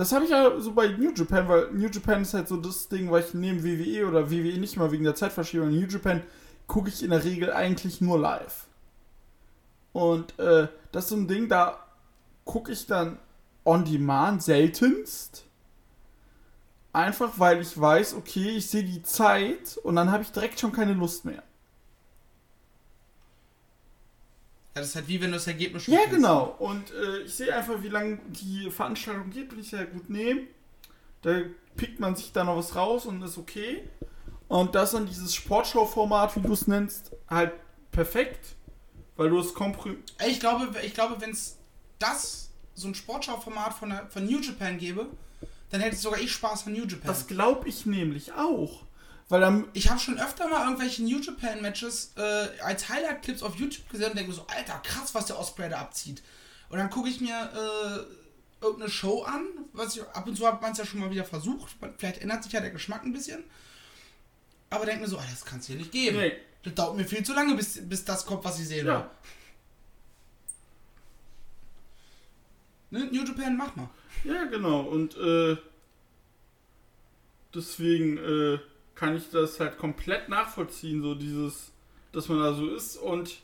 das 0.00 0.12
habe 0.12 0.24
ich 0.24 0.30
ja 0.30 0.58
so 0.58 0.72
bei 0.72 0.88
New 0.88 1.12
Japan, 1.12 1.46
weil 1.46 1.70
New 1.72 1.88
Japan 1.88 2.22
ist 2.22 2.32
halt 2.32 2.48
so 2.48 2.56
das 2.56 2.88
Ding, 2.88 3.10
weil 3.10 3.22
ich 3.22 3.34
neben 3.34 3.62
WWE 3.62 4.08
oder 4.08 4.30
WWE 4.30 4.58
nicht 4.58 4.78
mal 4.78 4.90
wegen 4.90 5.04
der 5.04 5.14
Zeitverschiebung, 5.14 5.68
New 5.68 5.86
Japan 5.86 6.22
gucke 6.66 6.88
ich 6.88 7.02
in 7.02 7.10
der 7.10 7.22
Regel 7.22 7.52
eigentlich 7.52 8.00
nur 8.00 8.18
live. 8.18 8.66
Und 9.92 10.38
äh, 10.38 10.68
das 10.90 11.04
ist 11.04 11.10
so 11.10 11.16
ein 11.16 11.28
Ding, 11.28 11.50
da 11.50 11.84
gucke 12.46 12.72
ich 12.72 12.86
dann 12.86 13.18
on 13.66 13.84
demand 13.84 14.42
seltenst. 14.42 15.44
Einfach 16.94 17.38
weil 17.38 17.60
ich 17.60 17.78
weiß, 17.78 18.14
okay, 18.14 18.56
ich 18.56 18.70
sehe 18.70 18.84
die 18.84 19.02
Zeit 19.02 19.78
und 19.82 19.96
dann 19.96 20.10
habe 20.10 20.22
ich 20.22 20.32
direkt 20.32 20.60
schon 20.60 20.72
keine 20.72 20.94
Lust 20.94 21.26
mehr. 21.26 21.42
ja, 24.69 24.69
das 24.80 24.88
ist 24.90 24.96
halt 24.96 25.08
wie 25.08 25.20
wenn 25.20 25.28
du 25.30 25.36
das 25.36 25.46
Ergebnis 25.46 25.84
schon 25.84 25.94
Ja, 25.94 26.00
kennst. 26.00 26.16
genau. 26.16 26.56
Und 26.58 26.90
äh, 26.92 27.20
ich 27.20 27.34
sehe 27.34 27.54
einfach, 27.54 27.82
wie 27.82 27.88
lange 27.88 28.18
die 28.28 28.70
Veranstaltung 28.70 29.30
geht, 29.30 29.48
bin 29.50 29.60
ich 29.60 29.70
ja 29.70 29.84
gut 29.84 30.10
nehmen. 30.10 30.48
Da 31.22 31.40
pickt 31.76 32.00
man 32.00 32.16
sich 32.16 32.32
da 32.32 32.44
noch 32.44 32.56
was 32.56 32.74
raus 32.74 33.06
und 33.06 33.22
ist 33.22 33.38
okay. 33.38 33.88
Und 34.48 34.74
das 34.74 34.92
dann 34.92 35.06
dieses 35.06 35.34
Sportshow-Format, 35.34 36.34
wie 36.36 36.40
du 36.40 36.52
es 36.52 36.66
nennst, 36.66 37.12
halt 37.28 37.52
perfekt. 37.92 38.56
Weil 39.16 39.30
du 39.30 39.38
es 39.38 39.54
komprim 39.54 39.98
Ich 40.26 40.40
glaube, 40.40 40.68
ich 40.84 40.94
glaube 40.94 41.20
wenn 41.20 41.30
es 41.30 41.58
das, 41.98 42.50
so 42.74 42.88
ein 42.88 42.94
Sportschau-Format 42.94 43.74
von, 43.74 43.92
von 44.08 44.24
New 44.24 44.40
Japan 44.40 44.78
gäbe, 44.78 45.06
dann 45.70 45.80
hätte 45.82 45.94
sogar 45.96 46.20
ich 46.20 46.32
Spaß 46.32 46.66
an 46.66 46.72
New 46.72 46.84
Japan. 46.84 47.06
Das 47.06 47.26
glaube 47.26 47.68
ich 47.68 47.86
nämlich 47.86 48.32
auch. 48.32 48.82
Weil 49.30 49.40
dann. 49.40 49.68
ich 49.72 49.88
habe 49.88 49.98
schon 49.98 50.18
öfter 50.18 50.48
mal 50.48 50.64
irgendwelche 50.64 51.02
New 51.04 51.20
Japan 51.20 51.62
Matches 51.62 52.12
äh, 52.16 52.48
als 52.62 52.88
Highlight-Clips 52.88 53.42
auf 53.42 53.54
YouTube 53.56 53.88
gesehen 53.88 54.10
und 54.10 54.16
denke 54.16 54.30
mir 54.30 54.36
so, 54.36 54.46
Alter, 54.48 54.80
krass, 54.82 55.14
was 55.14 55.26
der 55.26 55.38
Osprey 55.38 55.70
da 55.70 55.80
abzieht. 55.80 56.22
Und 56.68 56.78
dann 56.78 56.90
gucke 56.90 57.08
ich 57.08 57.20
mir 57.20 57.30
äh, 57.30 58.64
irgendeine 58.64 58.90
Show 58.90 59.22
an, 59.22 59.46
was 59.72 59.96
ich 59.96 60.02
ab 60.02 60.26
und 60.26 60.36
zu 60.36 60.46
hat 60.46 60.60
man 60.60 60.72
es 60.72 60.78
ja 60.78 60.84
schon 60.84 61.00
mal 61.00 61.10
wieder 61.10 61.24
versucht. 61.24 61.76
Vielleicht 61.96 62.20
ändert 62.20 62.42
sich 62.42 62.52
ja 62.52 62.60
der 62.60 62.70
Geschmack 62.70 63.04
ein 63.04 63.12
bisschen. 63.12 63.44
Aber 64.68 64.84
denke 64.84 65.02
mir 65.02 65.08
so, 65.08 65.16
das 65.16 65.44
kann 65.44 65.60
es 65.60 65.66
hier 65.66 65.76
nicht 65.76 65.92
geben. 65.92 66.18
Nee. 66.18 66.32
Das 66.64 66.74
dauert 66.74 66.96
mir 66.96 67.04
viel 67.04 67.24
zu 67.24 67.32
lange, 67.32 67.54
bis, 67.54 67.88
bis 67.88 68.04
das 68.04 68.26
kommt, 68.26 68.44
was 68.44 68.58
ich 68.60 68.68
will. 68.68 68.84
Ja. 68.84 69.10
Ne? 72.90 73.08
New 73.12 73.24
Japan, 73.24 73.56
mach 73.56 73.76
mal. 73.76 73.88
Ja, 74.24 74.44
genau. 74.44 74.80
Und 74.80 75.16
äh, 75.16 75.56
deswegen 77.54 78.18
äh, 78.18 78.58
kann 79.00 79.16
ich 79.16 79.30
das 79.30 79.58
halt 79.58 79.78
komplett 79.78 80.28
nachvollziehen, 80.28 81.00
so 81.00 81.14
dieses, 81.14 81.70
dass 82.12 82.28
man 82.28 82.38
da 82.38 82.52
so 82.52 82.68
ist. 82.68 82.98
Und 82.98 83.38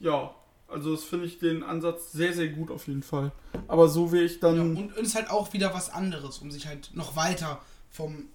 ja, 0.00 0.34
also 0.66 0.90
das 0.90 1.04
finde 1.04 1.26
ich 1.26 1.38
den 1.38 1.62
Ansatz 1.62 2.10
sehr, 2.10 2.32
sehr 2.32 2.48
gut 2.48 2.72
auf 2.72 2.88
jeden 2.88 3.04
Fall. 3.04 3.30
Aber 3.68 3.88
so 3.88 4.12
wie 4.12 4.22
ich 4.22 4.40
dann. 4.40 4.56
Ja, 4.56 4.82
und 4.82 4.96
ist 4.96 5.14
halt 5.14 5.30
auch 5.30 5.52
wieder 5.52 5.72
was 5.72 5.90
anderes, 5.90 6.38
um 6.38 6.50
sich 6.50 6.66
halt 6.66 6.90
noch 6.94 7.14
weiter 7.14 7.62
vom, 7.92 8.26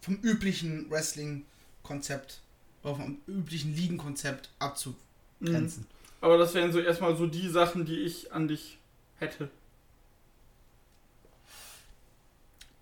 vom 0.00 0.16
üblichen 0.16 0.90
Wrestling-Konzept 0.90 2.40
oder 2.82 2.96
vom 2.96 3.18
üblichen 3.28 3.76
Ligen-Konzept 3.76 4.50
abzugrenzen. 4.58 5.86
aber 6.20 6.38
das 6.38 6.54
wären 6.54 6.72
so 6.72 6.80
erstmal 6.80 7.16
so 7.16 7.28
die 7.28 7.48
Sachen, 7.48 7.84
die 7.84 8.00
ich 8.00 8.32
an 8.32 8.48
dich 8.48 8.78
hätte. 9.20 9.48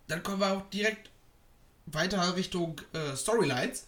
Dann 0.08 0.22
kommen 0.22 0.40
wir 0.40 0.52
auch 0.52 0.70
direkt 0.70 1.09
weiter 1.86 2.36
Richtung 2.36 2.80
äh, 2.92 3.16
Storylines. 3.16 3.86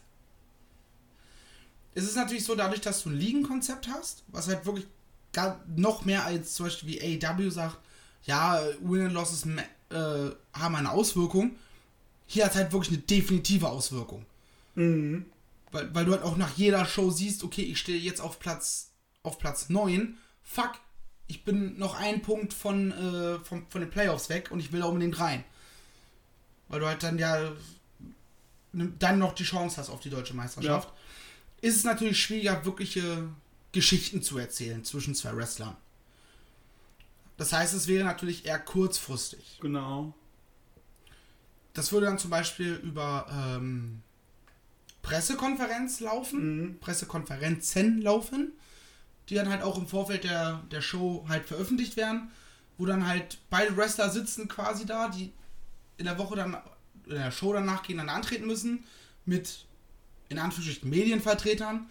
Es 1.94 2.04
ist 2.04 2.16
natürlich 2.16 2.44
so, 2.44 2.54
dadurch, 2.54 2.80
dass 2.80 3.02
du 3.02 3.10
ein 3.10 3.18
Ligenkonzept 3.18 3.88
hast, 3.88 4.24
was 4.28 4.48
halt 4.48 4.64
wirklich 4.64 4.86
gar 5.32 5.60
noch 5.76 6.04
mehr 6.04 6.24
als 6.24 6.54
zum 6.54 6.66
Beispiel 6.66 6.88
wie 6.88 7.22
AEW 7.24 7.50
sagt, 7.50 7.78
ja, 8.24 8.62
Win 8.80 9.06
and 9.06 9.12
Losses 9.12 9.46
äh, 9.46 10.30
haben 10.52 10.76
eine 10.76 10.90
Auswirkung. 10.90 11.56
Hier 12.26 12.44
hat 12.44 12.52
es 12.52 12.56
halt 12.56 12.72
wirklich 12.72 12.92
eine 12.92 13.02
definitive 13.02 13.68
Auswirkung. 13.68 14.24
Mhm. 14.74 15.26
Weil, 15.70 15.94
weil 15.94 16.04
du 16.04 16.12
halt 16.12 16.22
auch 16.22 16.36
nach 16.36 16.56
jeder 16.56 16.84
Show 16.86 17.10
siehst, 17.10 17.42
okay, 17.44 17.62
ich 17.62 17.78
stehe 17.78 17.98
jetzt 17.98 18.20
auf 18.20 18.38
Platz, 18.38 18.90
auf 19.22 19.38
Platz 19.38 19.68
9. 19.68 20.16
Fuck, 20.42 20.72
ich 21.26 21.44
bin 21.44 21.78
noch 21.78 21.98
einen 21.98 22.22
Punkt 22.22 22.52
von, 22.52 22.92
äh, 22.92 23.38
von, 23.44 23.66
von 23.68 23.80
den 23.80 23.90
Playoffs 23.90 24.28
weg 24.28 24.50
und 24.50 24.60
ich 24.60 24.72
will 24.72 24.80
da 24.80 24.86
unbedingt 24.86 25.18
rein. 25.18 25.44
Weil 26.68 26.80
du 26.80 26.86
halt 26.86 27.02
dann 27.02 27.18
ja 27.18 27.52
dann 28.72 29.18
noch 29.18 29.34
die 29.34 29.44
Chance 29.44 29.76
hast 29.76 29.90
auf 29.90 30.00
die 30.00 30.10
deutsche 30.10 30.34
Meisterschaft. 30.34 30.92
Ist 31.60 31.76
es 31.76 31.84
natürlich 31.84 32.20
schwieriger, 32.20 32.64
wirkliche 32.64 33.28
Geschichten 33.72 34.22
zu 34.22 34.38
erzählen 34.38 34.84
zwischen 34.84 35.14
zwei 35.14 35.36
Wrestlern. 35.36 35.76
Das 37.36 37.52
heißt, 37.52 37.74
es 37.74 37.86
wäre 37.86 38.04
natürlich 38.04 38.44
eher 38.44 38.58
kurzfristig. 38.58 39.58
Genau. 39.60 40.14
Das 41.74 41.90
würde 41.92 42.06
dann 42.06 42.18
zum 42.18 42.30
Beispiel 42.30 42.74
über 42.74 43.26
ähm, 43.30 44.02
Pressekonferenz 45.02 46.00
laufen, 46.00 46.62
Mhm. 46.62 46.78
Pressekonferenzen 46.80 48.02
laufen, 48.02 48.52
die 49.28 49.34
dann 49.34 49.48
halt 49.48 49.62
auch 49.62 49.78
im 49.78 49.86
Vorfeld 49.88 50.24
der, 50.24 50.62
der 50.70 50.82
Show 50.82 51.24
halt 51.28 51.46
veröffentlicht 51.46 51.96
werden, 51.96 52.30
wo 52.78 52.86
dann 52.86 53.06
halt 53.06 53.38
beide 53.50 53.76
Wrestler 53.76 54.10
sitzen 54.10 54.48
quasi 54.48 54.84
da, 54.86 55.08
die 55.08 55.32
in 55.96 56.04
der 56.04 56.18
Woche 56.18 56.36
dann, 56.36 56.56
in 57.06 57.14
der 57.14 57.30
Show 57.30 57.52
danach 57.52 57.82
gegeneinander 57.82 58.14
antreten 58.14 58.46
müssen, 58.46 58.84
mit 59.24 59.66
in 60.28 60.38
Anführungsstrichen 60.38 60.90
Medienvertretern. 60.90 61.88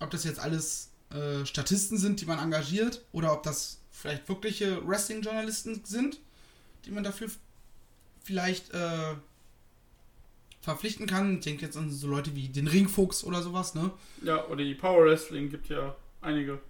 Ob 0.00 0.10
das 0.10 0.24
jetzt 0.24 0.38
alles 0.38 0.90
äh, 1.10 1.44
Statisten 1.46 1.98
sind, 1.98 2.20
die 2.20 2.26
man 2.26 2.38
engagiert, 2.38 3.04
oder 3.12 3.32
ob 3.32 3.42
das 3.42 3.78
vielleicht 3.90 4.28
wirkliche 4.28 4.86
Wrestling-Journalisten 4.86 5.84
sind, 5.84 6.20
die 6.84 6.90
man 6.90 7.04
dafür 7.04 7.30
vielleicht 8.22 8.72
äh, 8.74 9.14
verpflichten 10.60 11.06
kann. 11.06 11.38
Ich 11.38 11.44
denke 11.44 11.64
jetzt 11.64 11.76
an 11.76 11.90
so 11.90 12.08
Leute 12.08 12.34
wie 12.34 12.48
den 12.48 12.66
Ringfuchs 12.66 13.24
oder 13.24 13.42
sowas, 13.42 13.74
ne? 13.74 13.90
Ja, 14.22 14.46
oder 14.46 14.64
die 14.64 14.74
Power 14.74 15.04
Wrestling 15.04 15.50
gibt 15.50 15.68
ja 15.68 15.94
einige. 16.20 16.60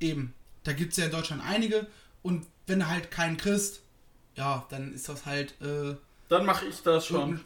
Eben. 0.00 0.34
Da 0.64 0.72
gibt 0.72 0.92
es 0.92 0.98
ja 0.98 1.06
in 1.06 1.10
Deutschland 1.10 1.42
einige. 1.44 1.86
Und 2.22 2.46
wenn 2.66 2.80
du 2.80 2.88
halt 2.88 3.10
keinen 3.10 3.36
kriegst, 3.36 3.82
ja, 4.36 4.66
dann 4.70 4.92
ist 4.92 5.08
das 5.08 5.26
halt. 5.26 5.60
Äh, 5.60 5.96
Dann 6.32 6.46
mache 6.46 6.64
ich 6.64 6.82
das 6.82 7.06
schon. 7.06 7.40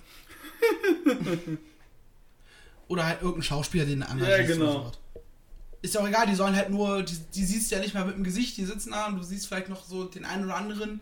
irgendein- 1.05 1.59
oder 2.89 3.05
halt 3.05 3.21
irgendein 3.21 3.43
Schauspieler, 3.43 3.85
den 3.85 4.01
du 4.01 4.07
engagierst. 4.07 4.49
Ja, 4.49 4.55
genau. 4.55 4.93
Ist 5.83 5.95
ja 5.95 6.01
auch 6.01 6.09
egal, 6.09 6.27
die 6.27 6.37
sollen 6.37 6.55
halt 6.55 6.71
nur. 6.71 7.03
Die, 7.03 7.17
die 7.35 7.45
siehst 7.45 7.71
du 7.71 7.75
ja 7.75 7.81
nicht 7.81 7.95
mal 7.95 8.05
mit 8.05 8.15
dem 8.15 8.23
Gesicht, 8.23 8.57
die 8.57 8.65
sitzen 8.65 8.93
da 8.93 9.09
und 9.09 9.17
du 9.17 9.25
siehst 9.25 9.49
vielleicht 9.49 9.69
noch 9.69 9.85
so 9.85 10.05
den 10.05 10.25
einen 10.25 10.45
oder 10.45 10.55
anderen. 10.57 11.01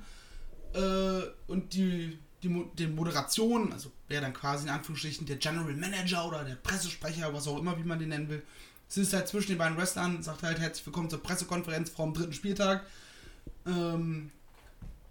Äh, 0.73 1.29
und 1.47 1.75
die, 1.75 2.19
die, 2.43 2.65
den 2.79 2.95
Moderation, 2.95 3.71
also 3.73 3.93
wäre 4.09 4.23
dann 4.23 4.33
quasi 4.33 4.65
in 4.67 4.71
Anführungsstrichen 4.71 5.27
der 5.27 5.37
General 5.37 5.75
Manager 5.75 6.27
oder 6.27 6.43
der 6.43 6.55
Pressesprecher, 6.57 7.35
was 7.35 7.47
auch 7.47 7.59
immer, 7.59 7.79
wie 7.79 7.85
man 7.85 7.99
den 7.99 8.09
nennen 8.09 8.31
will. 8.31 8.43
Sitzt 8.89 9.13
halt 9.13 9.29
zwischen 9.29 9.49
den 9.53 9.59
beiden 9.59 9.77
Wrestlern, 9.77 10.23
sagt 10.23 10.43
halt 10.43 10.59
herzlich 10.59 10.87
willkommen 10.87 11.11
zur 11.11 11.23
Pressekonferenz 11.23 11.91
vor 11.91 12.07
dem 12.07 12.15
dritten 12.15 12.33
Spieltag. 12.33 12.85
Ähm, 13.67 14.31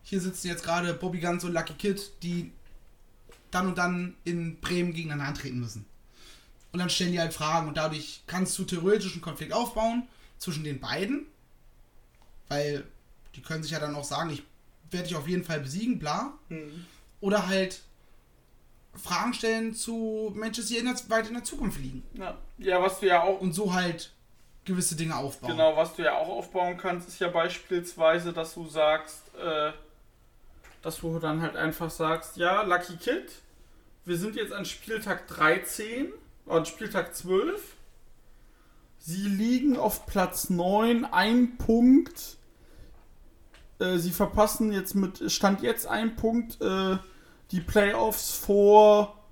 hier 0.02 0.20
sitzen 0.20 0.48
jetzt 0.48 0.64
gerade 0.64 0.94
Bobby 0.96 1.20
Guns 1.20 1.44
und 1.44 1.54
Lucky 1.54 1.74
Kid, 1.74 2.12
die 2.24 2.52
dann 3.54 3.68
und 3.68 3.78
dann 3.78 4.16
in 4.24 4.60
Bremen 4.60 4.94
gegeneinander 4.94 5.30
antreten 5.30 5.60
müssen. 5.60 5.86
Und 6.72 6.80
dann 6.80 6.90
stellen 6.90 7.12
die 7.12 7.20
halt 7.20 7.34
Fragen 7.34 7.68
und 7.68 7.78
dadurch 7.78 8.24
kannst 8.26 8.58
du 8.58 8.64
theoretisch 8.64 9.14
einen 9.14 9.22
Konflikt 9.22 9.54
aufbauen 9.54 10.08
zwischen 10.40 10.64
den 10.64 10.80
beiden. 10.80 11.28
Weil 12.48 12.86
die 13.36 13.42
können 13.42 13.64
sich 13.64 13.72
ja 13.72 13.80
dann 13.80 13.96
auch 13.96 14.04
sagen, 14.04 14.32
ich 14.32 14.44
werde 14.92 15.08
dich 15.08 15.18
auf 15.18 15.28
jeden 15.28 15.44
Fall 15.44 15.60
besiegen, 15.60 16.00
bla. 16.00 16.34
Oder 17.22 17.48
halt 17.48 17.82
Fragen 18.96 19.34
stellen 19.34 19.74
zu 19.74 20.32
Matches, 20.36 20.68
die 20.68 20.78
in 20.78 20.86
der, 20.86 20.96
weit 21.10 21.28
in 21.28 21.34
der 21.34 21.44
Zukunft 21.44 21.80
liegen. 21.80 22.04
Ja. 22.14 22.38
ja, 22.58 22.82
was 22.82 23.00
du 23.00 23.08
ja 23.08 23.22
auch 23.22 23.40
Und 23.40 23.54
so 23.54 23.74
halt 23.74 24.12
gewisse 24.66 24.96
Dinge 24.96 25.16
aufbauen. 25.16 25.52
Genau, 25.52 25.76
was 25.76 25.96
du 25.96 26.04
ja 26.04 26.18
auch 26.18 26.30
aufbauen 26.30 26.78
kannst, 26.78 27.08
ist 27.08 27.20
ja 27.20 27.28
beispielsweise, 27.28 28.34
dass 28.34 28.54
du 28.54 28.68
sagst, 28.68 29.24
äh, 29.36 29.72
dass 30.84 31.00
du 31.00 31.18
dann 31.18 31.42
halt 31.42 31.56
einfach 31.56 31.90
sagst, 31.90 32.38
ja, 32.38 32.62
Lucky 32.62 32.98
Kid, 32.98 33.32
wir 34.06 34.18
sind 34.18 34.36
jetzt 34.36 34.54
an 34.54 34.66
Spieltag 34.66 35.28
13, 35.28 36.12
an 36.46 36.66
Spieltag 36.66 37.16
12. 37.16 37.62
Sie 39.00 39.28
liegen 39.28 39.78
auf 39.78 40.06
Platz 40.06 40.50
9, 40.50 41.06
ein 41.06 41.58
Punkt. 41.58 42.38
Äh, 43.80 43.98
sie 43.98 44.12
verpassen 44.12 44.72
jetzt 44.74 44.94
mit, 44.94 45.32
stand 45.32 45.62
jetzt 45.62 45.88
ein 45.88 46.16
Punkt, 46.16 46.62
äh, 46.62 46.98
die 47.52 47.62
Playoffs 47.62 48.36
vor 48.36 49.24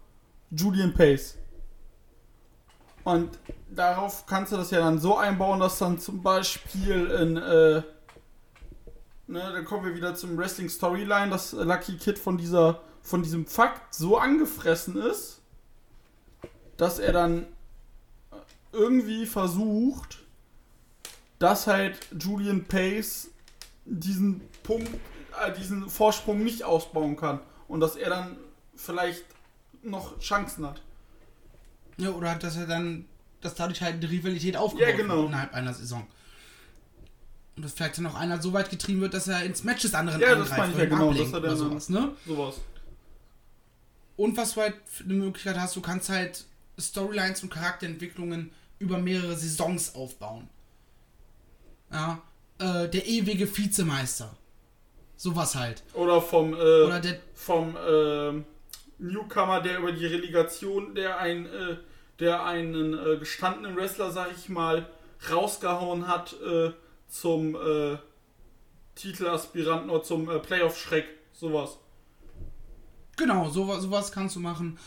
Julian 0.52 0.94
Pace. 0.94 1.38
Und 3.04 3.38
darauf 3.70 4.26
kannst 4.26 4.54
du 4.54 4.58
das 4.58 4.72
ja 4.72 4.80
dann 4.80 5.00
so 5.00 5.18
einbauen, 5.18 5.60
dass 5.60 5.80
dann 5.80 6.00
zum 6.00 6.22
Beispiel 6.22 7.08
in, 7.08 7.38
äh, 7.38 7.84
ne, 9.32 9.52
dann 9.54 9.66
kommen 9.66 9.86
wir 9.86 9.96
wieder 9.96 10.14
zum 10.16 10.38
Wrestling 10.38 10.70
Storyline, 10.70 11.30
dass 11.32 11.54
Lucky 11.54 11.98
Kid 11.98 12.20
von 12.20 12.38
dieser, 12.38 12.82
von 13.02 13.24
diesem 13.24 13.46
Fakt 13.48 13.94
so 13.94 14.18
angefressen 14.18 14.98
ist, 14.98 15.42
dass 16.78 17.00
er 17.00 17.14
dann 17.14 17.48
irgendwie 18.72 19.26
versucht, 19.26 20.20
dass 21.40 21.68
halt 21.68 21.98
Julian 22.20 22.66
Pace 22.66 23.30
diesen 23.86 24.42
Punkt, 24.64 24.90
äh, 25.44 25.52
diesen 25.58 25.90
Vorsprung 25.90 26.44
nicht 26.44 26.64
ausbauen 26.64 27.16
kann 27.16 27.40
und 27.68 27.80
dass 27.80 27.96
er 27.96 28.10
dann 28.10 28.38
vielleicht 28.76 29.26
noch 29.84 30.20
Chancen 30.20 30.66
hat. 30.66 30.82
Ja, 31.98 32.12
oder 32.12 32.36
dass 32.36 32.58
er 32.58 32.68
dann, 32.68 33.06
dass 33.42 33.56
dadurch 33.56 33.82
halt 33.82 33.96
eine 33.96 34.10
Rivalität 34.10 34.56
aufgebaut 34.56 34.88
Ja, 34.88 34.96
genau. 34.96 35.26
innerhalb 35.26 35.54
einer 35.54 35.74
Saison. 35.74 36.06
Und 37.62 37.66
dass 37.66 37.74
vielleicht 37.74 38.00
dann 38.00 38.08
auch 38.08 38.16
einer 38.16 38.42
so 38.42 38.54
weit 38.54 38.72
getrieben 38.72 39.02
wird, 39.02 39.14
dass 39.14 39.28
er 39.28 39.44
ins 39.44 39.64
Match 39.64 39.84
des 39.84 39.94
anderen 39.94 40.20
Ja, 40.20 40.34
das 40.34 40.50
meine 40.50 40.72
ich 40.72 40.80
ja 40.80 40.86
genau, 40.86 41.14
dass 41.14 41.32
er 41.32 41.42
dann- 41.42 41.56
sowas, 41.56 41.90
ne? 41.90 42.12
Sowas. 42.26 42.56
Und 44.18 44.36
was 44.36 44.56
du 44.56 44.62
halt 44.62 44.74
für 44.86 45.04
eine 45.04 45.14
Möglichkeit 45.14 45.60
hast, 45.60 45.76
du 45.76 45.82
kannst 45.82 46.10
halt 46.10 46.46
Storylines 46.80 47.44
und 47.44 47.52
Charakterentwicklungen 47.52 48.50
über 48.80 48.98
mehrere 48.98 49.36
Saisons 49.38 49.94
aufbauen. 49.94 50.50
Ja, 51.92 52.24
äh, 52.58 52.88
der 52.90 53.06
ewige 53.06 53.46
Vizemeister. 53.56 54.36
Sowas 55.16 55.54
halt. 55.54 55.84
Oder 55.94 56.20
vom, 56.20 56.56
äh, 56.56 56.58
Oder 56.58 57.00
der, 57.00 57.20
vom 57.36 57.78
ähm, 57.88 58.46
Newcomer, 58.98 59.62
der 59.62 59.78
über 59.78 59.92
die 59.92 60.08
Relegation, 60.08 60.96
der 60.96 61.20
ein, 61.20 61.46
äh, 61.46 61.78
der 62.20 62.44
einen 62.44 62.96
äh, 62.98 63.18
gestandenen 63.18 63.78
Wrestler, 63.78 64.10
sag 64.10 64.30
ich 64.36 64.50
mal, 64.50 64.90
rausgehauen 65.30 66.08
hat 66.08 66.34
äh, 66.42 66.72
zum 67.12 67.56
äh, 67.56 67.98
Titelaspiranten 68.96 69.90
oder 69.90 70.04
zum 70.04 70.30
äh, 70.30 70.40
Playoff-Schreck. 70.40 71.06
Sowas. 71.34 71.78
Genau, 73.18 73.50
sowas, 73.50 73.84
sowas 73.84 74.12
kannst 74.12 74.36
du 74.36 74.40
machen. 74.40 74.80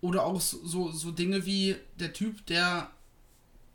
Oder 0.00 0.24
auch 0.24 0.40
so, 0.40 0.90
so, 0.90 1.12
Dinge 1.12 1.46
wie 1.46 1.76
der 1.98 2.12
Typ, 2.12 2.44
der 2.46 2.90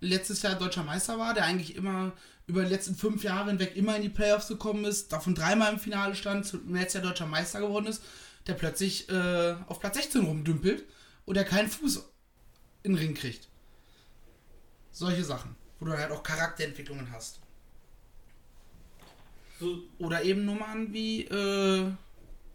letztes 0.02 0.42
Jahr 0.42 0.56
deutscher 0.56 0.84
Meister 0.84 1.18
war, 1.18 1.34
der 1.34 1.46
eigentlich 1.46 1.76
immer 1.76 2.12
über 2.48 2.64
die 2.64 2.70
letzten 2.70 2.96
fünf 2.96 3.24
Jahre 3.24 3.50
hinweg 3.50 3.76
immer 3.76 3.96
in 3.96 4.02
die 4.02 4.10
Playoffs 4.10 4.50
gekommen 4.50 4.86
ist, 4.86 5.12
davon 5.12 5.36
dreimal 5.36 5.74
im 5.74 5.80
Finale 5.80 6.16
stand, 6.16 6.54
letztes 6.68 6.96
Jahr 6.96 7.04
deutscher 7.04 7.26
Meister 7.26 7.62
geworden 7.62 7.88
ist, 7.88 8.04
der 8.46 8.54
plötzlich 8.54 9.10
äh, 9.10 9.56
auf 9.68 9.80
Platz 9.80 9.96
16 9.96 10.26
rumdümpelt 10.26 10.86
und 11.26 11.36
der 11.36 11.46
keinen 11.46 11.70
Fuß 11.70 12.06
in 12.84 12.94
den 12.94 13.00
Ring 13.00 13.14
kriegt. 13.14 13.48
Solche 14.92 15.24
Sachen, 15.24 15.56
wo 15.80 15.86
du 15.86 15.98
halt 15.98 16.12
auch 16.12 16.24
Charakterentwicklungen 16.24 17.12
hast. 17.12 17.40
So, 19.60 19.84
Oder 20.00 20.24
eben 20.24 20.46
Nummern 20.46 20.94
wie, 20.94 21.24
äh, 21.24 21.92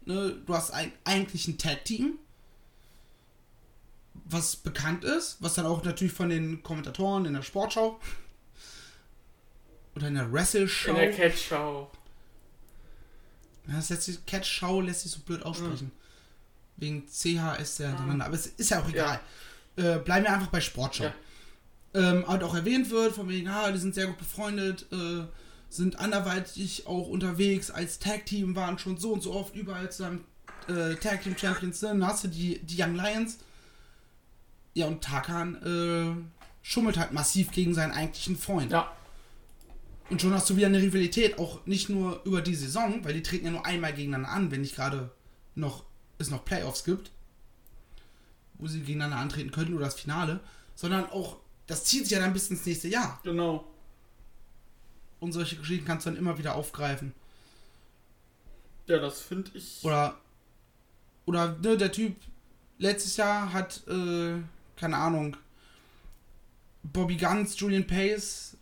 ne, 0.05 0.41
du 0.45 0.53
hast 0.55 0.71
ein, 0.71 0.91
eigentlich 1.03 1.47
ein 1.47 1.57
Tag-Team, 1.57 2.17
was 4.25 4.55
bekannt 4.55 5.03
ist, 5.03 5.37
was 5.41 5.55
dann 5.55 5.65
auch 5.65 5.83
natürlich 5.83 6.13
von 6.13 6.29
den 6.29 6.63
Kommentatoren 6.63 7.25
in 7.25 7.33
der 7.33 7.41
Sportschau 7.41 7.99
oder 9.95 10.07
in 10.07 10.15
der 10.15 10.31
Wrestle-Show. 10.31 10.93
Catch-Show. 10.93 11.91
Ja, 13.67 13.75
das 13.75 13.89
lässt 13.89 14.03
sich, 14.03 14.25
Catch-Show 14.25 14.81
lässt 14.81 15.01
sich 15.01 15.11
so 15.11 15.19
blöd 15.19 15.43
aussprechen. 15.43 15.91
Wegen 16.77 17.05
CHS 17.07 17.77
der 17.77 17.89
hintereinander. 17.89 18.25
Aber 18.25 18.35
es 18.35 18.47
ist 18.47 18.71
ja 18.71 18.81
auch 18.81 18.89
egal. 18.89 19.19
Äh, 19.75 19.99
bleiben 19.99 20.25
wir 20.25 20.33
einfach 20.33 20.47
bei 20.47 20.61
Sportschau. 20.61 21.05
Ja. 21.05 21.13
Ähm, 21.95 22.27
halt 22.27 22.43
auch 22.43 22.55
erwähnt 22.55 22.89
wird, 22.89 23.13
von 23.13 23.29
wegen, 23.29 23.47
ah, 23.47 23.71
die 23.71 23.77
sind 23.77 23.93
sehr 23.93 24.07
gut 24.07 24.17
befreundet, 24.17 24.87
äh, 24.91 25.25
sind 25.69 25.99
anderweitig 25.99 26.87
auch 26.87 27.07
unterwegs 27.07 27.69
als 27.69 27.99
Tag-Team, 27.99 28.55
waren 28.55 28.79
schon 28.79 28.97
so 28.97 29.13
und 29.13 29.21
so 29.21 29.33
oft 29.33 29.55
überall 29.55 29.91
zusammen 29.91 30.23
äh, 30.67 30.95
Tag-Team-Champions. 30.95 31.79
Dann 31.81 32.05
hast 32.05 32.23
du 32.23 32.27
die, 32.29 32.59
die 32.59 32.81
Young 32.81 32.95
Lions. 32.95 33.39
Ja, 34.73 34.87
und 34.87 35.03
Tarkan 35.03 35.55
äh, 35.61 36.39
schummelt 36.63 36.97
halt 36.97 37.11
massiv 37.11 37.51
gegen 37.51 37.73
seinen 37.73 37.91
eigentlichen 37.91 38.37
Freund. 38.37 38.71
Ja. 38.71 38.91
Und 40.09 40.21
schon 40.21 40.33
hast 40.33 40.49
du 40.49 40.55
wieder 40.55 40.67
eine 40.67 40.81
Rivalität, 40.81 41.37
auch 41.37 41.65
nicht 41.65 41.89
nur 41.89 42.21
über 42.25 42.41
die 42.41 42.55
Saison, 42.55 43.03
weil 43.03 43.13
die 43.13 43.23
treten 43.23 43.45
ja 43.45 43.51
nur 43.51 43.65
einmal 43.65 43.93
gegeneinander 43.93 44.29
an, 44.29 44.51
wenn 44.51 44.61
nicht 44.61 44.75
gerade 44.75 45.11
noch 45.55 45.85
es 46.17 46.29
noch 46.29 46.45
Playoffs 46.45 46.83
gibt, 46.83 47.11
wo 48.55 48.67
sie 48.67 48.81
gegeneinander 48.81 49.17
antreten 49.17 49.51
könnten 49.51 49.73
oder 49.73 49.85
das 49.85 49.99
Finale, 49.99 50.39
sondern 50.75 51.05
auch 51.09 51.37
das 51.67 51.85
zieht 51.85 52.03
sich 52.03 52.11
ja 52.11 52.19
dann 52.19 52.33
bis 52.33 52.49
ins 52.49 52.65
nächste 52.65 52.87
Jahr. 52.87 53.19
Genau. 53.23 53.65
Und 55.19 55.31
solche 55.31 55.55
Geschichten 55.55 55.85
kannst 55.85 56.05
du 56.05 56.09
dann 56.09 56.19
immer 56.19 56.37
wieder 56.37 56.55
aufgreifen. 56.55 57.13
Ja, 58.87 58.99
das 58.99 59.21
finde 59.21 59.51
ich. 59.53 59.79
Oder 59.83 60.17
oder 61.25 61.57
ne, 61.61 61.77
der 61.77 61.91
Typ 61.91 62.15
letztes 62.77 63.17
Jahr 63.17 63.53
hat 63.53 63.81
äh, 63.87 64.35
keine 64.75 64.97
Ahnung 64.97 65.37
Bobby 66.83 67.15
Guns, 67.15 67.57
Julian 67.57 67.87
Pace 67.87 68.57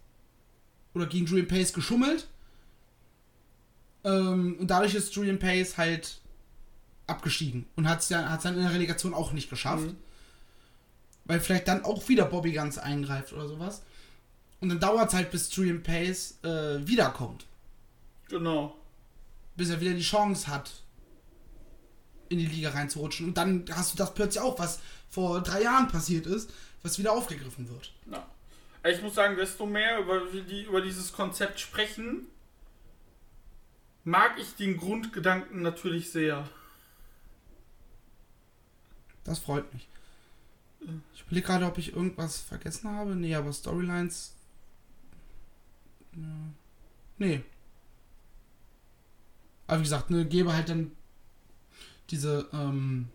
oder 0.94 1.08
gegen 1.08 1.26
Julian 1.26 1.48
Pace 1.48 1.74
geschummelt. 1.74 2.28
Ähm, 4.04 4.58
und 4.60 4.68
dadurch 4.68 4.94
ist 4.94 5.16
Julian 5.16 5.40
Pace 5.40 5.78
halt 5.78 6.20
abgestiegen 7.08 7.66
und 7.76 7.90
hat 7.90 8.02
es 8.02 8.08
dann, 8.10 8.30
hat's 8.30 8.44
dann 8.44 8.56
in 8.56 8.62
der 8.62 8.74
Relegation 8.74 9.14
auch 9.14 9.32
nicht 9.32 9.50
geschafft. 9.50 9.88
Mhm. 9.88 9.98
Weil 11.26 11.40
vielleicht 11.40 11.68
dann 11.68 11.84
auch 11.84 12.08
wieder 12.10 12.26
Bobby 12.26 12.52
Guns 12.52 12.78
eingreift 12.78 13.34
oder 13.34 13.48
sowas. 13.48 13.84
Und 14.60 14.70
dann 14.70 14.80
dauert 14.80 15.10
es 15.10 15.16
halt, 15.16 15.32
bis 15.32 15.54
Julian 15.56 15.84
Pace 15.84 16.40
äh, 16.44 16.86
wiederkommt. 16.88 17.46
Genau. 18.30 18.76
Bis 19.56 19.70
er 19.70 19.82
wieder 19.82 19.94
die 19.94 20.02
Chance 20.02 20.48
hat, 20.48 20.72
in 22.30 22.40
die 22.40 22.46
Liga 22.46 22.70
reinzurutschen. 22.70 23.28
Und 23.28 23.38
dann 23.38 23.66
hast 23.72 23.94
du 23.94 23.98
das 23.98 24.14
plötzlich 24.14 24.42
auch, 24.42 24.58
was 24.60 24.80
vor 25.10 25.42
drei 25.42 25.64
Jahren 25.64 25.88
passiert 25.88 26.26
ist, 26.26 26.52
was 26.84 26.98
wieder 26.98 27.12
aufgegriffen 27.12 27.70
wird. 27.70 27.94
Ja. 28.12 28.26
Ich 28.90 29.02
muss 29.02 29.14
sagen, 29.14 29.36
desto 29.36 29.66
mehr 29.66 30.00
über, 30.00 30.22
die, 30.32 30.64
über 30.64 30.82
dieses 30.82 31.14
Konzept 31.14 31.60
sprechen, 31.60 32.28
mag 34.04 34.40
ich 34.40 34.56
den 34.56 34.78
Grundgedanken 34.78 35.62
natürlich 35.62 36.12
sehr. 36.12 36.50
Das 39.24 39.40
freut 39.40 39.72
mich. 39.74 39.88
Ich 41.14 41.22
überlege 41.22 41.48
gerade, 41.48 41.66
ob 41.66 41.78
ich 41.78 41.94
irgendwas 41.94 42.40
vergessen 42.40 42.90
habe. 42.90 43.16
Nee, 43.16 43.36
aber 43.36 43.54
Storylines. 43.54 44.34
Ja. 46.16 46.22
Nee. 47.18 47.44
Aber 49.68 49.80
wie 49.80 49.84
gesagt, 49.84 50.10
ne, 50.10 50.26
gebe 50.26 50.54
halt 50.54 50.70
dann 50.70 50.92
diese, 52.10 52.50
ähm, 52.52 53.08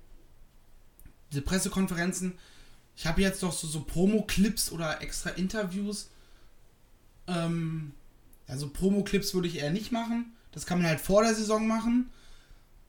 diese 1.30 1.42
Pressekonferenzen. 1.42 2.38
Ich 2.96 3.06
habe 3.06 3.20
jetzt 3.20 3.42
doch 3.42 3.52
so, 3.52 3.66
so 3.66 3.82
Promo-Clips 3.82 4.72
oder 4.72 5.02
extra 5.02 5.30
Interviews. 5.30 6.08
Ähm, 7.26 7.92
also 8.46 8.68
Promo-Clips 8.70 9.34
würde 9.34 9.48
ich 9.48 9.58
eher 9.58 9.70
nicht 9.70 9.92
machen. 9.92 10.32
Das 10.52 10.64
kann 10.64 10.78
man 10.78 10.86
halt 10.86 11.00
vor 11.00 11.22
der 11.22 11.34
Saison 11.34 11.66
machen. 11.66 12.10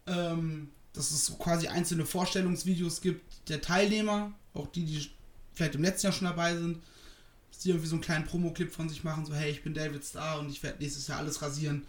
Ähm, 0.05 0.69
dass 0.93 1.11
es 1.11 1.37
quasi 1.37 1.67
einzelne 1.67 2.05
Vorstellungsvideos 2.05 3.01
gibt 3.01 3.49
der 3.49 3.61
Teilnehmer, 3.61 4.33
auch 4.57 4.67
die, 4.67 4.85
die 4.85 5.09
vielleicht 5.53 5.75
im 5.75 5.81
letzten 5.83 6.07
Jahr 6.07 6.13
schon 6.13 6.27
dabei 6.27 6.55
sind, 6.55 6.81
dass 7.51 7.59
die 7.59 7.69
irgendwie 7.69 7.87
so 7.87 7.95
einen 7.95 8.03
kleinen 8.03 8.25
Promo-Clip 8.25 8.71
von 8.71 8.89
sich 8.89 9.03
machen, 9.03 9.25
so 9.25 9.33
hey, 9.33 9.51
ich 9.51 9.63
bin 9.63 9.73
David 9.73 10.03
Starr 10.03 10.39
und 10.39 10.49
ich 10.49 10.61
werde 10.63 10.79
nächstes 10.79 11.07
Jahr 11.07 11.19
alles 11.19 11.41
rasieren. 11.41 11.85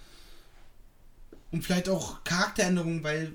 Und 1.51 1.63
vielleicht 1.63 1.89
auch 1.89 2.23
Charakteränderungen, 2.25 3.03
weil 3.03 3.33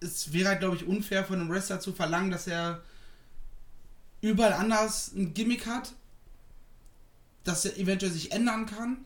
es 0.00 0.32
wäre 0.32 0.48
halt, 0.50 0.60
glaube 0.60 0.76
ich, 0.76 0.86
unfair 0.86 1.24
von 1.24 1.40
einem 1.40 1.50
Wrestler 1.50 1.80
zu 1.80 1.92
verlangen, 1.92 2.30
dass 2.30 2.46
er 2.46 2.82
überall 4.20 4.52
anders 4.52 5.12
ein 5.12 5.34
Gimmick 5.34 5.66
hat, 5.66 5.92
dass 7.44 7.64
er 7.64 7.76
eventuell 7.76 8.12
sich 8.12 8.32
ändern 8.32 8.66
kann. 8.66 9.04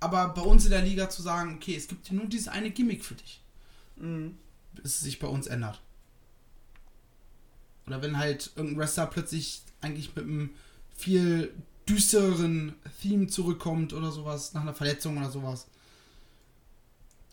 Aber 0.00 0.28
bei 0.30 0.42
uns 0.42 0.64
in 0.64 0.70
der 0.72 0.82
Liga 0.82 1.08
zu 1.08 1.22
sagen, 1.22 1.56
okay, 1.56 1.76
es 1.76 1.88
gibt 1.88 2.10
nur 2.12 2.26
dieses 2.26 2.48
eine 2.48 2.70
Gimmick 2.70 3.04
für 3.04 3.14
dich 3.14 3.40
Mhm. 3.96 4.36
bis 4.74 4.94
es 4.96 5.00
sich 5.00 5.18
bei 5.18 5.28
uns 5.28 5.46
ändert. 5.46 5.80
Oder 7.86 8.02
wenn 8.02 8.18
halt 8.18 8.52
irgendein 8.56 8.78
Wrestler 8.78 9.06
plötzlich 9.06 9.62
eigentlich 9.80 10.14
mit 10.14 10.24
einem 10.24 10.50
viel 10.94 11.52
düstereren 11.88 12.74
Theme 13.00 13.26
zurückkommt 13.26 13.92
oder 13.92 14.12
sowas, 14.12 14.54
nach 14.54 14.62
einer 14.62 14.74
Verletzung 14.74 15.18
oder 15.18 15.30
sowas. 15.30 15.66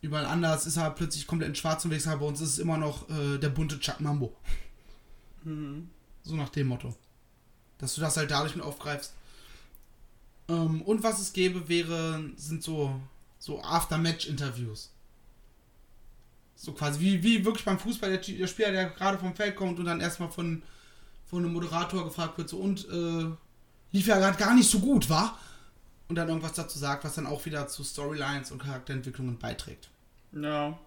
Überall 0.01 0.25
anders 0.25 0.65
ist 0.65 0.77
er 0.77 0.91
plötzlich 0.91 1.27
komplett 1.27 1.49
in 1.49 1.55
schwarz 1.55 1.83
unterwegs, 1.83 2.07
aber 2.07 2.21
bei 2.21 2.25
uns 2.27 2.41
ist 2.41 2.53
es 2.53 2.59
immer 2.59 2.77
noch 2.77 3.09
äh, 3.09 3.37
der 3.37 3.49
bunte 3.49 3.79
Chuck 3.79 3.99
Mambo. 3.99 4.35
Mhm. 5.43 5.89
So 6.23 6.35
nach 6.35 6.49
dem 6.49 6.67
Motto. 6.67 6.95
Dass 7.77 7.95
du 7.95 8.01
das 8.01 8.17
halt 8.17 8.31
dadurch 8.31 8.55
mit 8.55 8.63
aufgreifst. 8.63 9.13
Ähm, 10.47 10.81
und 10.81 11.03
was 11.03 11.19
es 11.19 11.33
gäbe, 11.33 11.67
wäre, 11.69 12.23
sind 12.35 12.63
so, 12.63 12.99
so 13.39 13.61
After-Match-Interviews. 13.61 14.91
So 16.61 16.73
quasi 16.73 16.99
wie, 16.99 17.23
wie 17.23 17.45
wirklich 17.45 17.63
beim 17.63 17.79
Fußball, 17.79 18.09
der, 18.09 18.19
der 18.19 18.47
Spieler, 18.47 18.71
der 18.71 18.89
gerade 18.89 19.17
vom 19.17 19.33
Feld 19.33 19.55
kommt 19.55 19.79
und 19.79 19.85
dann 19.85 20.01
erstmal 20.01 20.29
von, 20.29 20.61
von 21.25 21.39
einem 21.39 21.53
Moderator 21.53 22.03
gefragt 22.03 22.37
wird, 22.37 22.49
so 22.49 22.57
und 22.57 22.87
äh, 22.89 23.25
lief 23.91 24.07
ja 24.07 24.19
gerade 24.19 24.37
gar 24.37 24.53
nicht 24.53 24.69
so 24.69 24.79
gut, 24.79 25.09
war? 25.09 25.37
und 26.09 26.15
dann 26.15 26.27
irgendwas 26.27 26.53
dazu 26.53 26.77
sagt, 26.77 27.05
was 27.05 27.15
dann 27.15 27.27
auch 27.27 27.45
wieder 27.45 27.67
zu 27.67 27.83
Storylines 27.83 28.51
und 28.51 28.61
Charakterentwicklungen 28.61 29.37
beiträgt. 29.37 29.89
Ja. 30.33 30.77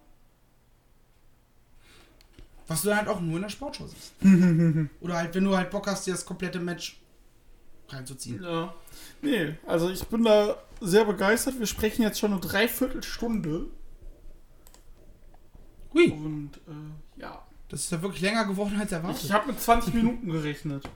Was 2.67 2.81
du 2.81 2.89
dann 2.89 2.99
halt 2.99 3.07
auch 3.07 3.21
nur 3.21 3.37
in 3.37 3.41
der 3.41 3.49
Sportshow 3.49 3.87
siehst. 3.87 4.13
Oder 5.01 5.15
halt, 5.15 5.33
wenn 5.33 5.45
du 5.45 5.55
halt 5.55 5.71
Bock 5.71 5.87
hast, 5.87 6.05
dir 6.05 6.11
das 6.11 6.25
komplette 6.25 6.59
Match 6.59 6.97
reinzuziehen. 7.89 8.43
Ja. 8.43 8.73
Nee, 9.21 9.55
also 9.65 9.89
ich 9.89 10.03
bin 10.05 10.23
da 10.23 10.57
sehr 10.81 11.05
begeistert. 11.05 11.57
Wir 11.57 11.67
sprechen 11.67 12.01
jetzt 12.01 12.19
schon 12.19 12.31
eine 12.31 12.41
Dreiviertelstunde. 12.41 13.67
Hui, 15.93 16.09
Und 16.11 16.51
äh, 16.67 17.21
ja. 17.21 17.41
das 17.69 17.81
ist 17.81 17.91
ja 17.91 18.01
wirklich 18.01 18.21
länger 18.21 18.45
geworden 18.45 18.77
als 18.79 18.91
erwartet. 18.91 19.23
Ich 19.23 19.31
habe 19.31 19.47
mit 19.47 19.59
20 19.61 19.93
Minuten 19.93 20.29
gerechnet. 20.29 20.89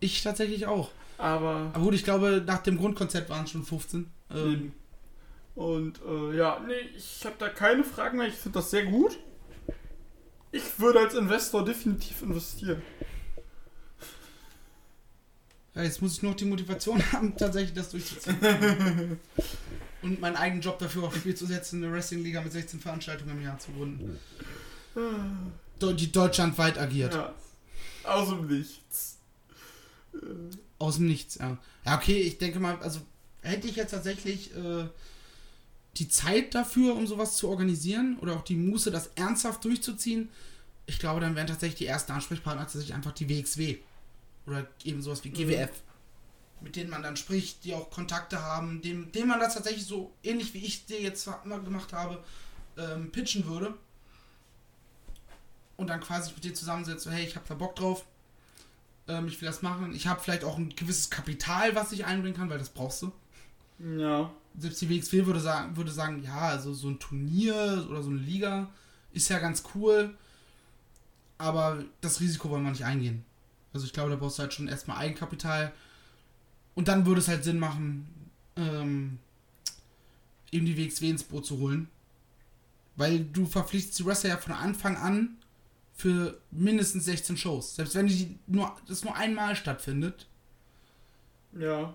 Ich 0.00 0.22
tatsächlich 0.22 0.66
auch. 0.66 0.90
Aber. 1.18 1.70
Aber 1.74 1.84
gut, 1.84 1.94
ich 1.94 2.04
glaube, 2.04 2.42
nach 2.46 2.62
dem 2.62 2.78
Grundkonzept 2.78 3.28
waren 3.28 3.44
es 3.44 3.50
schon 3.50 3.64
15. 3.64 4.10
Ähm. 4.34 4.72
Und 5.54 6.00
äh, 6.08 6.36
ja, 6.36 6.60
nee, 6.66 6.72
ich 6.96 7.24
habe 7.26 7.34
da 7.38 7.48
keine 7.50 7.84
Fragen 7.84 8.18
mehr. 8.18 8.28
Ich 8.28 8.34
finde 8.34 8.60
das 8.60 8.70
sehr 8.70 8.86
gut. 8.86 9.18
Ich 10.52 10.78
würde 10.78 11.00
als 11.00 11.14
Investor 11.14 11.64
definitiv 11.64 12.22
investieren. 12.22 12.82
ja, 15.74 15.82
jetzt 15.82 16.00
muss 16.02 16.14
ich 16.14 16.22
nur 16.22 16.32
noch 16.32 16.38
die 16.38 16.44
Motivation 16.46 17.00
haben, 17.12 17.36
tatsächlich 17.36 17.74
das 17.74 17.90
durchzuziehen. 17.90 18.38
Und 20.02 20.20
meinen 20.20 20.36
eigenen 20.36 20.62
Job 20.62 20.78
dafür 20.78 21.04
aufs 21.04 21.18
Spiel 21.18 21.34
zu 21.34 21.46
setzen, 21.46 21.82
eine 21.84 21.92
Wrestling-Liga 21.92 22.40
mit 22.40 22.52
16 22.52 22.80
Veranstaltungen 22.80 23.36
im 23.36 23.42
Jahr 23.42 23.58
zu 23.58 23.70
gründen. 23.72 24.18
Do- 25.78 25.92
Die 25.92 26.10
deutschlandweit 26.10 26.78
agiert. 26.78 27.14
Ja. 27.14 27.34
Aus 28.04 28.28
dem 28.30 28.46
Nichts. 28.46 29.18
Aus 30.78 30.96
dem 30.96 31.06
Nichts, 31.06 31.36
ja. 31.36 31.58
Ja, 31.84 31.96
okay, 31.96 32.18
ich 32.20 32.38
denke 32.38 32.58
mal, 32.60 32.76
also 32.80 33.00
hätte 33.42 33.68
ich 33.68 33.76
jetzt 33.76 33.90
tatsächlich 33.90 34.54
äh, 34.56 34.84
die 35.96 36.08
Zeit 36.08 36.54
dafür, 36.54 36.94
um 36.96 37.06
sowas 37.06 37.36
zu 37.36 37.48
organisieren 37.48 38.18
oder 38.20 38.34
auch 38.36 38.42
die 38.44 38.56
Muße, 38.56 38.90
das 38.90 39.10
ernsthaft 39.14 39.64
durchzuziehen, 39.64 40.28
ich 40.86 40.98
glaube, 40.98 41.20
dann 41.20 41.36
wären 41.36 41.46
tatsächlich 41.46 41.78
die 41.78 41.86
ersten 41.86 42.12
Ansprechpartner 42.12 42.62
tatsächlich 42.62 42.94
einfach 42.94 43.12
die 43.12 43.28
WXW. 43.28 43.78
Oder 44.46 44.66
eben 44.84 45.02
sowas 45.02 45.22
wie 45.24 45.30
GWF. 45.30 45.70
Mit 46.60 46.76
denen 46.76 46.90
man 46.90 47.02
dann 47.02 47.16
spricht, 47.16 47.64
die 47.64 47.74
auch 47.74 47.90
Kontakte 47.90 48.42
haben, 48.42 48.82
dem, 48.82 49.12
dem 49.12 49.28
man 49.28 49.40
das 49.40 49.54
tatsächlich 49.54 49.86
so 49.86 50.12
ähnlich 50.22 50.52
wie 50.52 50.64
ich 50.64 50.86
dir 50.86 51.00
jetzt 51.00 51.28
immer 51.44 51.58
gemacht 51.60 51.92
habe, 51.92 52.22
ähm, 52.76 53.10
pitchen 53.10 53.46
würde. 53.46 53.74
Und 55.76 55.88
dann 55.88 56.00
quasi 56.00 56.32
mit 56.32 56.44
dir 56.44 56.52
zusammensetzt, 56.52 57.04
so, 57.04 57.10
hey, 57.10 57.24
ich 57.24 57.36
habe 57.36 57.46
da 57.48 57.54
Bock 57.54 57.76
drauf, 57.76 58.04
ähm, 59.08 59.26
ich 59.28 59.40
will 59.40 59.46
das 59.46 59.62
machen. 59.62 59.94
Ich 59.94 60.06
habe 60.06 60.20
vielleicht 60.20 60.44
auch 60.44 60.58
ein 60.58 60.74
gewisses 60.76 61.08
Kapital, 61.08 61.74
was 61.74 61.92
ich 61.92 62.04
einbringen 62.04 62.36
kann, 62.36 62.50
weil 62.50 62.58
das 62.58 62.68
brauchst 62.68 63.02
du. 63.02 63.12
Ja. 63.78 64.30
Selbst 64.58 64.80
die 64.82 64.90
WXW 64.90 65.26
würde 65.26 65.40
sagen, 65.40 65.76
würde 65.76 65.90
sagen, 65.90 66.22
ja, 66.22 66.40
also 66.40 66.74
so 66.74 66.88
ein 66.88 66.98
Turnier 66.98 67.86
oder 67.88 68.02
so 68.02 68.10
eine 68.10 68.18
Liga 68.18 68.68
ist 69.12 69.28
ja 69.28 69.38
ganz 69.38 69.62
cool, 69.74 70.14
aber 71.38 71.84
das 72.00 72.20
Risiko 72.20 72.50
wollen 72.50 72.64
wir 72.64 72.70
nicht 72.70 72.84
eingehen. 72.84 73.24
Also 73.72 73.86
ich 73.86 73.92
glaube, 73.92 74.10
da 74.10 74.16
brauchst 74.16 74.38
du 74.38 74.42
halt 74.42 74.52
schon 74.52 74.68
erstmal 74.68 74.98
Eigenkapital 74.98 75.72
und 76.74 76.88
dann 76.88 77.06
würde 77.06 77.20
es 77.20 77.28
halt 77.28 77.44
Sinn 77.44 77.58
machen, 77.58 78.06
ähm, 78.56 79.18
eben 80.50 80.66
die 80.66 80.76
WXW 80.76 81.10
ins 81.10 81.24
Boot 81.24 81.46
zu 81.46 81.58
holen. 81.58 81.88
Weil 82.96 83.20
du 83.24 83.46
verpflichtest 83.46 83.98
die 83.98 84.04
Wrestler 84.06 84.30
ja 84.30 84.36
von 84.36 84.52
Anfang 84.52 84.96
an 84.96 85.36
für 85.94 86.40
mindestens 86.50 87.04
16 87.04 87.36
Shows. 87.36 87.76
Selbst 87.76 87.94
wenn 87.94 88.06
die 88.06 88.38
nur, 88.46 88.76
das 88.88 89.04
nur 89.04 89.14
einmal 89.14 89.54
stattfindet, 89.56 90.26
Ja. 91.58 91.94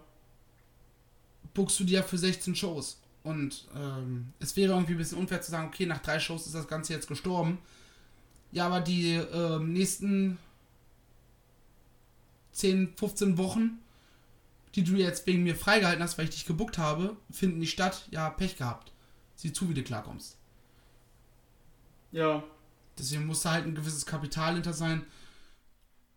buchst 1.53 1.79
du 1.79 1.83
die 1.83 1.93
ja 1.93 2.03
für 2.03 2.17
16 2.17 2.55
Shows. 2.55 2.99
Und 3.23 3.67
ähm, 3.75 4.33
es 4.39 4.55
wäre 4.55 4.73
irgendwie 4.73 4.93
ein 4.93 4.97
bisschen 4.99 5.17
unfair 5.17 5.41
zu 5.41 5.51
sagen, 5.51 5.67
okay, 5.67 5.85
nach 5.85 6.01
drei 6.01 6.19
Shows 6.19 6.45
ist 6.45 6.55
das 6.55 6.67
Ganze 6.67 6.93
jetzt 6.93 7.07
gestorben. 7.07 7.57
Ja, 8.51 8.67
aber 8.67 8.79
die 8.81 9.13
ähm, 9.15 9.73
nächsten 9.73 10.37
10, 12.53 12.93
15 12.95 13.37
Wochen, 13.37 13.79
die 14.75 14.83
du 14.83 14.95
jetzt 14.95 15.25
wegen 15.25 15.43
mir 15.43 15.55
freigehalten 15.55 16.03
hast, 16.03 16.17
weil 16.17 16.25
ich 16.25 16.35
dich 16.35 16.45
gebuckt 16.45 16.77
habe, 16.77 17.15
finden 17.31 17.59
nicht 17.59 17.71
statt. 17.71 18.07
Ja, 18.11 18.29
Pech 18.29 18.57
gehabt. 18.57 18.91
Sieh 19.35 19.53
zu, 19.53 19.69
wie 19.69 19.73
du 19.73 19.83
klarkommst. 19.83 20.37
Ja. 22.11 22.43
Deswegen 22.97 23.25
muss 23.25 23.41
da 23.41 23.51
halt 23.51 23.65
ein 23.65 23.75
gewisses 23.75 24.05
Kapital 24.05 24.55
hinter 24.55 24.73
sein. 24.73 25.05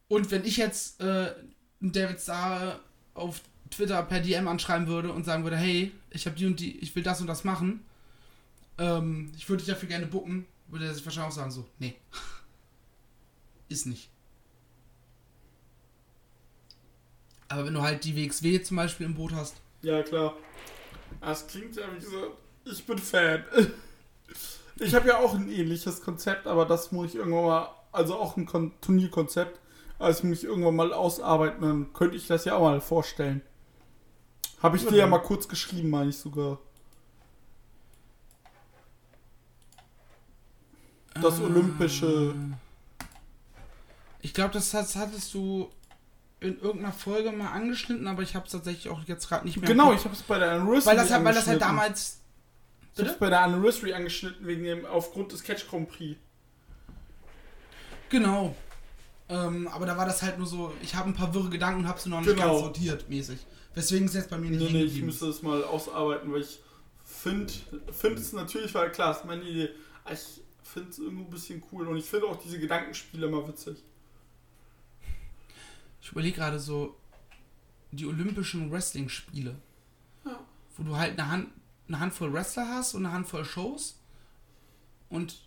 Und 0.09 0.31
wenn 0.31 0.45
ich 0.45 0.57
jetzt 0.57 1.01
äh, 1.01 1.35
David 1.81 2.21
Starr 2.21 2.81
auf 3.15 3.41
Twitter 3.71 4.03
per 4.03 4.21
DM 4.21 4.49
anschreiben 4.49 4.87
würde 4.87 5.13
und 5.13 5.25
sagen 5.25 5.45
würde, 5.45 5.57
hey, 5.57 5.93
ich 6.11 6.27
habe 6.27 6.37
die 6.37 6.47
und 6.47 6.59
die, 6.59 6.79
ich 6.79 6.95
will 6.97 7.03
das 7.03 7.21
und 7.21 7.27
das 7.27 7.45
machen, 7.45 7.85
ähm, 8.79 9.33
ich 9.37 9.49
würde 9.49 9.63
dich 9.63 9.73
dafür 9.73 9.89
gerne 9.89 10.07
bucken, 10.07 10.47
würde 10.69 10.87
er 10.87 10.95
sich 10.95 11.05
wahrscheinlich 11.05 11.33
auch 11.33 11.37
sagen 11.37 11.51
so, 11.51 11.69
nee, 11.79 11.95
ist 13.69 13.87
nicht. 13.87 14.11
Aber 17.49 17.65
wenn 17.65 17.75
du 17.75 17.83
halt 17.83 18.05
die 18.05 18.15
WXW 18.17 18.63
zum 18.63 18.77
Beispiel 18.77 19.07
im 19.07 19.15
Boot 19.15 19.33
hast, 19.33 19.57
Ja, 19.83 20.03
klar. 20.03 20.35
Das 21.21 21.47
klingt 21.47 21.77
ja 21.77 21.85
wie 21.95 22.01
gesagt, 22.01 22.33
ich 22.65 22.85
bin 22.87 22.99
Fan. 22.99 23.45
Ich 24.81 24.95
habe 24.95 25.09
ja 25.09 25.19
auch 25.19 25.35
ein 25.35 25.51
ähnliches 25.51 26.03
Konzept, 26.03 26.47
aber 26.47 26.65
das 26.65 26.93
muss 26.93 27.09
ich 27.09 27.17
irgendwann 27.17 27.45
mal, 27.47 27.69
also 27.91 28.15
auch 28.17 28.37
ein 28.37 28.47
Kon 28.47 28.73
Turnierkonzept, 28.81 29.59
also 29.99 30.25
muss 30.25 30.39
ich 30.39 30.45
irgendwann 30.45 30.77
mal 30.77 30.93
ausarbeiten, 30.93 31.61
dann 31.63 31.93
könnte 31.95 32.17
ich 32.17 32.29
das 32.29 32.45
ja 32.45 32.55
auch 32.55 32.61
mal 32.61 32.81
vorstellen. 32.81 33.43
Habe 34.63 34.77
ich 34.77 34.87
dir 34.87 34.95
ja 34.99 35.09
mal 35.09 35.19
kurz 35.19 35.49
geschrieben, 35.49 35.91
meine 35.91 36.11
ich 36.11 36.19
sogar. 36.19 36.59
Das 41.21 41.41
Äh, 41.41 41.43
olympische. 41.43 42.35
Ich 44.21 44.33
glaube, 44.35 44.53
das 44.55 44.73
hat- 44.75 44.95
hattest 44.95 45.35
du 45.35 45.71
in 46.41 46.61
irgendeiner 46.61 46.93
Folge 46.93 47.33
mal 47.33 47.49
angeschnitten, 47.51 48.07
aber 48.07 48.23
ich 48.23 48.35
habe 48.37 48.47
es 48.47 48.53
tatsächlich 48.53 48.89
auch 48.91 49.01
jetzt 49.07 49.29
gerade 49.29 49.45
nicht 49.47 49.57
mehr. 49.57 49.69
Genau, 49.69 49.93
ich 49.93 50.05
habe 50.05 50.15
es 50.15 50.23
bei 50.23 50.39
der 50.39 50.53
Anniversary 50.53 50.87
weil 50.87 50.97
das, 50.97 51.11
halt- 51.11 51.25
weil 51.25 51.35
das 51.35 51.47
halt 51.49 51.61
damals. 51.61 52.21
Ich 52.95 53.01
habe 53.01 53.11
es 53.11 53.19
bei 53.19 53.29
der 53.31 53.41
Anniversary 53.43 53.93
angeschnitten, 53.95 54.47
wegen 54.47 54.65
dem, 54.65 54.87
aufgrund 54.87 55.33
des 55.33 55.43
Catch 55.43 55.69
Grand 55.69 55.89
Prix. 55.89 56.17
Genau. 58.11 58.55
Ähm, 59.29 59.69
aber 59.69 59.85
da 59.87 59.97
war 59.97 60.07
das 60.07 60.23
halt 60.23 60.39
nur 60.39 60.47
so, 60.47 60.73
ich 60.83 60.95
habe 60.95 61.11
ein 61.11 61.15
paar 61.15 61.33
wirre 61.35 61.51
Gedanken 61.51 61.81
und 61.81 61.89
habe 61.89 62.01
sie 62.01 62.09
noch 62.09 62.21
nicht 62.21 62.31
Genau. 62.35 62.47
ganz 62.53 62.61
sortiert, 62.61 63.09
mäßig. 63.09 63.39
Weswegen 63.75 64.07
es 64.09 64.15
jetzt 64.15 64.31
bei 64.31 64.39
mir 64.39 64.51
nicht 64.51 64.73
Nee, 64.73 64.79
nee, 64.79 64.85
ich 64.85 65.03
müsste 65.03 65.27
das 65.27 65.43
mal 65.43 65.63
ausarbeiten, 65.65 66.33
weil 66.33 66.41
ich 66.41 66.59
finde 67.05 67.53
find 67.93 68.19
es 68.19 68.33
natürlich, 68.33 68.75
weil 68.75 68.91
klar, 68.91 69.15
ist 69.15 69.25
meine 69.27 69.43
Idee. 69.43 69.69
Ich 70.11 70.41
finde 70.63 70.89
es 70.91 70.99
irgendwo 70.99 71.25
ein 71.25 71.31
bisschen 71.31 71.63
cool 71.71 71.87
und 71.89 71.99
ich 71.99 72.05
finde 72.07 72.27
auch 72.27 72.37
diese 72.43 72.59
Gedankenspiele 72.59 73.27
immer 73.27 73.47
witzig. 73.47 73.77
Ich 76.09 76.13
überlege 76.13 76.37
gerade 76.37 76.59
so 76.59 76.97
die 77.91 78.07
Olympischen 78.07 78.73
Wrestling-Spiele. 78.73 79.55
Ja. 80.25 80.41
Wo 80.75 80.83
du 80.83 80.97
halt 80.97 81.19
eine, 81.19 81.31
Hand, 81.31 81.49
eine 81.87 82.01
Handvoll 82.01 82.33
Wrestler 82.33 82.67
hast 82.67 82.95
und 82.95 83.05
eine 83.05 83.13
Handvoll 83.15 83.45
Shows. 83.45 84.01
Und 85.11 85.39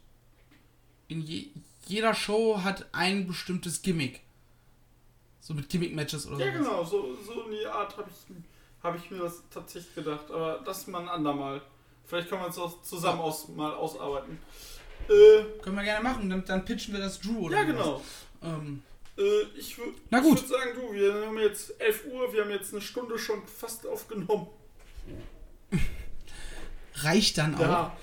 in 1.07 1.21
je, 1.21 1.47
jeder 1.87 2.13
Show 2.13 2.61
hat 2.63 2.85
ein 2.91 3.25
bestimmtes 3.25 3.81
Gimmick. 3.81 4.21
So 5.39 5.55
mit 5.55 5.67
Gimmick-Matches 5.67 6.27
oder 6.27 6.45
Ja, 6.45 6.53
sowas. 6.53 6.67
genau, 6.67 6.83
so, 6.83 7.17
so 7.25 7.41
in 7.47 7.53
die 7.53 7.65
Art 7.65 7.97
habe 7.97 8.11
ich, 8.11 8.35
hab 8.83 8.95
ich 8.95 9.09
mir 9.09 9.17
das 9.17 9.41
tatsächlich 9.49 9.95
gedacht. 9.95 10.29
Aber 10.29 10.59
das 10.63 10.85
mal 10.85 11.01
ein 11.01 11.09
andermal. 11.09 11.63
Vielleicht 12.05 12.29
können 12.29 12.41
wir 12.43 12.45
uns 12.47 12.57
das 12.57 12.83
zusammen 12.87 13.21
aus, 13.21 13.47
mal 13.47 13.73
ausarbeiten. 13.73 14.37
Äh, 15.09 15.59
Können 15.63 15.75
wir 15.75 15.83
gerne 15.83 16.03
machen, 16.03 16.29
dann, 16.29 16.45
dann 16.45 16.63
pitchen 16.63 16.93
wir 16.93 17.01
das 17.01 17.19
Drew 17.19 17.47
oder 17.47 17.57
ja, 17.57 17.63
genau. 17.63 18.01
Ähm, 18.43 18.83
Äh, 19.21 19.57
ich 19.57 19.77
würde 19.77 19.93
würd 20.09 20.47
sagen, 20.47 20.71
du, 20.75 20.93
wir 20.93 21.27
haben 21.27 21.37
jetzt 21.37 21.79
11 21.79 22.05
Uhr, 22.11 22.33
wir 22.33 22.43
haben 22.43 22.51
jetzt 22.51 22.73
eine 22.73 22.81
Stunde 22.81 23.17
schon 23.19 23.45
fast 23.47 23.85
aufgenommen. 23.85 24.47
reicht 26.95 27.37
dann 27.37 27.55
auch. 27.55 27.61
Ja, 27.61 27.97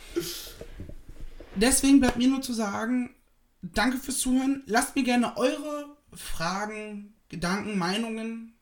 Deswegen 1.54 2.00
bleibt 2.00 2.16
mir 2.16 2.28
nur 2.28 2.42
zu 2.42 2.52
sagen, 2.52 3.14
danke 3.62 3.98
fürs 3.98 4.18
Zuhören. 4.18 4.62
Lasst 4.66 4.94
mir 4.94 5.02
gerne 5.02 5.36
eure 5.36 5.96
Fragen, 6.12 7.14
Gedanken, 7.28 7.76
Meinungen 7.78 8.54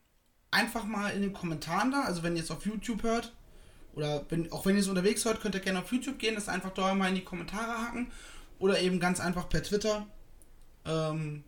einfach 0.49 0.85
mal 0.85 1.09
in 1.09 1.21
den 1.21 1.33
Kommentaren 1.33 1.91
da. 1.91 2.01
Also 2.01 2.23
wenn 2.23 2.35
ihr 2.35 2.43
es 2.43 2.49
auf 2.49 2.65
YouTube 2.65 3.03
hört 3.03 3.33
oder 3.93 4.25
wenn, 4.29 4.51
auch 4.51 4.65
wenn 4.65 4.75
ihr 4.75 4.81
es 4.81 4.87
unterwegs 4.87 5.25
hört, 5.25 5.41
könnt 5.41 5.55
ihr 5.55 5.61
gerne 5.61 5.79
auf 5.79 5.91
YouTube 5.91 6.17
gehen, 6.17 6.35
das 6.35 6.49
einfach 6.49 6.73
da 6.73 6.95
mal 6.95 7.09
in 7.09 7.15
die 7.15 7.23
Kommentare 7.23 7.81
hacken 7.81 8.11
oder 8.57 8.79
eben 8.79 8.99
ganz 8.99 9.19
einfach 9.19 9.47
per 9.47 9.61
Twitter. 9.61 10.07
Ähm, 10.85 11.43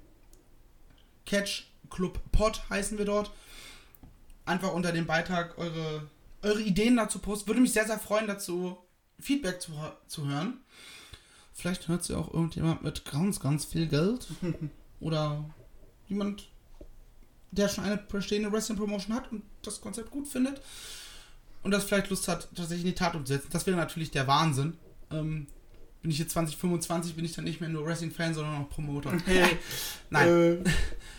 Catch 1.30 1.64
Club 1.90 2.20
Pod 2.32 2.62
heißen 2.70 2.98
wir 2.98 3.06
dort. 3.06 3.32
Einfach 4.46 4.74
unter 4.74 4.92
dem 4.92 5.06
Beitrag 5.06 5.58
eure, 5.58 6.08
eure 6.42 6.62
Ideen 6.62 6.98
dazu 6.98 7.20
posten. 7.20 7.48
Würde 7.48 7.62
mich 7.62 7.74
sehr, 7.74 7.86
sehr 7.86 8.00
freuen, 8.00 8.26
dazu 8.28 8.78
Feedback 9.20 9.62
zu, 9.62 9.72
zu 10.08 10.28
hören. 10.28 10.58
Vielleicht 11.54 11.88
hört 11.88 12.04
sie 12.04 12.16
auch 12.16 12.34
irgendjemand 12.34 12.84
mit 12.84 13.06
ganz, 13.06 13.40
ganz 13.40 13.66
viel 13.66 13.88
Geld. 13.88 14.28
Oder 15.00 15.46
jemand, 16.08 16.48
der 17.52 17.68
schon 17.70 17.84
eine 17.84 17.98
bestehende 17.98 18.52
Wrestling 18.52 18.78
Promotion 18.78 19.16
hat 19.16 19.32
und 19.32 19.44
das 19.62 19.82
Konzept 19.82 20.10
gut 20.10 20.28
findet. 20.28 20.62
und 21.62 21.72
das 21.72 21.84
vielleicht 21.84 22.10
Lust 22.10 22.28
hat, 22.28 22.48
tatsächlich 22.56 22.86
in 22.86 22.92
die 22.92 22.96
Tat 22.96 23.16
umzusetzen. 23.16 23.50
Das 23.52 23.68
wäre 23.68 23.78
natürlich 23.78 24.10
der 24.12 24.26
Wahnsinn. 24.28 24.78
Ähm, 25.12 25.48
bin 26.02 26.12
ich 26.12 26.18
jetzt 26.18 26.32
2025, 26.32 27.16
bin 27.16 27.26
ich 27.26 27.34
dann 27.34 27.44
nicht 27.44 27.60
mehr 27.60 27.70
nur 27.70 27.86
Wrestling-Fan, 27.86 28.34
sondern 28.34 28.64
auch 28.64 28.70
Promoter. 28.70 29.12
Nein, 30.10 30.28
Äh, 30.28 30.58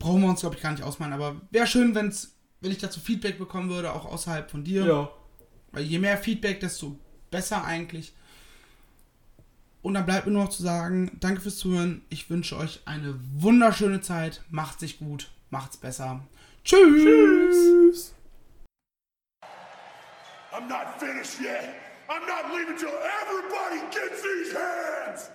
brauchen 0.00 0.22
wir 0.22 0.28
uns, 0.28 0.40
glaube 0.40 0.56
ich, 0.56 0.62
gar 0.62 0.72
nicht 0.72 0.82
ausmalen. 0.82 1.12
Aber 1.12 1.40
wäre 1.52 1.68
schön, 1.68 1.94
wenn's, 1.94 2.34
wenn 2.60 2.72
ich 2.72 2.78
dazu 2.78 2.98
Feedback 2.98 3.38
bekommen 3.38 3.70
würde, 3.70 3.92
auch 3.92 4.06
außerhalb 4.06 4.50
von 4.50 4.64
dir. 4.64 4.84
ja. 4.84 5.08
Weil 5.72 5.84
je 5.84 6.00
mehr 6.00 6.18
Feedback, 6.18 6.58
desto 6.58 6.98
besser 7.30 7.64
eigentlich. 7.64 8.12
Und 9.82 9.94
dann 9.94 10.04
bleibt 10.04 10.26
mir 10.26 10.32
nur 10.32 10.42
noch 10.44 10.50
zu 10.50 10.64
sagen, 10.64 11.16
danke 11.20 11.40
fürs 11.40 11.58
Zuhören. 11.58 12.02
Ich 12.08 12.28
wünsche 12.28 12.56
euch 12.56 12.80
eine 12.86 13.14
wunderschöne 13.36 14.00
Zeit. 14.00 14.42
Macht's 14.50 14.80
sich 14.80 14.98
gut, 14.98 15.30
macht's 15.50 15.76
besser. 15.76 16.24
Tschüss. 16.64 18.14
I'm 20.52 20.66
not 20.68 20.98
finished 20.98 21.40
yet. 21.40 21.76
I'm 22.08 22.26
not 22.26 22.52
leaving 22.52 22.76
till 22.76 22.90
everybody 23.22 23.80
gets 23.92 24.20
these 24.22 24.52
hands. 24.52 25.30